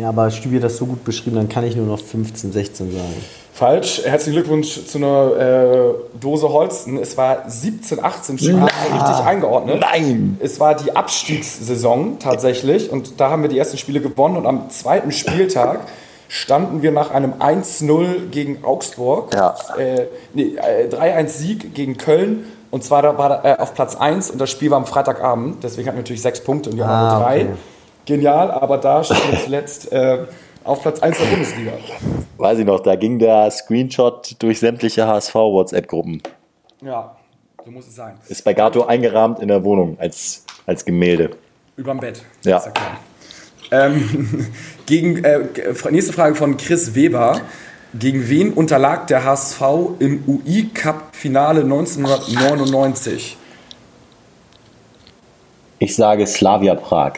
Ja, 0.00 0.08
aber 0.08 0.30
Stübi 0.30 0.56
hat 0.56 0.64
das 0.64 0.76
so 0.76 0.86
gut 0.86 1.04
beschrieben, 1.04 1.36
dann 1.36 1.48
kann 1.48 1.64
ich 1.64 1.76
nur 1.76 1.86
noch 1.86 2.00
15, 2.00 2.52
16 2.52 2.92
sagen. 2.92 3.14
Falsch. 3.54 4.02
Herzlichen 4.04 4.36
Glückwunsch 4.36 4.86
zu 4.86 4.98
einer 4.98 5.36
äh, 5.36 5.94
Dose 6.18 6.48
Holsten. 6.48 6.96
Es 6.98 7.16
war 7.18 7.44
17, 7.48 8.02
18 8.02 8.38
schon 8.38 8.62
richtig 8.64 9.24
eingeordnet. 9.26 9.80
Nein! 9.80 10.38
Es 10.40 10.58
war 10.58 10.74
die 10.74 10.96
Abstiegssaison 10.96 12.18
tatsächlich 12.18 12.90
und 12.90 13.20
da 13.20 13.30
haben 13.30 13.42
wir 13.42 13.48
die 13.50 13.58
ersten 13.58 13.76
Spiele 13.78 14.00
gewonnen 14.00 14.36
und 14.36 14.46
am 14.46 14.70
zweiten 14.70 15.12
Spieltag 15.12 15.80
standen 16.28 16.80
wir 16.80 16.92
nach 16.92 17.10
einem 17.10 17.34
1-0 17.34 18.30
gegen 18.30 18.64
Augsburg, 18.64 19.34
Ja. 19.34 19.54
äh, 19.78 20.06
nee, 20.32 20.56
äh, 20.56 20.88
3-1-Sieg 20.88 21.74
gegen 21.74 21.98
Köln 21.98 22.46
und 22.70 22.82
zwar 22.82 23.02
da 23.02 23.18
war 23.18 23.28
da, 23.28 23.44
äh, 23.44 23.58
auf 23.58 23.74
Platz 23.74 23.94
1 23.96 24.30
und 24.30 24.38
das 24.40 24.48
Spiel 24.50 24.70
war 24.70 24.78
am 24.78 24.86
Freitagabend, 24.86 25.62
deswegen 25.62 25.88
hatten 25.88 25.98
wir 25.98 26.02
natürlich 26.02 26.22
sechs 26.22 26.42
Punkte 26.42 26.70
und 26.70 26.76
wir 26.78 26.86
haben 26.86 27.06
Ah, 27.06 27.14
nur 27.18 27.22
drei. 27.26 27.40
okay. 27.42 27.50
Genial, 28.04 28.50
aber 28.50 28.78
da 28.78 29.02
wir 29.02 29.38
zuletzt 29.44 29.92
äh, 29.92 30.26
auf 30.64 30.82
Platz 30.82 31.00
1 31.00 31.18
der 31.18 31.24
Bundesliga. 31.26 31.72
Weiß 32.36 32.58
ich 32.58 32.66
noch, 32.66 32.80
da 32.80 32.96
ging 32.96 33.18
der 33.18 33.50
Screenshot 33.50 34.36
durch 34.40 34.58
sämtliche 34.58 35.06
HSV-WhatsApp-Gruppen. 35.06 36.22
Ja, 36.82 37.16
so 37.64 37.70
muss 37.70 37.86
es 37.86 37.94
sein. 37.94 38.14
Ist 38.28 38.44
bei 38.44 38.54
Gato 38.54 38.84
eingerahmt 38.84 39.38
in 39.38 39.48
der 39.48 39.62
Wohnung 39.62 39.96
als, 40.00 40.44
als 40.66 40.84
Gemälde. 40.84 41.30
Überm 41.76 42.00
Bett. 42.00 42.22
Ja. 42.44 42.62
Ähm, 43.70 44.48
gegen, 44.86 45.24
äh, 45.24 45.40
nächste 45.90 46.12
Frage 46.12 46.34
von 46.34 46.56
Chris 46.56 46.94
Weber. 46.94 47.40
Gegen 47.94 48.28
wen 48.28 48.54
unterlag 48.54 49.06
der 49.08 49.24
HSV 49.24 49.60
im 49.98 50.24
UI-Cup-Finale 50.26 51.60
1999? 51.60 53.36
Ich 55.78 55.94
sage 55.94 56.26
Slavia 56.26 56.74
Prag. 56.74 57.14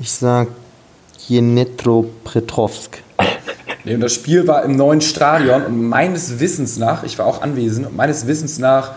Ich 0.00 0.12
sag 0.12 0.48
Jenetro 1.28 2.06
Petrovsk. 2.24 3.02
Nee, 3.84 3.94
und 3.94 4.00
das 4.00 4.14
Spiel 4.14 4.48
war 4.48 4.64
im 4.64 4.74
neuen 4.74 5.02
Stadion 5.02 5.62
und 5.66 5.88
meines 5.88 6.40
Wissens 6.40 6.78
nach, 6.78 7.02
ich 7.02 7.18
war 7.18 7.26
auch 7.26 7.42
anwesend, 7.42 7.86
und 7.86 7.96
meines 7.96 8.26
Wissens 8.26 8.58
nach 8.58 8.92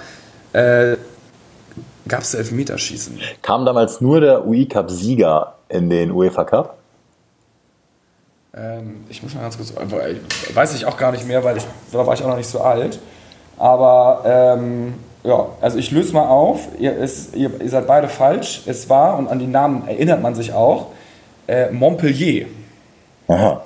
äh, 0.53 0.95
gab 2.07 2.21
es 2.21 2.33
Elfmeterschießen. 2.33 3.19
Kam 3.41 3.65
damals 3.65 3.99
nur 3.99 4.21
der 4.21 4.47
UI-Cup-Sieger 4.47 5.55
in 5.67 5.89
den 5.89 6.11
UEFA 6.11 6.45
Cup? 6.45 6.77
Ähm, 8.55 9.03
ich 9.09 9.21
muss 9.21 9.33
mal 9.33 9.41
ganz 9.41 9.57
kurz, 9.57 9.71
äh, 9.71 10.55
weiß 10.55 10.73
ich 10.73 10.85
auch 10.85 10.95
gar 10.95 11.11
nicht 11.11 11.27
mehr, 11.27 11.43
weil 11.43 11.57
ich, 11.57 11.63
da 11.91 12.07
war 12.07 12.13
ich 12.13 12.23
auch 12.23 12.29
noch 12.29 12.37
nicht 12.37 12.49
so 12.49 12.61
alt. 12.61 12.97
Aber 13.57 14.23
ähm, 14.25 14.93
ja, 15.23 15.47
also 15.61 15.77
ich 15.77 15.91
löse 15.91 16.13
mal 16.13 16.27
auf. 16.27 16.67
Ihr, 16.79 16.95
ist, 16.95 17.35
ihr, 17.35 17.49
ihr, 17.61 17.69
seid 17.69 17.87
beide 17.87 18.09
falsch. 18.09 18.63
Es 18.65 18.89
war, 18.89 19.17
und 19.17 19.27
an 19.27 19.39
die 19.39 19.47
Namen 19.47 19.87
erinnert 19.87 20.21
man 20.21 20.35
sich 20.35 20.53
auch, 20.53 20.87
äh, 21.47 21.71
Montpellier. 21.71 22.47
Aha. 23.27 23.63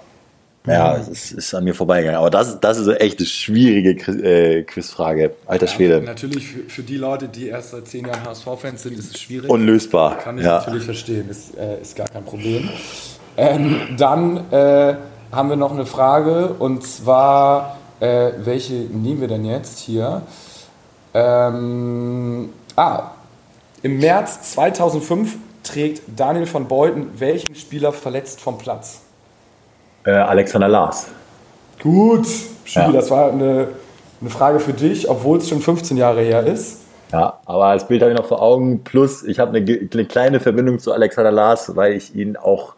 Ja, 0.68 0.98
es 0.98 1.08
ist, 1.08 1.32
ist, 1.32 1.54
an 1.54 1.64
mir 1.64 1.74
vorbeigegangen. 1.74 2.20
Aber 2.20 2.30
das, 2.30 2.60
das 2.60 2.78
ist 2.78 2.88
echt 3.00 3.20
eine 3.20 3.26
schwierige 3.26 3.92
äh, 3.92 4.64
Quizfrage. 4.64 5.32
Alter 5.46 5.68
Schwede. 5.68 5.96
Ja, 5.96 6.02
natürlich 6.02 6.48
für, 6.48 6.64
für, 6.70 6.84
die 6.84 6.98
Leute, 6.98 7.30
die 7.30 7.48
erst 7.48 7.72
seit 7.72 7.88
zehn 7.88 8.06
Jahren 8.06 8.26
HSV-Fans 8.26 8.84
sind, 8.84 9.00
ist 9.00 9.16
es 9.16 9.22
schwierig. 9.22 9.50
Unlösbar. 9.50 10.18
Kann 10.18 10.38
ich 10.38 10.44
ja. 10.44 10.58
natürlich 10.58 10.84
verstehen. 10.84 11.30
Ist, 11.30 11.58
äh, 11.58 11.82
ist 11.82 11.96
gar 11.96 12.10
kein 12.10 12.26
Problem. 12.26 12.70
Ähm, 13.38 13.96
dann 13.98 14.52
äh, 14.52 14.96
haben 15.32 15.50
wir 15.50 15.56
noch 15.56 15.72
eine 15.72 15.86
Frage 15.86 16.50
und 16.60 16.84
zwar, 16.84 17.78
äh, 18.02 18.32
welche 18.40 18.74
nehmen 18.74 19.22
wir 19.22 19.28
denn 19.30 19.46
jetzt 19.46 19.80
hier? 19.80 20.22
Ähm, 21.18 22.50
ah, 22.76 23.12
im 23.82 23.98
März 23.98 24.54
2005 24.54 25.36
trägt 25.64 26.04
Daniel 26.16 26.46
von 26.46 26.68
Beuten 26.68 27.10
welchen 27.18 27.56
Spieler 27.56 27.92
verletzt 27.92 28.40
vom 28.40 28.60
Platz? 28.60 29.02
Äh, 30.06 30.12
Alexander 30.12 30.68
Lars. 30.68 31.08
Gut, 31.82 32.28
Schubi, 32.66 32.86
ja. 32.86 32.92
das 32.92 33.10
war 33.10 33.32
eine, 33.32 33.70
eine 34.22 34.30
Frage 34.30 34.60
für 34.60 34.74
dich, 34.74 35.10
obwohl 35.10 35.40
es 35.40 35.50
schon 35.50 35.60
15 35.60 35.98
Jahre 35.98 36.22
her 36.22 36.46
ist. 36.46 36.82
Ja, 37.12 37.40
aber 37.46 37.74
das 37.74 37.88
Bild 37.88 38.02
habe 38.02 38.12
ich 38.12 38.18
noch 38.18 38.28
vor 38.28 38.42
Augen. 38.42 38.84
Plus, 38.84 39.24
ich 39.24 39.40
habe 39.40 39.58
eine, 39.58 39.90
eine, 39.92 40.06
kleine 40.06 40.40
Verbindung 40.40 40.78
zu 40.78 40.94
Alexander 40.94 41.32
Lars, 41.32 41.76
weil 41.76 41.94
ich 41.94 42.14
ihn 42.14 42.38
auch 42.38 42.76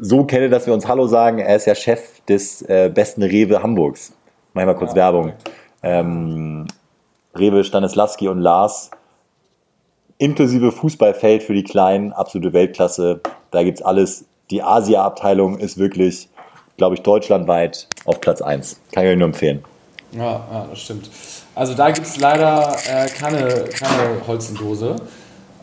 so 0.00 0.24
kenne, 0.24 0.48
dass 0.48 0.66
wir 0.66 0.74
uns 0.74 0.88
Hallo 0.88 1.06
sagen. 1.06 1.38
Er 1.38 1.54
ist 1.54 1.66
ja 1.66 1.76
Chef 1.76 2.20
des 2.28 2.62
äh, 2.62 2.90
besten 2.92 3.22
Rewe 3.22 3.62
Hamburgs. 3.62 4.12
Mach 4.54 4.64
mal 4.64 4.74
kurz 4.74 4.90
ja, 4.90 4.96
Werbung. 4.96 5.32
Ähm, 5.82 6.66
Rewe, 7.38 7.64
Stanislawski 7.64 8.28
und 8.28 8.40
Lars. 8.40 8.90
Inklusive 10.18 10.72
Fußballfeld 10.72 11.42
für 11.42 11.54
die 11.54 11.62
Kleinen, 11.62 12.12
absolute 12.12 12.52
Weltklasse. 12.52 13.20
Da 13.50 13.62
gibt 13.62 13.78
es 13.78 13.84
alles. 13.84 14.24
Die 14.50 14.62
Asia-Abteilung 14.62 15.58
ist 15.58 15.78
wirklich, 15.78 16.28
glaube 16.76 16.94
ich, 16.94 17.02
deutschlandweit 17.02 17.86
auf 18.04 18.20
Platz 18.20 18.40
1. 18.40 18.80
Kann 18.92 19.04
ich 19.04 19.10
euch 19.10 19.16
nur 19.18 19.28
empfehlen. 19.28 19.62
Ja, 20.12 20.46
ja 20.50 20.66
das 20.70 20.80
stimmt. 20.80 21.10
Also 21.54 21.74
da 21.74 21.90
gibt 21.90 22.06
es 22.06 22.18
leider 22.18 22.76
äh, 22.86 23.08
keine, 23.08 23.64
keine 23.64 24.26
Holzendose. 24.26 24.96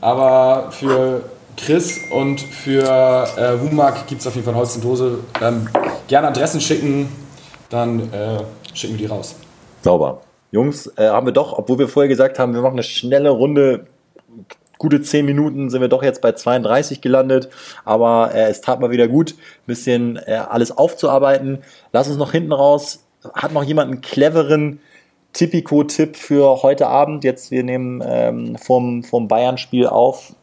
Aber 0.02 0.72
für 0.72 1.24
Chris 1.58 2.00
und 2.12 2.42
für 2.42 3.28
äh, 3.38 3.58
Humak 3.60 4.08
gibt 4.08 4.22
es 4.22 4.28
auf 4.28 4.36
jeden 4.36 4.46
Fall 4.46 4.54
eine 4.54 4.62
Holzendose. 4.62 5.20
Ähm, 5.42 5.68
gerne 6.08 6.28
Adressen 6.28 6.62
schicken, 6.62 7.10
dann 7.70 8.12
äh, 8.14 8.44
schicken 8.74 8.94
wir 8.94 9.00
die 9.00 9.06
raus. 9.06 9.36
Sauber. 9.82 10.22
Jungs, 10.56 10.88
äh, 10.96 11.10
haben 11.10 11.28
wir 11.28 11.34
doch, 11.34 11.52
obwohl 11.58 11.80
wir 11.80 11.90
vorher 11.90 12.08
gesagt 12.08 12.40
haben, 12.40 12.54
wir 12.54 12.62
machen 12.62 12.76
eine 12.76 12.84
schnelle 12.84 13.30
Runde, 13.30 13.88
gute 14.78 15.02
10 15.02 15.26
Minuten 15.26 15.70
sind 15.70 15.82
wir 15.82 15.90
doch 15.90 16.02
jetzt 16.02 16.22
bei 16.22 16.32
32 16.32 17.02
gelandet, 17.02 17.50
aber 17.84 18.32
äh, 18.34 18.50
es 18.50 18.62
tat 18.62 18.80
mal 18.80 18.90
wieder 18.90 19.10
gut, 19.10 19.32
ein 19.34 19.68
bisschen 19.68 20.16
äh, 20.16 20.42
alles 20.50 20.76
aufzuarbeiten. 20.78 21.60
Lass 21.92 22.08
uns 22.08 22.18
noch 22.18 22.32
hinten 22.32 22.54
raus. 22.54 23.04
Hat 23.34 23.52
noch 23.52 23.64
jemand 23.64 23.92
einen 23.92 24.02
cleveren 24.02 24.80
Tipico-Tipp 25.34 26.16
für 26.16 26.64
heute 26.64 26.88
Abend? 26.88 27.26
Jetzt, 27.26 27.52
wir 27.52 27.64
nehmen 27.64 28.02
ähm, 28.06 28.56
vom, 28.58 29.04
vom 29.04 29.28
Bayern-Spiel 29.28 29.88
auf. 29.88 30.36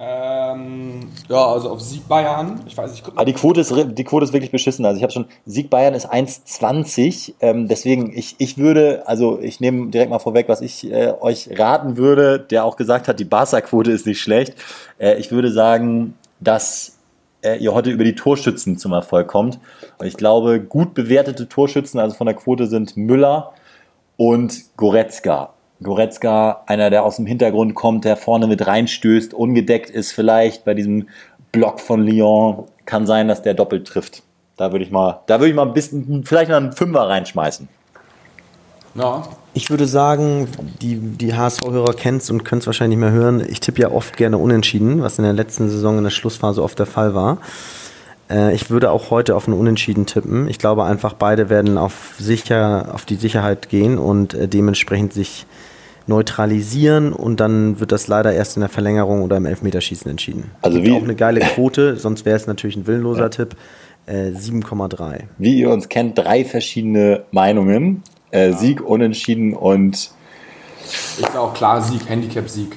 Ähm, 0.00 1.00
ja, 1.28 1.44
also 1.44 1.70
auf 1.70 1.80
Sieg 1.80 2.06
Bayern. 2.06 2.60
Ich 2.66 2.76
weiß 2.76 2.92
nicht. 2.92 3.04
Aber 3.04 3.24
die 3.24 3.32
Quote 3.32 3.60
ist, 3.60 3.74
die 3.74 4.04
Quote 4.04 4.24
ist 4.24 4.32
wirklich 4.32 4.52
beschissen. 4.52 4.84
Also 4.86 4.96
ich 4.96 5.02
habe 5.02 5.12
schon, 5.12 5.26
Sieg 5.44 5.70
Bayern 5.70 5.94
ist 5.94 6.12
1,20. 6.12 7.34
Ähm, 7.40 7.66
deswegen, 7.66 8.16
ich, 8.16 8.36
ich 8.38 8.58
würde, 8.58 9.02
also 9.06 9.40
ich 9.40 9.58
nehme 9.58 9.90
direkt 9.90 10.10
mal 10.10 10.20
vorweg, 10.20 10.48
was 10.48 10.60
ich 10.60 10.88
äh, 10.88 11.14
euch 11.20 11.50
raten 11.58 11.96
würde, 11.96 12.38
der 12.38 12.64
auch 12.64 12.76
gesagt 12.76 13.08
hat, 13.08 13.18
die 13.18 13.24
Barca-Quote 13.24 13.90
ist 13.90 14.06
nicht 14.06 14.20
schlecht. 14.20 14.54
Äh, 14.98 15.16
ich 15.18 15.32
würde 15.32 15.50
sagen, 15.50 16.14
dass 16.38 16.98
äh, 17.42 17.56
ihr 17.58 17.74
heute 17.74 17.90
über 17.90 18.04
die 18.04 18.14
Torschützen 18.14 18.78
zum 18.78 18.92
Erfolg 18.92 19.26
kommt. 19.26 19.58
Und 19.98 20.06
ich 20.06 20.16
glaube, 20.16 20.60
gut 20.60 20.94
bewertete 20.94 21.48
Torschützen, 21.48 21.98
also 21.98 22.14
von 22.14 22.26
der 22.26 22.36
Quote 22.36 22.68
sind 22.68 22.96
Müller 22.96 23.52
und 24.16 24.76
Goretzka. 24.76 25.54
Goretzka, 25.82 26.62
einer, 26.66 26.90
der 26.90 27.04
aus 27.04 27.16
dem 27.16 27.26
Hintergrund 27.26 27.74
kommt, 27.74 28.04
der 28.04 28.16
vorne 28.16 28.46
mit 28.46 28.66
reinstößt, 28.66 29.32
ungedeckt 29.34 29.90
ist 29.90 30.12
vielleicht 30.12 30.64
bei 30.64 30.74
diesem 30.74 31.08
Block 31.52 31.80
von 31.80 32.02
Lyon. 32.02 32.64
Kann 32.84 33.06
sein, 33.06 33.28
dass 33.28 33.42
der 33.42 33.54
doppelt 33.54 33.86
trifft. 33.86 34.22
Da 34.56 34.72
würde 34.72 34.84
ich 34.84 34.90
mal, 34.90 35.20
da 35.26 35.38
würde 35.38 35.50
ich 35.50 35.54
mal 35.54 35.66
ein 35.66 35.72
bisschen, 35.72 36.24
vielleicht 36.24 36.50
mal 36.50 36.56
einen 36.56 36.72
Fünfer 36.72 37.08
reinschmeißen. 37.08 37.68
Ja. 38.94 39.22
Ich 39.54 39.70
würde 39.70 39.86
sagen, 39.86 40.48
die, 40.82 40.96
die 40.96 41.34
HSV-Hörer 41.34 41.94
kennen 41.94 42.18
es 42.18 42.30
und 42.30 42.44
können 42.44 42.60
es 42.60 42.66
wahrscheinlich 42.66 42.98
nicht 42.98 43.04
mehr 43.04 43.14
hören. 43.14 43.44
Ich 43.48 43.60
tippe 43.60 43.82
ja 43.82 43.90
oft 43.90 44.16
gerne 44.16 44.38
unentschieden, 44.38 45.02
was 45.02 45.18
in 45.18 45.24
der 45.24 45.32
letzten 45.32 45.68
Saison 45.68 45.98
in 45.98 46.04
der 46.04 46.10
Schlussphase 46.10 46.62
oft 46.62 46.78
der 46.78 46.86
Fall 46.86 47.14
war. 47.14 47.38
Äh, 48.30 48.54
ich 48.54 48.70
würde 48.70 48.90
auch 48.90 49.10
heute 49.10 49.36
auf 49.36 49.46
einen 49.46 49.58
Unentschieden 49.58 50.06
tippen. 50.06 50.48
Ich 50.48 50.58
glaube 50.58 50.84
einfach, 50.84 51.12
beide 51.12 51.48
werden 51.48 51.78
auf, 51.78 52.14
sicher, 52.18 52.90
auf 52.92 53.04
die 53.04 53.16
Sicherheit 53.16 53.68
gehen 53.68 53.98
und 53.98 54.34
äh, 54.34 54.48
dementsprechend 54.48 55.12
sich 55.12 55.46
neutralisieren 56.08 57.12
und 57.12 57.40
dann 57.40 57.80
wird 57.80 57.92
das 57.92 58.08
leider 58.08 58.32
erst 58.32 58.56
in 58.56 58.60
der 58.60 58.68
Verlängerung 58.68 59.22
oder 59.22 59.36
im 59.36 59.46
Elfmeterschießen 59.46 60.10
entschieden. 60.10 60.50
Also 60.62 60.82
wie 60.82 60.92
auch 60.92 61.02
eine 61.02 61.14
geile 61.14 61.40
Quote, 61.40 61.96
sonst 61.96 62.24
wäre 62.24 62.36
es 62.36 62.46
natürlich 62.46 62.76
ein 62.76 62.86
willenloser 62.86 63.22
ja. 63.22 63.28
Tipp. 63.28 63.56
Äh, 64.06 64.30
7,3. 64.30 65.24
Wie 65.36 65.58
ihr 65.58 65.70
uns 65.70 65.90
kennt, 65.90 66.16
drei 66.16 66.44
verschiedene 66.44 67.24
Meinungen. 67.30 68.02
Äh, 68.30 68.50
ja. 68.50 68.56
Sieg, 68.56 68.80
Unentschieden 68.80 69.54
und. 69.54 70.10
Ich 71.18 71.26
sage 71.26 71.40
auch 71.40 71.52
klar 71.52 71.82
Sieg, 71.82 72.08
Handicap-Sieg. 72.08 72.76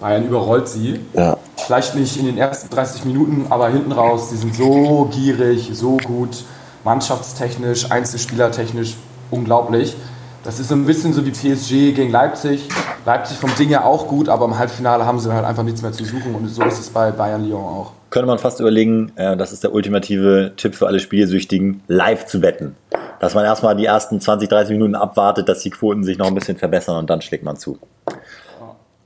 Bayern 0.00 0.26
überrollt 0.26 0.68
sie. 0.68 1.00
Ja. 1.14 1.38
Vielleicht 1.56 1.94
nicht 1.94 2.16
in 2.18 2.26
den 2.26 2.36
ersten 2.36 2.68
30 2.74 3.04
Minuten, 3.04 3.46
aber 3.50 3.70
hinten 3.70 3.92
raus, 3.92 4.30
die 4.30 4.36
sind 4.36 4.54
so 4.54 5.08
gierig, 5.12 5.70
so 5.72 5.96
gut, 5.98 6.44
mannschaftstechnisch, 6.82 7.90
einzelspielertechnisch 7.90 8.96
unglaublich. 9.30 9.96
Das 10.44 10.60
ist 10.60 10.68
so 10.68 10.74
ein 10.74 10.84
bisschen 10.84 11.14
so 11.14 11.24
wie 11.24 11.30
PSG 11.30 11.94
gegen 11.94 12.10
Leipzig. 12.10 12.68
Leipzig 13.06 13.38
vom 13.38 13.50
Ding 13.56 13.68
her 13.68 13.86
auch 13.86 14.06
gut, 14.08 14.28
aber 14.28 14.44
im 14.44 14.58
Halbfinale 14.58 15.06
haben 15.06 15.18
sie 15.18 15.32
halt 15.32 15.46
einfach 15.46 15.62
nichts 15.62 15.80
mehr 15.80 15.92
zu 15.92 16.04
suchen 16.04 16.34
und 16.34 16.46
so 16.48 16.62
ist 16.64 16.78
es 16.78 16.90
bei 16.90 17.10
Bayern 17.12 17.48
Lyon 17.48 17.62
auch. 17.62 17.92
Könnte 18.10 18.26
man 18.26 18.38
fast 18.38 18.60
überlegen, 18.60 19.10
äh, 19.16 19.38
das 19.38 19.52
ist 19.52 19.64
der 19.64 19.72
ultimative 19.72 20.52
Tipp 20.56 20.74
für 20.74 20.86
alle 20.86 21.00
Spielsüchtigen, 21.00 21.82
live 21.88 22.26
zu 22.26 22.42
wetten. 22.42 22.76
Dass 23.20 23.34
man 23.34 23.46
erstmal 23.46 23.74
die 23.74 23.86
ersten 23.86 24.20
20, 24.20 24.50
30 24.50 24.72
Minuten 24.72 24.94
abwartet, 24.94 25.48
dass 25.48 25.60
die 25.60 25.70
Quoten 25.70 26.04
sich 26.04 26.18
noch 26.18 26.26
ein 26.26 26.34
bisschen 26.34 26.58
verbessern 26.58 26.98
und 26.98 27.08
dann 27.08 27.22
schlägt 27.22 27.42
man 27.42 27.56
zu. 27.56 27.78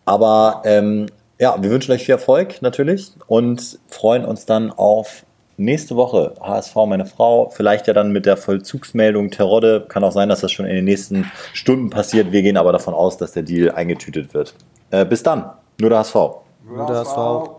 Aber 0.06 0.62
ähm, 0.64 1.06
ja, 1.38 1.56
wir 1.62 1.70
wünschen 1.70 1.92
euch 1.92 2.04
viel 2.04 2.14
Erfolg 2.14 2.62
natürlich 2.62 3.12
und 3.28 3.78
freuen 3.86 4.24
uns 4.24 4.44
dann 4.44 4.72
auf 4.72 5.24
nächste 5.58 5.96
Woche 5.96 6.34
HSV, 6.40 6.74
meine 6.86 7.04
Frau, 7.04 7.50
vielleicht 7.50 7.86
ja 7.86 7.92
dann 7.92 8.12
mit 8.12 8.24
der 8.24 8.36
Vollzugsmeldung 8.36 9.30
Terodde. 9.30 9.84
Kann 9.88 10.04
auch 10.04 10.12
sein, 10.12 10.28
dass 10.28 10.40
das 10.40 10.52
schon 10.52 10.66
in 10.66 10.74
den 10.74 10.84
nächsten 10.84 11.30
Stunden 11.52 11.90
passiert. 11.90 12.32
Wir 12.32 12.42
gehen 12.42 12.56
aber 12.56 12.72
davon 12.72 12.94
aus, 12.94 13.18
dass 13.18 13.32
der 13.32 13.42
Deal 13.42 13.72
eingetütet 13.72 14.32
wird. 14.32 14.54
Äh, 14.90 15.04
bis 15.04 15.22
dann. 15.22 15.50
Nur 15.80 15.90
der 15.90 15.98
HSV. 16.00 16.14
Nur 16.14 16.86
der 16.86 16.96
HSV. 16.96 17.57